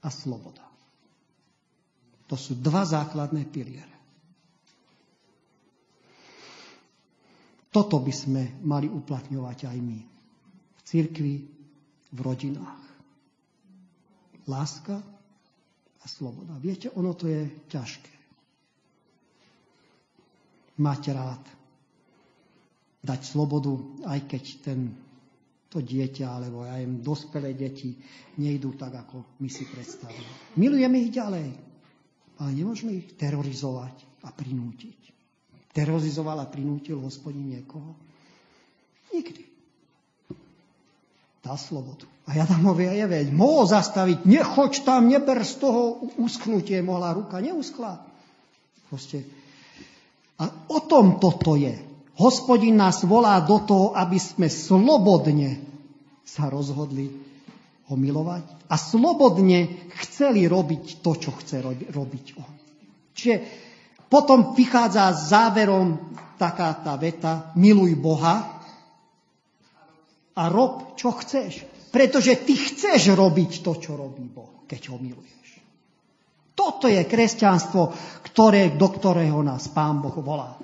a 0.06 0.10
sloboda. 0.14 0.62
To 2.30 2.38
sú 2.38 2.54
dva 2.62 2.86
základné 2.86 3.50
piliere. 3.50 3.90
Toto 7.74 7.98
by 7.98 8.14
sme 8.14 8.62
mali 8.62 8.86
uplatňovať 8.86 9.66
aj 9.66 9.78
my. 9.82 10.00
V 10.78 10.82
cirkvi, 10.86 11.36
v 12.14 12.20
rodinách. 12.22 12.86
Láska 14.46 15.02
a 15.98 16.06
sloboda. 16.06 16.54
Viete, 16.62 16.94
ono 16.94 17.18
to 17.18 17.26
je 17.26 17.50
ťažké. 17.74 18.14
Mať 20.78 21.02
rád. 21.18 21.63
Dať 23.04 23.22
slobodu, 23.36 23.76
aj 24.08 24.20
keď 24.32 24.44
ten, 24.64 24.80
to 25.68 25.84
dieťa, 25.84 26.26
alebo 26.26 26.64
aj 26.64 26.88
dospelé 27.04 27.52
deti 27.52 28.00
nejdú 28.40 28.80
tak, 28.80 28.96
ako 28.96 29.40
my 29.44 29.50
si 29.52 29.68
predstavujeme. 29.68 30.56
Milujeme 30.56 30.98
ich 31.04 31.12
ďalej, 31.12 31.48
ale 32.40 32.50
nemôžeme 32.56 32.96
ich 32.96 33.12
terorizovať 33.20 34.24
a 34.24 34.32
prinútiť. 34.32 35.00
Terorizoval 35.74 36.38
a 36.40 36.48
prinútil 36.48 37.02
hospodin 37.02 37.50
niekoho? 37.50 37.98
Nikdy. 39.12 39.44
Dal 41.44 41.60
slobodu. 41.60 42.08
A 42.24 42.40
hovia, 42.40 42.96
je 42.96 43.04
veď, 43.04 43.28
mohol 43.36 43.68
zastaviť, 43.68 44.24
nechoď 44.24 44.88
tam, 44.88 45.12
neber 45.12 45.44
z 45.44 45.60
toho 45.60 46.08
usknutie, 46.16 46.80
mohla 46.80 47.12
ruka, 47.12 47.44
neuskla. 47.44 48.00
Proste. 48.88 49.28
A 50.40 50.48
o 50.72 50.80
tom 50.88 51.20
toto 51.20 51.60
je. 51.60 51.76
Hospodin 52.14 52.78
nás 52.78 53.02
volá 53.02 53.42
do 53.42 53.58
toho, 53.66 53.98
aby 53.98 54.22
sme 54.22 54.46
slobodne 54.46 55.58
sa 56.22 56.50
rozhodli 56.50 57.10
ho 57.90 57.96
milovať 57.98 58.70
a 58.70 58.76
slobodne 58.78 59.90
chceli 60.02 60.46
robiť 60.46 61.02
to, 61.02 61.12
čo 61.18 61.34
chce 61.34 61.62
robiť 61.90 62.26
on. 62.38 62.54
Čiže 63.14 63.36
potom 64.08 64.54
vychádza 64.54 65.10
záverom 65.10 66.14
taká 66.38 66.74
tá 66.86 66.94
veta, 67.02 67.50
miluj 67.58 67.98
Boha 67.98 68.62
a 70.34 70.44
rob, 70.50 70.94
čo 70.98 71.14
chceš. 71.18 71.66
Pretože 71.94 72.42
ty 72.42 72.58
chceš 72.58 73.14
robiť 73.14 73.62
to, 73.62 73.78
čo 73.78 73.94
robí 73.94 74.26
Boh, 74.26 74.66
keď 74.66 74.90
ho 74.94 74.98
miluješ. 74.98 75.62
Toto 76.54 76.90
je 76.90 77.02
kresťanstvo, 77.06 77.94
ktoré, 78.26 78.74
do 78.74 78.90
ktorého 78.90 79.42
nás 79.46 79.70
Pán 79.70 80.02
Boh 80.02 80.14
volá. 80.22 80.58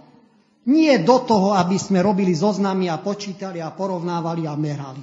Nie 0.70 1.02
do 1.02 1.18
toho, 1.26 1.58
aby 1.58 1.82
sme 1.82 2.06
robili 2.06 2.38
zoznamy 2.38 2.94
a 2.94 3.02
počítali 3.02 3.58
a 3.58 3.74
porovnávali 3.74 4.46
a 4.46 4.54
merali. 4.54 5.02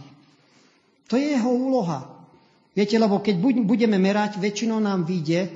To 1.11 1.19
je 1.19 1.35
jeho 1.35 1.51
úloha. 1.51 2.07
Viete, 2.71 2.95
lebo 3.01 3.19
keď 3.19 3.41
budeme 3.67 3.99
merať, 3.99 4.39
väčšinou 4.39 4.79
nám 4.79 5.03
vyjde, 5.03 5.51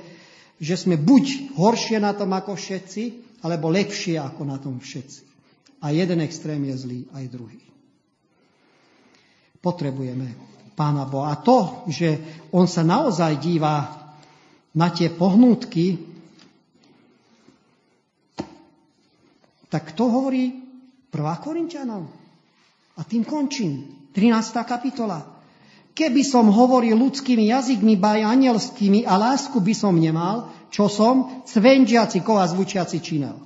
že 0.59 0.75
sme 0.75 0.99
buď 0.99 1.55
horšie 1.55 1.97
na 2.03 2.11
tom 2.11 2.35
ako 2.35 2.59
všetci, 2.59 3.03
alebo 3.41 3.71
lepšie 3.71 4.19
ako 4.19 4.41
na 4.43 4.57
tom 4.59 4.83
všetci. 4.83 5.21
A 5.81 5.95
jeden 5.95 6.21
extrém 6.21 6.61
je 6.69 6.75
zlý, 6.77 6.99
aj 7.15 7.25
druhý. 7.31 7.61
Potrebujeme 9.61 10.33
Pána 10.75 11.05
Boha. 11.05 11.33
A 11.33 11.41
to, 11.41 11.85
že 11.89 12.19
On 12.53 12.65
sa 12.65 12.81
naozaj 12.81 13.37
díva 13.41 13.89
na 14.73 14.87
tie 14.89 15.13
pohnútky, 15.13 16.10
tak 19.71 19.95
to 19.95 20.11
hovorí 20.11 20.51
1. 21.15 21.15
Korintianov. 21.39 22.11
A 22.99 23.07
tým 23.07 23.23
končím. 23.23 24.03
13. 24.11 24.67
kapitola. 24.67 25.23
Keby 25.95 26.23
som 26.27 26.51
hovoril 26.51 26.99
ľudskými 26.99 27.47
jazykmi, 27.47 27.95
baj 27.95 28.27
anielskými 28.27 29.07
a 29.07 29.15
lásku 29.15 29.55
by 29.63 29.71
som 29.71 29.95
nemal, 29.95 30.51
čo 30.67 30.91
som, 30.91 31.43
cvenžiaci 31.47 32.19
kova 32.23 32.43
zvučiaci 32.47 32.99
činel. 32.99 33.39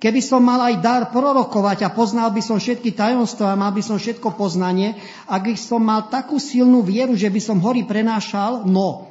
Keby 0.00 0.24
som 0.24 0.40
mal 0.40 0.64
aj 0.64 0.80
dar 0.80 1.02
prorokovať 1.12 1.84
a 1.84 1.92
poznal 1.92 2.32
by 2.32 2.40
som 2.40 2.56
všetky 2.56 2.96
tajomstvá, 2.96 3.52
mal 3.52 3.68
by 3.68 3.84
som 3.84 4.00
všetko 4.00 4.32
poznanie, 4.32 4.96
ak 5.28 5.44
by 5.44 5.56
som 5.60 5.84
mal 5.84 6.08
takú 6.08 6.40
silnú 6.40 6.80
vieru, 6.80 7.12
že 7.12 7.28
by 7.28 7.40
som 7.40 7.60
hory 7.60 7.84
prenášal, 7.84 8.64
no, 8.64 9.09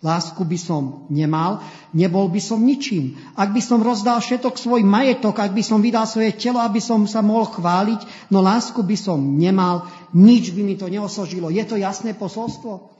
Lásku 0.00 0.48
by 0.48 0.56
som 0.56 1.04
nemal, 1.12 1.60
nebol 1.92 2.32
by 2.32 2.40
som 2.40 2.64
ničím. 2.64 3.20
Ak 3.36 3.52
by 3.52 3.60
som 3.60 3.84
rozdal 3.84 4.24
všetok 4.24 4.56
svoj 4.56 4.80
majetok, 4.80 5.36
ak 5.36 5.52
by 5.52 5.60
som 5.60 5.84
vydal 5.84 6.08
svoje 6.08 6.32
telo, 6.40 6.56
aby 6.56 6.80
som 6.80 7.04
sa 7.04 7.20
mohol 7.20 7.52
chváliť, 7.52 8.32
no 8.32 8.40
lásku 8.40 8.80
by 8.80 8.96
som 8.96 9.20
nemal, 9.20 9.84
nič 10.16 10.56
by 10.56 10.64
mi 10.64 10.80
to 10.80 10.88
neosožilo. 10.88 11.52
Je 11.52 11.60
to 11.68 11.76
jasné 11.76 12.16
posolstvo? 12.16 12.96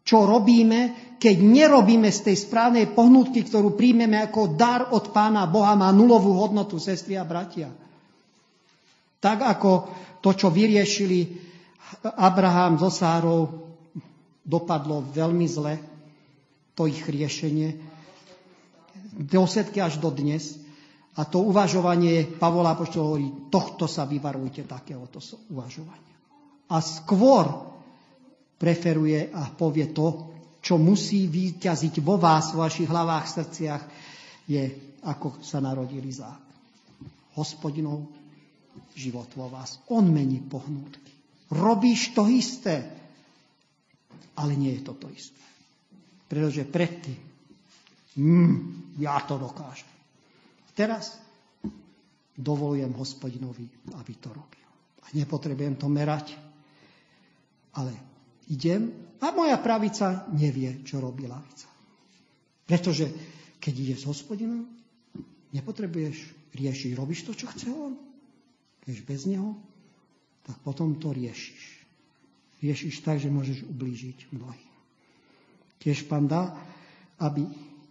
Čo 0.00 0.24
robíme, 0.24 1.12
keď 1.20 1.36
nerobíme 1.44 2.08
z 2.08 2.32
tej 2.32 2.36
správnej 2.48 2.96
pohnutky, 2.96 3.44
ktorú 3.44 3.76
príjmeme 3.76 4.16
ako 4.24 4.56
dar 4.56 4.96
od 4.96 5.12
Pána 5.12 5.44
Boha, 5.44 5.76
má 5.76 5.92
nulovú 5.92 6.40
hodnotu, 6.40 6.80
sestri 6.80 7.20
a 7.20 7.24
bratia. 7.28 7.68
Tak 9.20 9.44
ako 9.44 9.70
to, 10.24 10.32
čo 10.32 10.48
vyriešili 10.48 11.36
Abraham 12.16 12.80
so 12.80 12.88
Sárou, 12.88 13.60
dopadlo 14.44 15.04
veľmi 15.12 15.48
zle, 15.48 15.93
to 16.74 16.90
ich 16.90 17.02
riešenie. 17.06 17.78
Dôsledky 19.14 19.78
až 19.78 20.02
do 20.02 20.10
dnes. 20.10 20.58
A 21.14 21.22
to 21.22 21.46
uvažovanie, 21.46 22.26
Pavola 22.26 22.74
Apoštol 22.74 23.02
hovorí, 23.06 23.28
tohto 23.46 23.86
sa 23.86 24.02
vyvarujte 24.02 24.66
takéhoto 24.66 25.22
uvažovania. 25.54 26.14
A 26.74 26.82
skôr 26.82 27.70
preferuje 28.58 29.30
a 29.30 29.46
povie 29.54 29.94
to, 29.94 30.34
čo 30.58 30.74
musí 30.74 31.30
vyťaziť 31.30 32.02
vo 32.02 32.18
vás, 32.18 32.50
vo 32.50 32.66
vašich 32.66 32.90
hlavách, 32.90 33.26
srdciach, 33.30 33.82
je, 34.50 34.64
ako 35.06 35.38
sa 35.44 35.62
narodil 35.62 36.02
Izák. 36.02 36.42
Hospodinov 37.38 38.10
život 38.98 39.30
vo 39.38 39.46
vás. 39.50 39.78
On 39.94 40.02
mení 40.02 40.42
pohnútky. 40.42 41.12
Robíš 41.54 42.16
to 42.16 42.26
isté, 42.26 42.82
ale 44.34 44.58
nie 44.58 44.80
je 44.80 44.82
to 44.82 44.94
to 44.98 45.06
isté. 45.14 45.44
Pretože 46.28 46.64
predtým, 46.64 47.20
mm, 48.16 48.54
ja 48.98 49.20
to 49.24 49.36
dokážem. 49.36 49.90
Teraz 50.74 51.22
dovolujem 52.34 52.90
hospodinovi, 52.98 53.94
aby 53.94 54.12
to 54.18 54.34
robil. 54.34 54.66
A 55.04 55.06
nepotrebujem 55.14 55.78
to 55.78 55.86
merať, 55.86 56.34
ale 57.78 57.94
idem 58.50 58.90
a 59.22 59.30
moja 59.30 59.56
pravica 59.62 60.26
nevie, 60.34 60.82
čo 60.82 60.98
robí 60.98 61.30
lavica. 61.30 61.70
Pretože 62.66 63.06
keď 63.62 63.74
ideš 63.78 63.98
s 64.04 64.08
hospodinom, 64.10 64.66
nepotrebuješ 65.54 66.16
riešiť. 66.52 66.90
Robíš 66.98 67.28
to, 67.28 67.32
čo 67.32 67.46
chce 67.48 67.70
on. 67.70 67.94
Keď 68.84 68.94
bez 69.06 69.24
neho, 69.24 69.56
tak 70.44 70.60
potom 70.60 70.98
to 71.00 71.14
riešiš. 71.14 71.62
Riešiš 72.60 72.94
tak, 73.04 73.20
že 73.20 73.32
môžeš 73.32 73.64
ublížiť 73.68 74.32
mnohým. 74.34 74.73
Tiež 75.82 76.06
pán 76.08 76.28
dá, 76.28 76.54
aby 77.20 77.44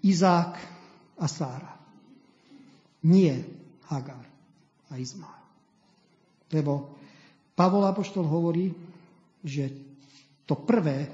Izák 0.04 0.54
a 1.20 1.26
Sára, 1.30 1.74
nie 3.08 3.34
Hagar 3.88 4.26
a 4.90 4.94
Izmael. 4.98 5.44
Lebo 6.52 6.96
Pavol 7.54 7.86
Apoštol 7.86 8.26
hovorí, 8.26 8.74
že 9.44 9.70
to 10.48 10.58
prvé 10.64 11.12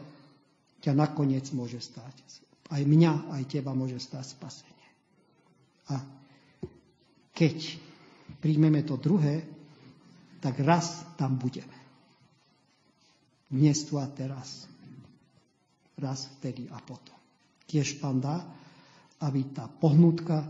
ťa 0.79 0.95
nakoniec 0.95 1.49
môže 1.51 1.81
stáť. 1.83 2.15
Aj 2.69 2.81
mňa, 2.85 3.33
aj 3.33 3.43
teba 3.49 3.73
môže 3.73 3.97
stáť 3.97 4.25
spasenie. 4.37 4.87
A 5.89 6.05
keď 7.33 7.57
príjmeme 8.39 8.85
to 8.85 8.95
druhé, 8.95 9.41
tak 10.39 10.61
raz 10.61 11.01
tam 11.17 11.35
budeme. 11.35 11.75
Dnes 13.49 13.81
tu 13.89 13.97
a 13.97 14.05
teraz 14.05 14.68
raz 15.99 16.31
vtedy 16.39 16.71
a 16.71 16.79
potom. 16.81 17.15
Tiež 17.69 18.01
pán 18.01 18.23
dá, 18.23 18.41
aby 19.21 19.51
tá 19.51 19.67
pohnutka 19.67 20.47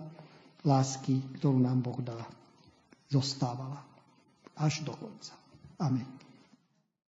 lásky, 0.63 1.19
ktorú 1.41 1.59
nám 1.59 1.81
Boh 1.83 1.99
dá, 1.99 2.17
zostávala. 3.09 3.89
až 4.59 4.83
do 4.83 4.91
konca. 4.91 5.33
Amen. 5.79 6.05